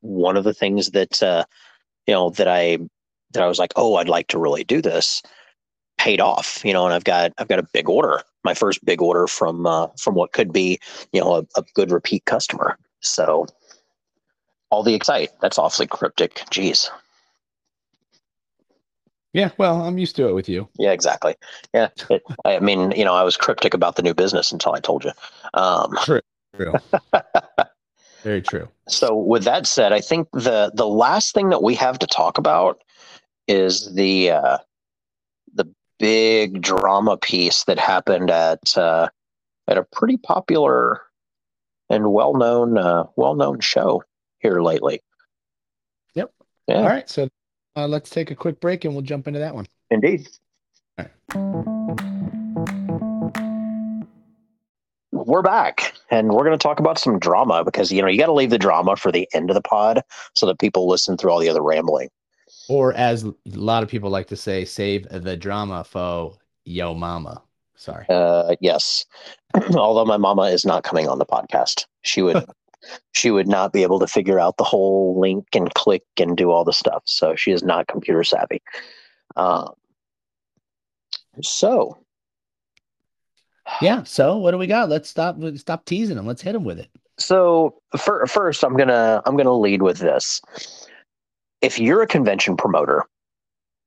[0.00, 1.44] one of the things that uh
[2.06, 2.78] you know that i
[3.32, 5.22] that i was like oh i'd like to really do this
[5.98, 9.02] paid off you know and i've got i've got a big order my first big
[9.02, 10.78] order from uh from what could be
[11.12, 12.78] you know a, a good repeat customer.
[13.00, 13.46] So
[14.70, 16.36] all the excite that's awfully cryptic.
[16.50, 16.88] Jeez
[19.32, 19.50] Yeah.
[19.58, 20.68] Well, I'm used to it with you.
[20.78, 21.34] yeah exactly
[21.74, 24.80] yeah it, i mean you know i was cryptic about the new business until i
[24.80, 25.12] told you
[25.54, 26.20] um True.
[26.56, 26.74] True.
[28.24, 28.68] Very true.
[28.88, 32.36] So with that said, I think the the last thing that we have to talk
[32.36, 32.82] about
[33.46, 34.58] is the uh,
[35.54, 39.08] the big drama piece that happened at uh,
[39.68, 41.00] at a pretty popular
[41.88, 44.02] and well known uh, well known show
[44.40, 45.00] here lately.
[46.14, 46.32] Yep.
[46.66, 46.76] Yeah.
[46.76, 47.08] All right.
[47.08, 47.28] So
[47.78, 49.66] uh, let's take a quick break and we'll jump into that one.
[49.90, 50.28] Indeed.
[55.12, 58.26] We're back and we're going to talk about some drama because, you know, you got
[58.26, 60.02] to leave the drama for the end of the pod
[60.34, 62.08] so that people listen through all the other rambling.
[62.68, 67.42] Or as a lot of people like to say, save the drama for yo mama.
[67.76, 68.06] Sorry.
[68.08, 69.04] Uh, yes.
[69.76, 71.84] Although my mama is not coming on the podcast.
[72.02, 72.44] She would
[73.12, 76.50] she would not be able to figure out the whole link and click and do
[76.50, 77.02] all the stuff.
[77.06, 78.62] So she is not computer savvy.
[79.36, 79.74] Um,
[81.42, 81.98] so
[83.80, 84.02] Yeah.
[84.04, 84.88] So what do we got?
[84.88, 86.26] Let's stop stop teasing them.
[86.26, 86.88] Let's hit them with it.
[87.18, 90.40] so for, first i'm gonna i'm gonna lead with this
[91.60, 93.04] if you're a convention promoter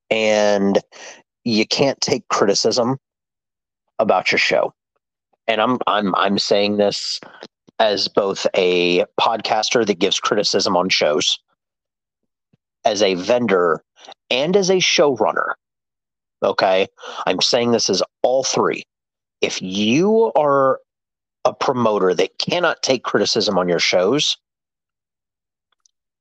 [0.10, 0.80] and
[1.46, 2.98] you can't take criticism
[4.00, 4.74] about your show
[5.48, 7.22] and i'm i'm i'm saying this
[7.82, 11.40] as both a podcaster that gives criticism on shows
[12.86, 13.84] as a vendor
[14.30, 15.54] and as a showrunner
[16.44, 16.88] okay
[17.26, 18.84] i'm saying this as all three
[19.42, 20.80] if you are
[21.46, 24.38] a promoter that cannot take criticism on your shows,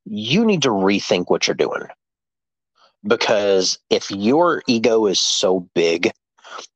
[0.07, 1.83] you need to rethink what you're doing.
[3.07, 6.11] Because if your ego is so big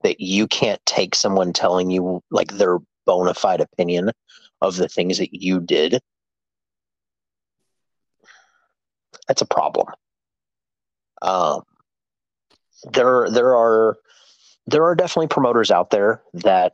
[0.03, 4.11] that you can't take someone telling you like their bona fide opinion
[4.61, 6.01] of the things that you did,
[9.29, 9.89] that's a problem.
[11.23, 11.63] Um,
[12.93, 13.97] there, there are
[14.67, 16.73] there are definitely promoters out there that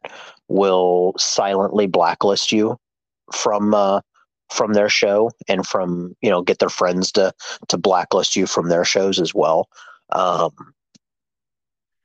[0.49, 2.79] will silently blacklist you
[3.33, 4.01] from uh,
[4.51, 7.33] from their show and from you know get their friends to
[7.69, 9.69] to blacklist you from their shows as well.
[10.13, 10.53] Um,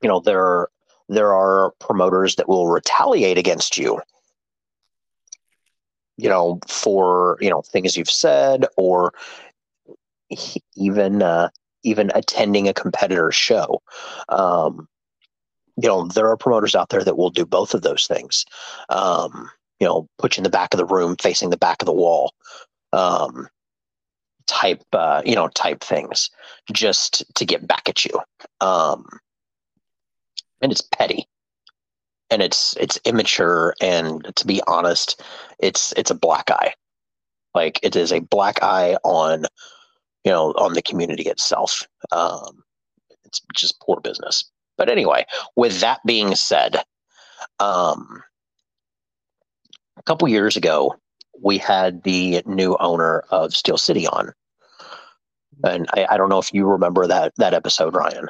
[0.02, 0.68] you know there
[1.08, 4.00] there are promoters that will retaliate against you.
[6.16, 9.12] You know for you know things you've said or
[10.76, 11.50] even uh,
[11.82, 13.80] even attending a competitor's show.
[14.28, 14.88] Um,
[15.76, 18.44] you know, there are promoters out there that will do both of those things.
[18.88, 21.86] Um, you know, put you in the back of the room, facing the back of
[21.86, 22.32] the wall,
[22.92, 23.48] um,
[24.46, 26.30] type, uh, you know, type things,
[26.72, 28.18] just to get back at you.
[28.60, 29.06] Um,
[30.62, 31.26] and it's petty,
[32.30, 35.22] and it's it's immature, and to be honest,
[35.58, 36.74] it's it's a black eye.
[37.54, 39.44] Like it is a black eye on,
[40.24, 41.86] you know, on the community itself.
[42.12, 42.62] Um,
[43.24, 44.44] it's just poor business.
[44.76, 45.24] But anyway,
[45.56, 46.82] with that being said,
[47.60, 48.22] um,
[49.96, 50.94] a couple years ago,
[51.42, 54.32] we had the new owner of Steel City on.
[55.64, 58.28] And I, I don't know if you remember that that episode, Ryan.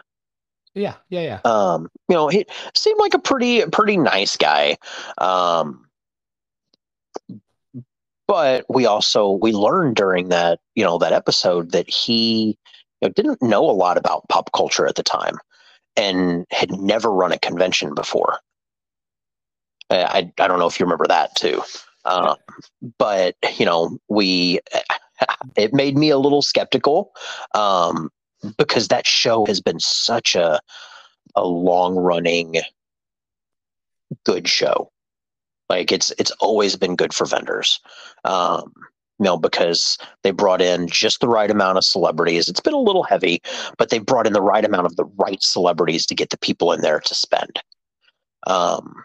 [0.76, 0.94] Yeah.
[1.08, 1.22] Yeah.
[1.22, 1.40] Yeah.
[1.44, 4.76] Um, you know, he seemed like a pretty pretty nice guy.
[5.18, 5.86] Um,
[8.28, 12.58] but we also we learned during that you know that episode that he
[13.00, 15.38] you know, didn't know a lot about pop culture at the time
[15.96, 18.38] and had never run a convention before.
[19.88, 21.62] I, I, don't know if you remember that too.
[22.04, 22.34] Uh,
[22.98, 24.60] but, you know, we,
[25.56, 27.12] it made me a little skeptical
[27.54, 28.10] um,
[28.56, 30.60] because that show has been such a,
[31.34, 32.56] a long running
[34.24, 34.90] good show.
[35.68, 37.80] Like it's, it's always been good for vendors.
[38.24, 38.72] Um,
[39.18, 42.48] you know, because they brought in just the right amount of celebrities.
[42.48, 43.40] It's been a little heavy,
[43.78, 46.72] but they brought in the right amount of the right celebrities to get the people
[46.72, 47.62] in there to spend.
[48.46, 49.04] Um,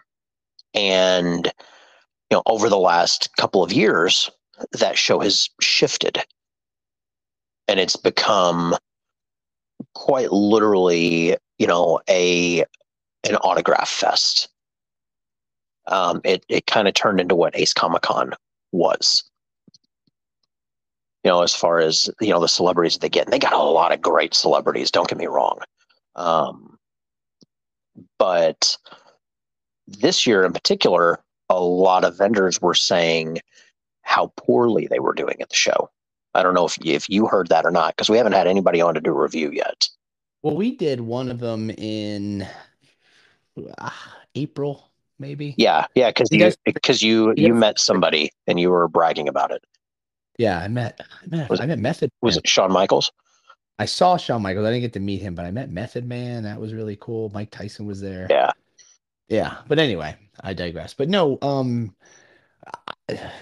[0.74, 4.30] and you know, over the last couple of years,
[4.72, 6.18] that show has shifted,
[7.68, 8.76] and it's become
[9.94, 12.60] quite literally, you know, a
[13.24, 14.48] an autograph fest.
[15.86, 18.34] Um, it it kind of turned into what Ace Comic Con
[18.72, 19.24] was
[21.24, 23.26] you know, as far as you know the celebrities that they get.
[23.26, 24.90] And they got a lot of great celebrities.
[24.90, 25.60] Don't get me wrong,
[26.16, 26.78] um,
[28.18, 28.76] but
[29.86, 33.38] this year in particular, a lot of vendors were saying
[34.02, 35.90] how poorly they were doing at the show.
[36.34, 38.80] I don't know if if you heard that or not because we haven't had anybody
[38.80, 39.88] on to do a review yet.
[40.42, 42.46] Well, we did one of them in
[43.78, 43.90] uh,
[44.34, 45.54] April, maybe.
[45.56, 49.50] Yeah, yeah, because You because you you you met somebody and you were bragging about
[49.50, 49.62] it.
[50.38, 51.00] Yeah, I met.
[51.22, 51.50] I met.
[51.50, 52.10] Was- I met Method.
[52.22, 53.12] Was it Shawn Michaels?
[53.78, 54.66] I saw Shawn Michaels.
[54.66, 56.42] I didn't get to meet him, but I met Method Man.
[56.44, 57.30] That was really cool.
[57.34, 58.26] Mike Tyson was there.
[58.30, 58.50] Yeah.
[59.28, 60.92] Yeah, but anyway, I digress.
[60.92, 61.94] But no, um,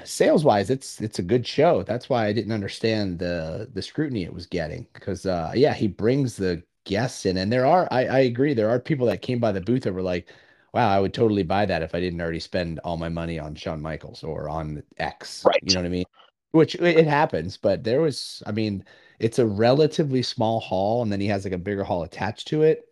[0.04, 1.82] sales wise, it's it's a good show.
[1.82, 5.86] That's why I didn't understand the the scrutiny it was getting because uh, yeah, he
[5.88, 9.38] brings the guests in, and there are I, I agree there are people that came
[9.38, 10.32] by the booth that were like,
[10.72, 13.54] wow, I would totally buy that if I didn't already spend all my money on
[13.54, 15.44] Shawn Michaels or on X.
[15.44, 15.62] Right.
[15.62, 16.04] You know what I mean?
[16.52, 18.84] Which it happens, but there was, I mean,
[19.20, 22.62] it's a relatively small hall, and then he has like a bigger hall attached to
[22.62, 22.88] it.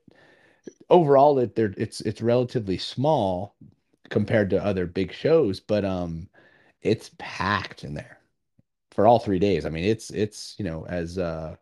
[0.90, 3.56] Overall, it there it's it's relatively small
[4.10, 6.28] compared to other big shows, but um,
[6.82, 8.18] it's packed in there
[8.90, 9.64] for all three days.
[9.64, 11.56] I mean, it's it's you know as uh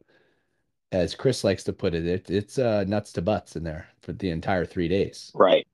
[0.92, 4.12] as Chris likes to put it, it it's uh nuts to butts in there for
[4.12, 5.32] the entire three days.
[5.34, 5.66] Right.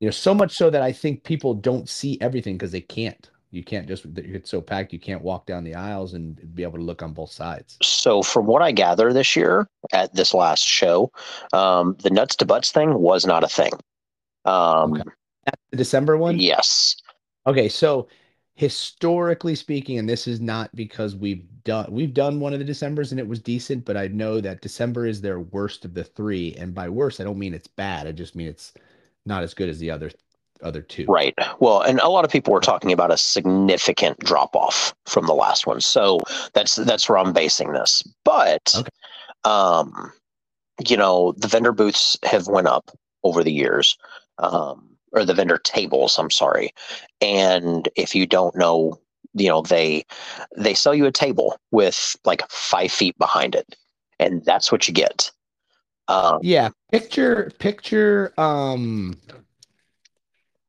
[0.00, 3.28] You know, so much so that I think people don't see everything because they can't.
[3.50, 6.78] You can't just it's so packed you can't walk down the aisles and be able
[6.78, 7.78] to look on both sides.
[7.82, 11.10] So, from what I gather this year at this last show,
[11.54, 13.72] um, the nuts to butts thing was not a thing.
[14.44, 15.02] Um, Okay.
[15.70, 16.38] The December one?
[16.38, 16.96] Yes.
[17.46, 18.08] Okay, so
[18.54, 23.12] historically speaking, and this is not because we've done we've done one of the Decembers
[23.12, 26.54] and it was decent, but I know that December is their worst of the three.
[26.58, 28.06] And by worst, I don't mean it's bad.
[28.06, 28.72] I just mean it's
[29.26, 30.10] not as good as the other
[30.62, 31.06] other two.
[31.06, 31.34] Right.
[31.60, 35.34] Well, and a lot of people were talking about a significant drop off from the
[35.34, 35.80] last one.
[35.80, 36.18] So
[36.52, 38.02] that's that's where I'm basing this.
[38.24, 38.90] But Okay.
[39.44, 40.12] um,
[40.86, 42.90] you know, the vendor booths have went up
[43.22, 43.96] over the years.
[44.38, 46.72] Um, or the vendor tables, I'm sorry.
[47.20, 48.98] And if you don't know,
[49.34, 50.04] you know, they
[50.56, 53.76] they sell you a table with like five feet behind it.
[54.18, 55.30] And that's what you get.
[56.08, 59.20] Um, Yeah, picture picture um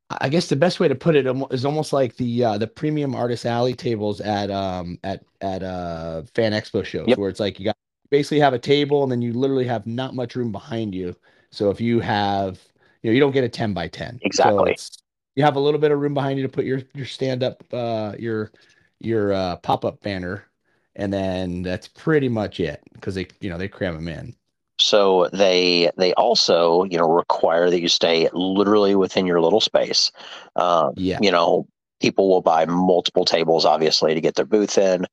[0.10, 3.14] I guess the best way to put it is almost like the uh the premium
[3.16, 7.18] artist alley tables at um at at uh fan expo shows Yep.
[7.18, 7.78] where it's like you got
[8.10, 11.16] basically have a table and then you literally have not much room behind you.
[11.52, 12.60] So if you have
[13.02, 14.20] you know you don't get a 10 by 10.
[14.22, 14.72] Exactly.
[14.72, 14.98] it's
[15.36, 17.64] you have a little bit of room behind you to put your your stand up
[17.74, 18.52] uh your
[19.00, 20.50] your uh pop-up banner
[20.96, 24.36] and then that's pretty much it because they you know they cram them in.
[24.78, 30.12] So they they also you know require that you stay literally within your little space.
[30.56, 31.20] Um, Yeah.
[31.22, 31.68] You know,
[32.02, 35.06] people will buy multiple tables obviously to get their booth in,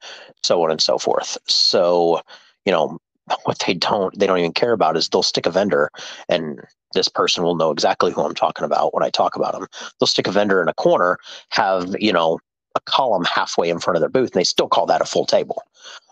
[0.43, 1.39] so on and so forth.
[1.47, 2.21] So
[2.65, 2.99] you know
[3.45, 5.91] what they don't they don't even care about is they'll stick a vendor
[6.29, 6.61] and
[6.95, 9.67] this person will know exactly who I'm talking about when I talk about them.
[9.99, 11.19] They'll stick a vendor in a corner,
[11.51, 12.39] have you know
[12.75, 15.27] a column halfway in front of their booth, and they still call that a full
[15.27, 15.63] table.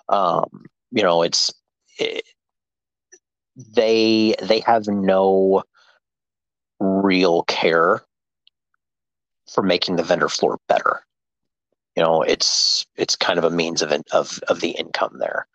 [0.09, 1.53] Um, you know, it's
[1.99, 2.25] it,
[3.57, 5.63] they they have no
[6.81, 8.03] real care
[9.49, 11.05] for making the vendor floor better.
[11.97, 15.47] You know, it's it's kind of a means of of of the income there,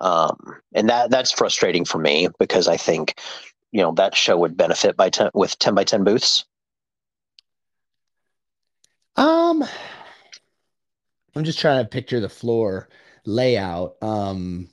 [0.00, 0.36] um,
[0.74, 3.18] and that that's frustrating for me because I think
[3.72, 6.44] you know that show would benefit by ten with ten by ten booths.
[9.16, 9.64] Um,
[11.34, 12.88] I'm just trying to picture the floor
[13.26, 13.96] layout.
[14.02, 14.68] Um,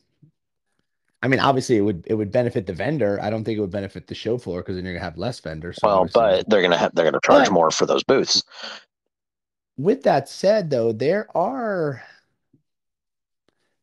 [1.21, 3.19] I mean, obviously it would it would benefit the vendor.
[3.21, 5.39] I don't think it would benefit the show floor because then you're gonna have less
[5.39, 5.77] vendors.
[5.81, 8.43] So Well, but they're gonna have they're gonna charge But- more for those booths.
[9.77, 12.01] with that said, though, there are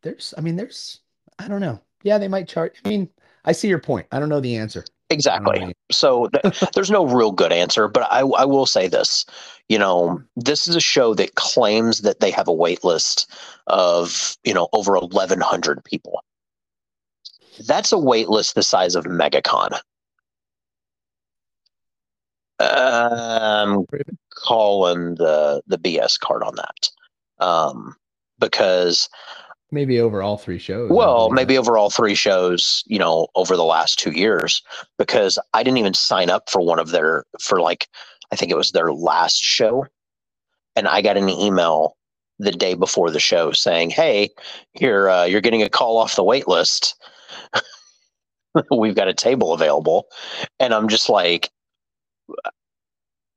[0.02, 1.00] there's I mean, there's
[1.38, 1.80] I don't know.
[2.02, 2.72] Yeah, they might charge.
[2.84, 3.08] I mean,
[3.44, 4.06] I see your point.
[4.12, 4.80] I don't know the answer.
[4.80, 5.58] Know Exactly.
[5.60, 9.24] the- So th- there's no real good answer, but I, I will say this.
[9.68, 13.30] You know, this is a show that claims that they have a wait list
[13.66, 16.22] of, you know, over 1,100 people.
[17.66, 19.78] That's a wait list the size of MegaCon.
[22.60, 23.84] Um,
[24.36, 27.96] calling the the BS card on that, um,
[28.38, 29.08] because
[29.74, 30.88] Maybe over all three shows.
[30.90, 34.62] Well, maybe over all three shows, you know, over the last two years,
[34.98, 37.88] because I didn't even sign up for one of their for like
[38.32, 39.86] I think it was their last show,
[40.76, 41.96] and I got an email
[42.38, 44.30] the day before the show saying, "Hey,
[44.78, 46.94] you're uh, you're getting a call off the wait list.
[48.70, 50.06] We've got a table available,"
[50.60, 51.50] and I'm just like,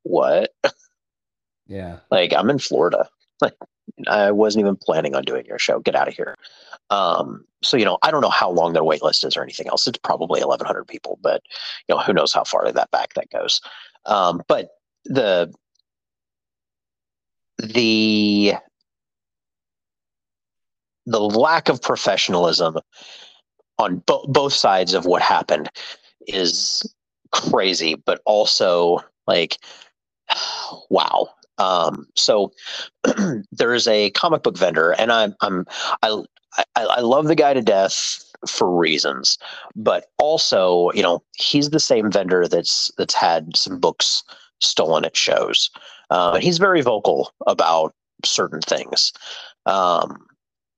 [0.03, 0.51] "What?
[1.69, 1.99] Yeah.
[2.09, 3.09] Like I'm in Florida.
[3.41, 3.53] Like
[4.07, 5.79] I wasn't even planning on doing your show.
[5.79, 6.35] Get out of here.
[6.89, 9.67] Um, so you know, I don't know how long their wait list is or anything
[9.67, 9.87] else.
[9.87, 11.41] It's probably 1,100 people, but
[11.87, 13.61] you know, who knows how far that back that goes.
[14.05, 14.69] Um, but
[15.05, 15.53] the
[17.57, 18.53] the
[21.05, 22.77] the lack of professionalism
[23.79, 25.69] on bo- both sides of what happened
[26.27, 26.83] is
[27.31, 29.57] crazy, but also like,
[30.89, 31.29] wow.
[31.57, 32.51] Um, so
[33.51, 35.65] there is a comic book vendor, and I'm I'm
[36.01, 36.23] I,
[36.75, 39.37] I I love the guy to death for reasons,
[39.75, 44.23] but also you know he's the same vendor that's that's had some books
[44.59, 45.69] stolen at shows.
[46.09, 47.93] Uh, and he's very vocal about
[48.23, 49.11] certain things.
[49.65, 50.25] Um,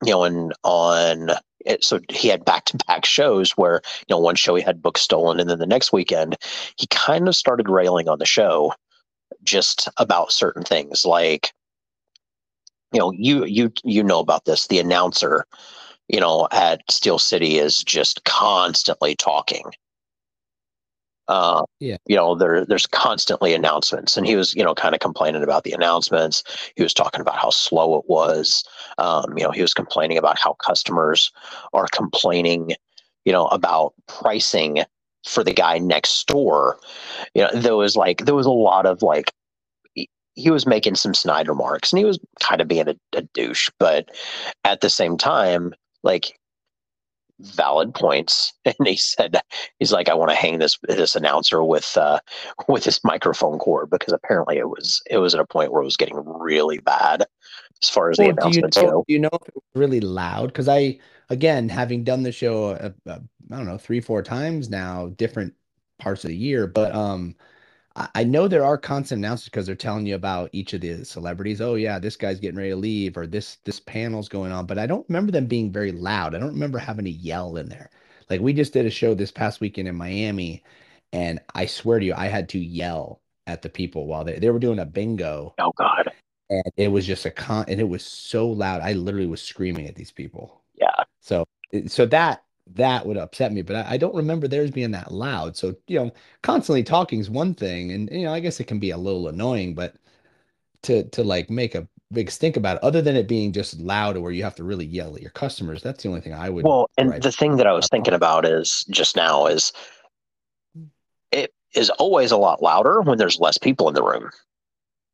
[0.03, 1.31] you know, and on
[1.65, 4.81] it, so he had back to back shows where you know one show he had
[4.81, 6.37] books stolen, and then the next weekend
[6.77, 8.73] he kind of started railing on the show
[9.43, 11.51] just about certain things, like
[12.93, 14.67] you know you you you know about this.
[14.67, 15.45] The announcer,
[16.07, 19.71] you know, at Steel City is just constantly talking
[21.29, 21.97] uh, yeah.
[22.07, 25.63] You know, there there's constantly announcements, and he was, you know, kind of complaining about
[25.63, 26.43] the announcements.
[26.75, 28.63] He was talking about how slow it was.
[28.97, 31.31] Um, you know, he was complaining about how customers
[31.71, 32.73] are complaining,
[33.25, 34.83] you know, about pricing
[35.25, 36.79] for the guy next door.
[37.33, 39.31] You know, there was like there was a lot of like
[40.35, 43.69] he was making some snide remarks and he was kind of being a, a douche,
[43.77, 44.09] but
[44.63, 45.73] at the same time,
[46.03, 46.39] like
[47.39, 49.39] valid points and he said
[49.79, 52.19] he's like i want to hang this this announcer with uh
[52.67, 55.85] with this microphone cord because apparently it was it was at a point where it
[55.85, 57.25] was getting really bad
[57.81, 59.55] as far as well, the announcements do you know, go do you know if it
[59.55, 60.97] was really loud because i
[61.29, 63.19] again having done the show uh, uh,
[63.51, 65.53] i don't know three four times now different
[65.99, 67.35] parts of the year but um
[68.15, 71.59] I know there are constant announcements because they're telling you about each of the celebrities.
[71.59, 74.65] Oh yeah, this guy's getting ready to leave, or this this panel's going on.
[74.65, 76.33] But I don't remember them being very loud.
[76.33, 77.89] I don't remember having to yell in there.
[78.29, 80.63] Like we just did a show this past weekend in Miami,
[81.11, 84.49] and I swear to you, I had to yell at the people while they they
[84.49, 85.55] were doing a bingo.
[85.59, 86.09] Oh God!
[86.49, 88.81] And it was just a con, and it was so loud.
[88.81, 90.58] I literally was screaming at these people.
[91.29, 91.45] So
[91.87, 92.43] so that
[92.75, 95.57] that would upset me, but I, I, don't remember theirs being that loud.
[95.57, 96.11] So, you know,
[96.43, 97.91] constantly talking is one thing.
[97.91, 99.95] And, you know, I guess it can be a little annoying, but
[100.83, 104.17] to, to like make a big stink about it, other than it being just loud
[104.17, 106.49] or where you have to really yell at your customers, that's the only thing I
[106.49, 106.63] would.
[106.63, 109.73] Well, and the thing that I was thinking about is just now is
[111.31, 114.29] it is always a lot louder when there's less people in the room.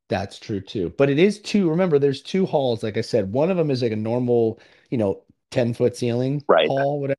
[0.08, 0.92] That's true too.
[0.96, 1.68] But it is two.
[1.68, 2.82] Remember, there's two halls.
[2.82, 4.60] Like I said, one of them is like a normal,
[4.90, 6.68] you know, 10 foot ceiling right.
[6.68, 7.18] hall, whatever.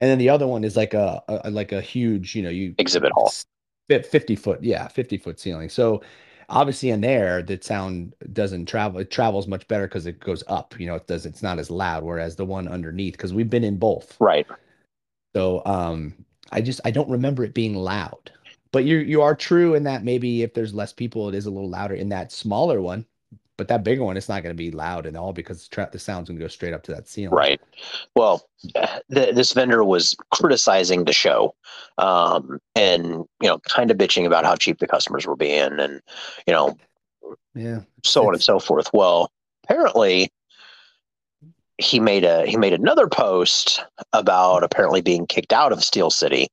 [0.00, 2.74] And then the other one is like a, a like a huge, you know, you
[2.78, 3.32] exhibit hall,
[3.88, 5.68] fifty foot, yeah, fifty foot ceiling.
[5.68, 6.02] So
[6.48, 10.78] obviously in there the sound doesn't travel it travels much better because it goes up
[10.80, 13.64] you know it does it's not as loud whereas the one underneath because we've been
[13.64, 14.16] in both.
[14.20, 14.46] Right.
[15.34, 16.14] So um
[16.50, 18.32] i just i don't remember it being loud.
[18.70, 21.50] But you you are true in that maybe if there's less people it is a
[21.50, 23.04] little louder in that smaller one
[23.58, 25.98] but that bigger one, it's not going to be loud at all because tra- the
[25.98, 27.36] sound's going to go straight up to that ceiling.
[27.36, 27.60] Right.
[28.14, 31.54] Well, the, this vendor was criticizing the show,
[31.98, 33.04] um, and
[33.42, 36.00] you know, kind of bitching about how cheap the customers were being, and
[36.46, 36.78] you know,
[37.54, 38.90] yeah, so on and so forth.
[38.92, 39.30] Well,
[39.64, 40.32] apparently,
[41.78, 46.46] he made a he made another post about apparently being kicked out of Steel City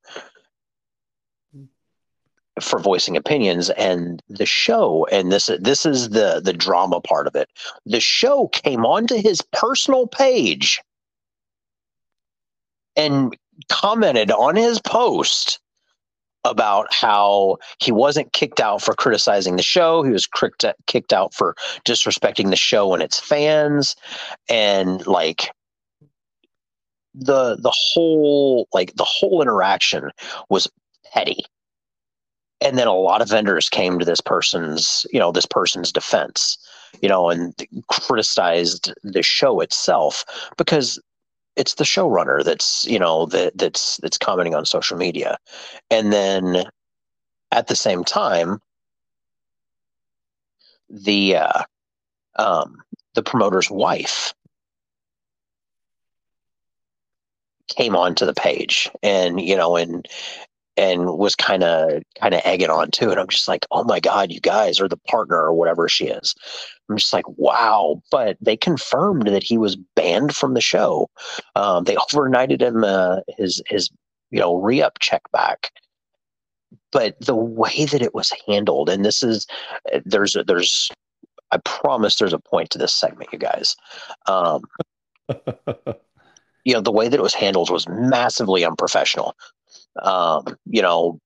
[2.60, 7.34] for voicing opinions and the show and this this is the the drama part of
[7.34, 7.48] it.
[7.84, 10.80] The show came onto his personal page
[12.96, 13.36] and
[13.68, 15.60] commented on his post
[16.44, 20.02] about how he wasn't kicked out for criticizing the show.
[20.02, 23.96] He was kicked kicked out for disrespecting the show and its fans.
[24.48, 25.50] And like
[27.14, 30.10] the the whole like the whole interaction
[30.48, 30.68] was
[31.12, 31.44] petty
[32.60, 36.58] and then a lot of vendors came to this person's you know this person's defense
[37.02, 37.54] you know and
[37.88, 40.24] criticized the show itself
[40.56, 41.00] because
[41.56, 45.38] it's the showrunner that's you know that that's that's commenting on social media.
[45.90, 46.64] And then
[47.50, 48.60] at the same time
[50.88, 51.62] the uh,
[52.36, 52.76] um,
[53.14, 54.34] the promoter's wife
[57.68, 60.06] came onto the page and you know and
[60.76, 63.10] and was kind of kind of egging on too.
[63.10, 66.06] And I'm just like, oh my god, you guys are the partner or whatever she
[66.06, 66.34] is.
[66.88, 68.02] I'm just like, wow.
[68.10, 71.08] But they confirmed that he was banned from the show.
[71.54, 73.90] Um, they overnighted him uh, his his
[74.30, 75.70] you know re-up check back.
[76.92, 79.46] But the way that it was handled, and this is
[80.04, 80.90] there's there's
[81.52, 83.76] I promise there's a point to this segment, you guys.
[84.26, 84.62] Um,
[86.64, 89.34] you know, the way that it was handled was massively unprofessional
[90.02, 91.20] um, you know,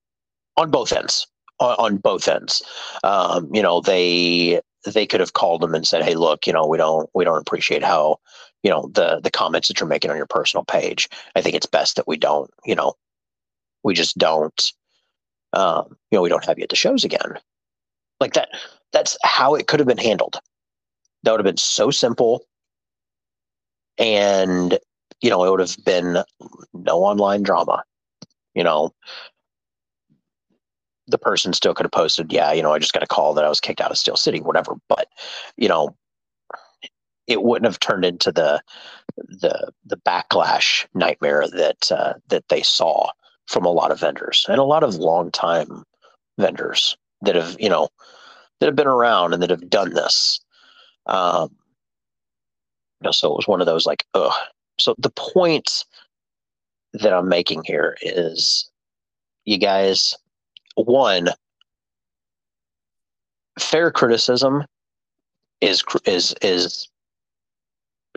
[0.57, 1.27] on both ends.
[1.59, 2.63] On, on both ends,
[3.03, 6.65] um, you know, they they could have called them and said, "Hey, look, you know,
[6.65, 8.17] we don't we don't appreciate how,
[8.63, 11.07] you know, the the comments that you're making on your personal page.
[11.35, 12.93] I think it's best that we don't, you know,
[13.83, 14.73] we just don't,
[15.53, 17.37] um, you know, we don't have you at the shows again."
[18.19, 18.49] Like that.
[18.91, 20.39] That's how it could have been handled.
[21.23, 22.45] That would have been so simple,
[23.99, 24.79] and
[25.21, 26.23] you know, it would have been
[26.73, 27.83] no online drama
[28.53, 28.93] you know,
[31.07, 33.45] the person still could have posted, yeah, you know, I just got a call that
[33.45, 34.75] I was kicked out of Steel City, whatever.
[34.87, 35.07] But,
[35.57, 35.95] you know,
[37.27, 38.61] it wouldn't have turned into the
[39.27, 43.09] the the backlash nightmare that uh, that they saw
[43.47, 45.83] from a lot of vendors and a lot of long time
[46.37, 47.89] vendors that have you know
[48.59, 50.39] that have been around and that have done this.
[51.07, 51.49] Um,
[53.01, 54.33] you know, so it was one of those like, ugh.
[54.79, 55.85] So the point
[56.93, 58.69] that I'm making here is,
[59.45, 60.15] you guys,
[60.75, 61.29] one,
[63.59, 64.65] fair criticism
[65.61, 66.89] is is is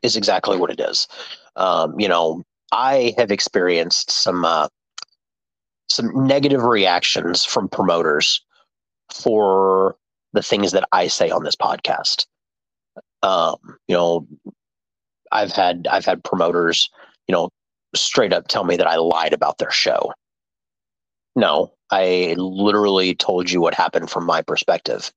[0.03, 1.07] is exactly what it is.
[1.57, 2.43] Um, you know,
[2.73, 4.69] I have experienced some uh,
[5.89, 8.45] some negative reactions from promoters
[9.13, 9.97] for
[10.33, 12.27] the things that I say on this podcast.
[13.23, 13.57] Um,
[13.89, 14.27] you know,
[15.33, 16.91] I've had I've had promoters,
[17.29, 17.51] you know,
[17.97, 20.13] straight up tell me that I lied about their show.
[21.37, 25.13] No, I literally told you what happened from my perspective.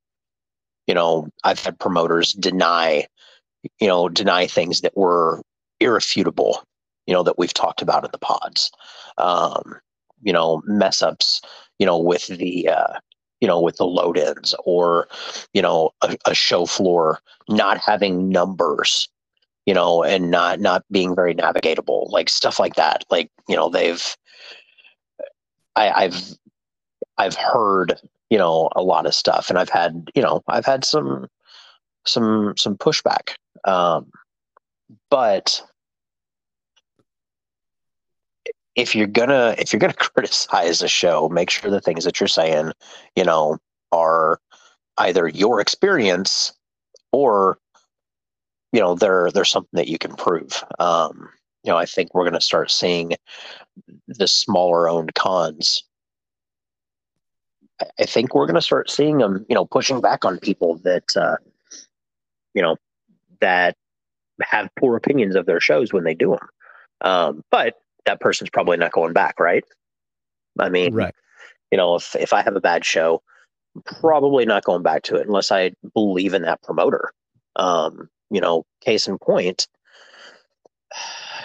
[0.88, 3.06] You know, I've had promoters deny,
[3.80, 5.41] you know, deny things that were
[5.80, 6.64] irrefutable,
[7.06, 8.72] you know, that we've talked about in the pods.
[9.18, 9.76] Um,
[10.24, 11.41] you know, mess ups,
[11.78, 12.99] you know, with the uh,
[13.41, 15.08] you know, with the load ins or,
[15.54, 19.08] you know, a, a show floor not having numbers
[19.68, 23.03] you know, and not not being very navigatable, like stuff like that.
[23.11, 24.18] Like you know, they've
[25.76, 26.34] I, I've
[27.18, 27.99] I've heard
[28.30, 31.27] you know a lot of stuff, and I've had you know I've had some
[32.06, 33.35] some some pushback,
[33.65, 34.10] um,
[35.11, 35.61] but
[38.76, 42.27] if you're gonna if you're gonna criticize a show, make sure the things that you're
[42.30, 42.72] saying,
[43.18, 43.57] you know,
[43.91, 44.39] are
[44.98, 46.53] either your experience
[47.11, 47.60] or
[48.72, 50.64] you know they're they're something that you can prove.
[50.80, 51.30] Um,
[51.64, 53.14] you know, I think we're going to start seeing
[54.07, 55.84] the smaller owned cons.
[57.99, 61.15] I think we're going to start seeing them, you know, pushing back on people that,
[61.15, 61.35] uh,
[62.53, 62.77] you know,
[63.41, 63.76] that
[64.41, 66.48] have poor opinions of their shows when they do them.
[67.02, 67.76] Um, but
[68.06, 69.64] that person's probably not going back, right?
[70.60, 71.14] I mean, right.
[71.72, 73.22] you know, if if I have a bad show,
[73.76, 77.11] I'm probably not going back to it unless I believe in that promoter.
[77.57, 79.68] Um, you know, case in point,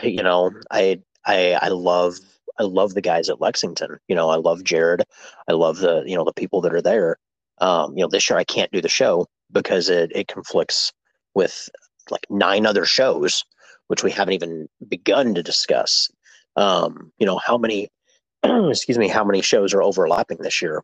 [0.03, 2.19] you know, I I I love
[2.59, 3.99] I love the guys at Lexington.
[4.09, 5.05] You know, I love Jared.
[5.49, 7.19] I love the you know the people that are there.
[7.59, 10.93] Um, you know, this year I can't do the show because it it conflicts
[11.35, 11.69] with
[12.11, 13.45] like nine other shows,
[13.89, 16.11] which we haven't even begun to discuss.
[16.57, 17.89] Um, you know, how many
[18.45, 20.83] excuse me, how many shows are overlapping this year?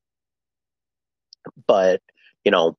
[1.66, 2.00] But,
[2.44, 2.76] you know,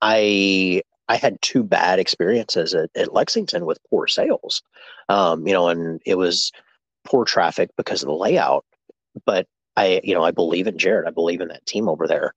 [0.00, 4.62] I I had two bad experiences at, at Lexington with poor sales.
[5.08, 6.52] Um, you know, and it was
[7.04, 8.64] poor traffic because of the layout.
[9.24, 9.46] But
[9.76, 11.06] I, you know, I believe in Jared.
[11.06, 12.34] I believe in that team over there.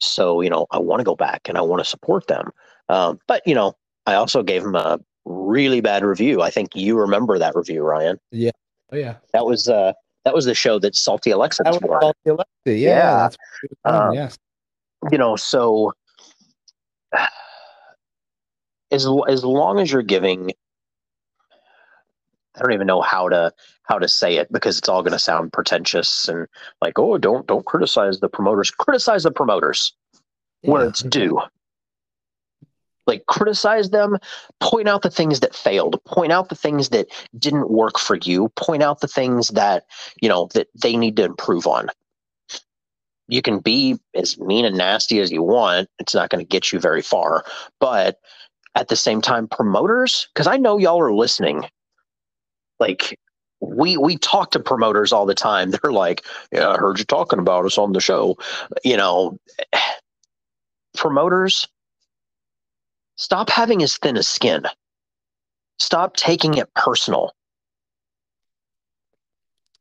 [0.00, 2.50] So, you know, I want to go back and I want to support them.
[2.88, 3.74] Um, but, you know,
[4.06, 6.40] I also gave him a really bad review.
[6.40, 8.18] I think you remember that review, Ryan.
[8.30, 8.52] Yeah.
[8.90, 9.16] Oh yeah.
[9.32, 9.92] That was uh
[10.24, 12.46] that was the show that Salty Alexa was Salty Alexa.
[12.64, 12.74] Yeah.
[12.74, 13.28] Yeah.
[13.84, 14.38] Um, yes.
[15.10, 15.92] you know, so
[18.90, 20.52] as as long as you're giving
[22.56, 23.52] I don't even know how to
[23.84, 26.46] how to say it because it's all going to sound pretentious and
[26.80, 28.70] like oh don't don't criticize the promoters.
[28.70, 29.92] Criticize the promoters
[30.62, 30.88] where Yeah.
[30.88, 31.40] it's due.
[33.06, 34.18] Like criticize them
[34.60, 37.06] point out the things that failed point out the things that
[37.38, 39.84] didn't work for you point out the things that
[40.20, 41.88] you know that they need to improve on.
[43.28, 46.72] You can be as mean and nasty as you want it's not going to get
[46.72, 47.44] you very far
[47.78, 48.18] but
[48.78, 50.28] at the same time promoters?
[50.32, 51.64] Because i know y'all are listening.
[52.78, 53.18] Like
[53.60, 55.70] we we talk to promoters all the time.
[55.82, 58.36] They're like yeah i heard you talking about us on the show.
[58.84, 59.36] You know
[60.96, 61.66] promoters
[63.16, 64.62] stop having as thin as skin.
[65.80, 67.32] Stop taking it personal.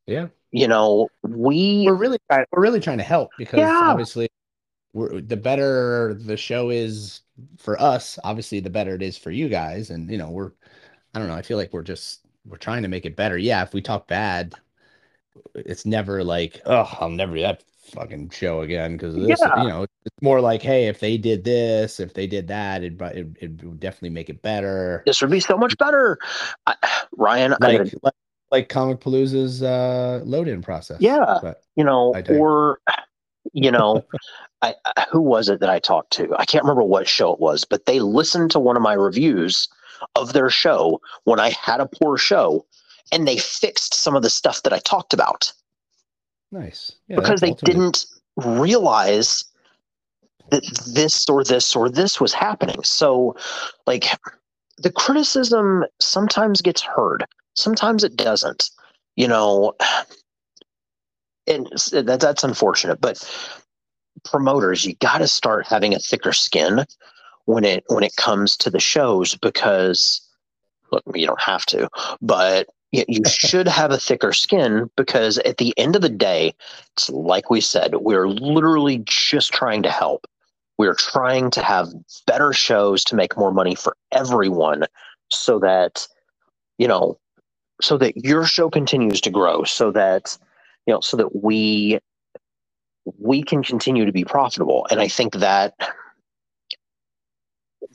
[0.07, 0.27] Yeah.
[0.51, 3.79] you know we We're really trying, we're really trying to help because Yeah.
[3.91, 4.29] obviously
[4.93, 7.21] we're the better the show is
[7.57, 9.89] for us, obviously the better it is for you guys.
[9.89, 10.51] And you know, we're
[11.13, 13.37] I don't know, I feel like we're just we're trying to make it better.
[13.37, 14.55] Yeah, if we talk bad,
[15.55, 19.39] it's never like, oh, I'll never do that fucking show again because this.
[19.39, 19.61] Yeah.
[19.61, 22.99] You know, it's more like, hey, if they did this, if they did that, it
[23.01, 25.03] it, it would definitely make it better.
[25.05, 26.17] this would be so much better
[26.65, 26.75] I,
[27.15, 28.13] ryan Like like,
[28.51, 30.97] like Comicpalooza's uh load in process.
[30.99, 31.39] Yeah.
[31.41, 32.79] But you know, or
[33.53, 34.05] you know,
[34.61, 36.33] I, I who was it that I talked to?
[36.37, 39.67] I can't remember what show it was, but they listened to one of my reviews
[40.15, 42.65] of their show when I had a poor show,
[43.11, 45.51] and they fixed some of the stuff that I talked about
[46.51, 46.93] nice.
[47.07, 48.05] Yeah, because they ultimately- didn't
[48.37, 49.43] realize
[50.49, 50.63] that
[50.93, 52.81] this or this or this was happening.
[52.83, 53.35] So,
[53.85, 54.05] like,
[54.77, 57.25] the criticism sometimes gets heard,
[57.55, 58.69] sometimes it doesn't.
[59.15, 59.73] You know,
[61.47, 63.01] and that, that's unfortunate.
[63.01, 63.23] But
[64.23, 66.85] promoters, you got to start having a thicker skin
[67.45, 70.21] when it when it comes to the shows because
[70.91, 71.89] look, you don't have to,
[72.21, 76.53] but you should have a thicker skin because at the end of the day,
[76.93, 80.25] it's like we said, we're literally just trying to help.
[80.77, 81.89] We're trying to have
[82.27, 84.83] better shows to make more money for everyone
[85.29, 86.07] so that,
[86.77, 87.17] you know,
[87.81, 90.37] so that your show continues to grow, so that,
[90.87, 91.99] you know, so that we
[93.19, 94.87] we can continue to be profitable.
[94.89, 95.73] And I think that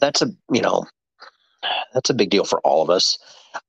[0.00, 0.84] that's a, you know,
[1.92, 3.18] that's a big deal for all of us.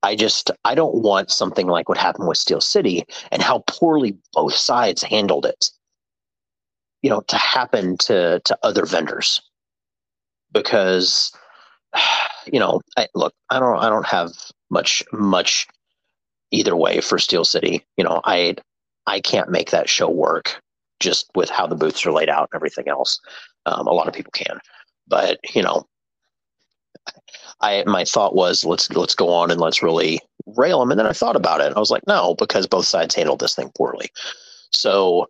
[0.03, 4.17] I just I don't want something like what happened with Steel City and how poorly
[4.33, 5.69] both sides handled it.
[7.01, 9.41] You know, to happen to to other vendors
[10.53, 11.31] because
[12.51, 14.31] you know, I, look, I don't I don't have
[14.69, 15.67] much much
[16.51, 17.85] either way for Steel City.
[17.97, 18.55] You know, I
[19.07, 20.61] I can't make that show work
[20.99, 23.19] just with how the booths are laid out and everything else.
[23.65, 24.59] Um, a lot of people can,
[25.07, 25.85] but you know,
[27.61, 30.91] I my thought was let's let's go on and let's really rail them.
[30.91, 31.73] And then I thought about it.
[31.75, 34.09] I was like, no, because both sides handled this thing poorly.
[34.71, 35.27] So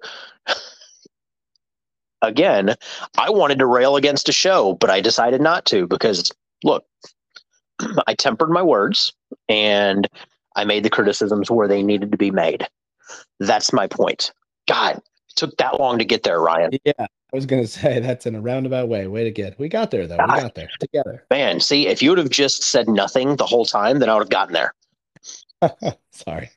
[2.22, 2.76] again,
[3.18, 6.32] I wanted to rail against a show, but I decided not to because
[6.64, 6.86] look,
[8.08, 9.14] I tempered my words
[9.50, 10.08] and
[10.56, 12.68] I made the criticisms where they needed to be made.
[13.40, 14.32] That's my point.
[14.68, 15.02] God,
[15.36, 16.72] took that long to get there, Ryan.
[16.86, 19.08] Yeah, I was gonna say that's in a roundabout way.
[19.08, 19.58] Way to get.
[19.60, 20.18] We got there though.
[20.18, 21.26] God, we got there together.
[21.30, 24.24] Man, see, if you would have just said nothing the whole time, then I would
[24.24, 24.74] have gotten there.
[26.12, 26.50] Sorry.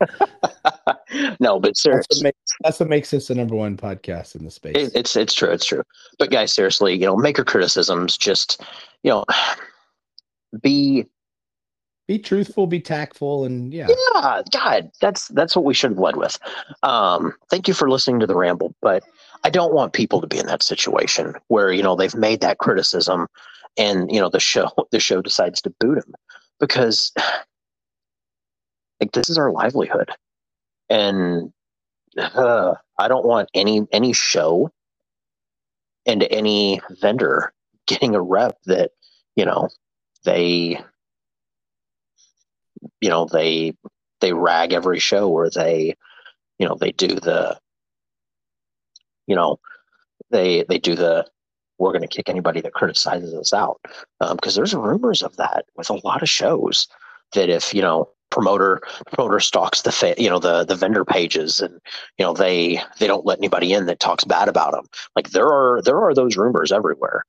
[1.40, 4.44] no, but seriously, that's what, makes, that's what, makes, this the number one podcast in
[4.44, 4.76] the space.
[4.76, 5.50] It, it's it's true.
[5.50, 5.82] It's true.
[6.18, 8.16] But guys, seriously, you know, maker criticisms.
[8.16, 8.62] Just
[9.02, 9.24] you know,
[10.62, 11.06] be
[12.06, 13.88] be truthful, be tactful, and yeah.
[13.88, 16.38] Yeah, God, that's that's what we should have led with.
[16.82, 19.02] Um, thank you for listening to the ramble, but
[19.42, 22.58] I don't want people to be in that situation where you know they've made that
[22.58, 23.26] criticism,
[23.76, 26.14] and you know the show the show decides to boot them
[26.60, 27.12] because
[29.00, 30.10] like this is our livelihood,
[30.88, 31.52] and
[32.16, 34.70] uh, I don't want any any show
[36.06, 37.52] and any vendor
[37.88, 38.92] getting a rep that
[39.34, 39.68] you know
[40.24, 40.80] they
[43.00, 43.74] you know they
[44.20, 45.94] they rag every show or they
[46.58, 47.58] you know they do the
[49.26, 49.58] you know
[50.30, 51.26] they they do the
[51.78, 53.78] we're going to kick anybody that criticizes us out
[54.18, 56.88] because um, there's rumors of that with a lot of shows
[57.34, 58.80] that if you know promoter
[59.12, 61.74] promoter stalks the fa- you know the the vendor pages and
[62.18, 65.48] you know they they don't let anybody in that talks bad about them like there
[65.48, 67.24] are there are those rumors everywhere.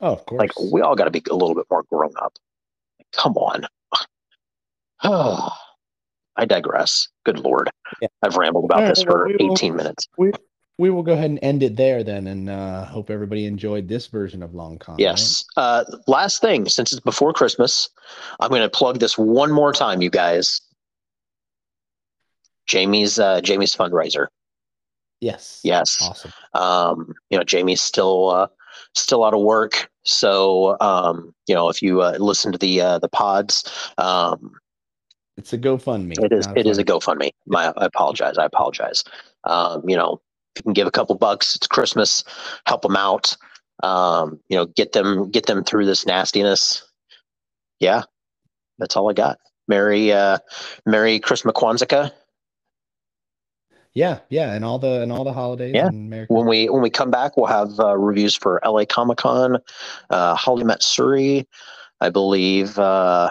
[0.00, 0.38] Oh of course.
[0.38, 2.34] like we all got to be a little bit more grown up.
[3.12, 3.66] Come on
[5.04, 5.48] Oh,
[6.36, 7.08] I digress.
[7.24, 7.70] Good lord,
[8.02, 8.08] yeah.
[8.22, 10.08] I've rambled about right, this for well, 18 will, minutes.
[10.18, 10.32] We
[10.78, 14.08] we will go ahead and end it there then, and uh, hope everybody enjoyed this
[14.08, 14.96] version of Long Con.
[14.98, 15.44] Yes.
[15.56, 15.62] Right?
[15.62, 17.88] Uh, last thing, since it's before Christmas,
[18.40, 20.60] I'm going to plug this one more time, you guys.
[22.66, 24.26] Jamie's uh, Jamie's fundraiser.
[25.20, 25.60] Yes.
[25.62, 25.98] Yes.
[26.02, 26.32] Awesome.
[26.54, 28.46] Um, you know, Jamie's still uh,
[28.94, 32.98] still out of work, so um, you know, if you uh, listen to the uh,
[32.98, 34.56] the pods, um,
[35.36, 36.22] it's a GoFundMe.
[36.22, 36.46] It is.
[36.56, 37.30] It is a GoFundMe.
[37.46, 38.38] My, I apologize.
[38.38, 39.04] I apologize.
[39.44, 40.20] Um, you know,
[40.56, 42.22] you can give a couple bucks, it's Christmas.
[42.66, 43.36] Help them out.
[43.82, 46.86] Um, you know, get them get them through this nastiness.
[47.80, 48.02] Yeah,
[48.78, 49.38] that's all I got.
[49.66, 50.38] Merry uh,
[50.86, 52.12] Merry Christmas Kwanzaa.
[53.94, 55.72] Yeah, yeah, and all the and all the holidays.
[55.74, 55.90] Yeah.
[56.28, 59.58] when we when we come back, we'll have uh, reviews for LA Comic Con,
[60.10, 61.46] uh, Holiday Matsuri,
[62.00, 62.78] I believe.
[62.78, 63.30] Uh,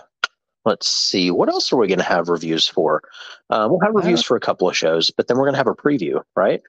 [0.65, 3.01] let's see what else are we going to have reviews for?
[3.49, 5.67] Uh, we'll have reviews for a couple of shows but then we're going to have
[5.67, 6.61] a preview right?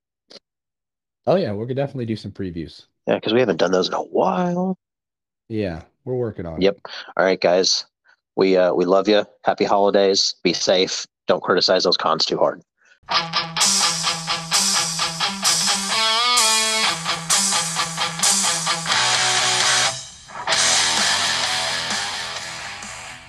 [1.26, 2.86] Oh yeah we're going to definitely do some previews.
[3.06, 4.78] Yeah because we haven't done those in a while.
[5.48, 6.74] Yeah we're working on yep.
[6.74, 6.80] it.
[6.84, 6.94] Yep.
[7.16, 7.86] All right guys.
[8.36, 10.34] We uh we love you happy holidays.
[10.42, 11.06] Be safe.
[11.26, 12.62] Don't criticize those cons too hard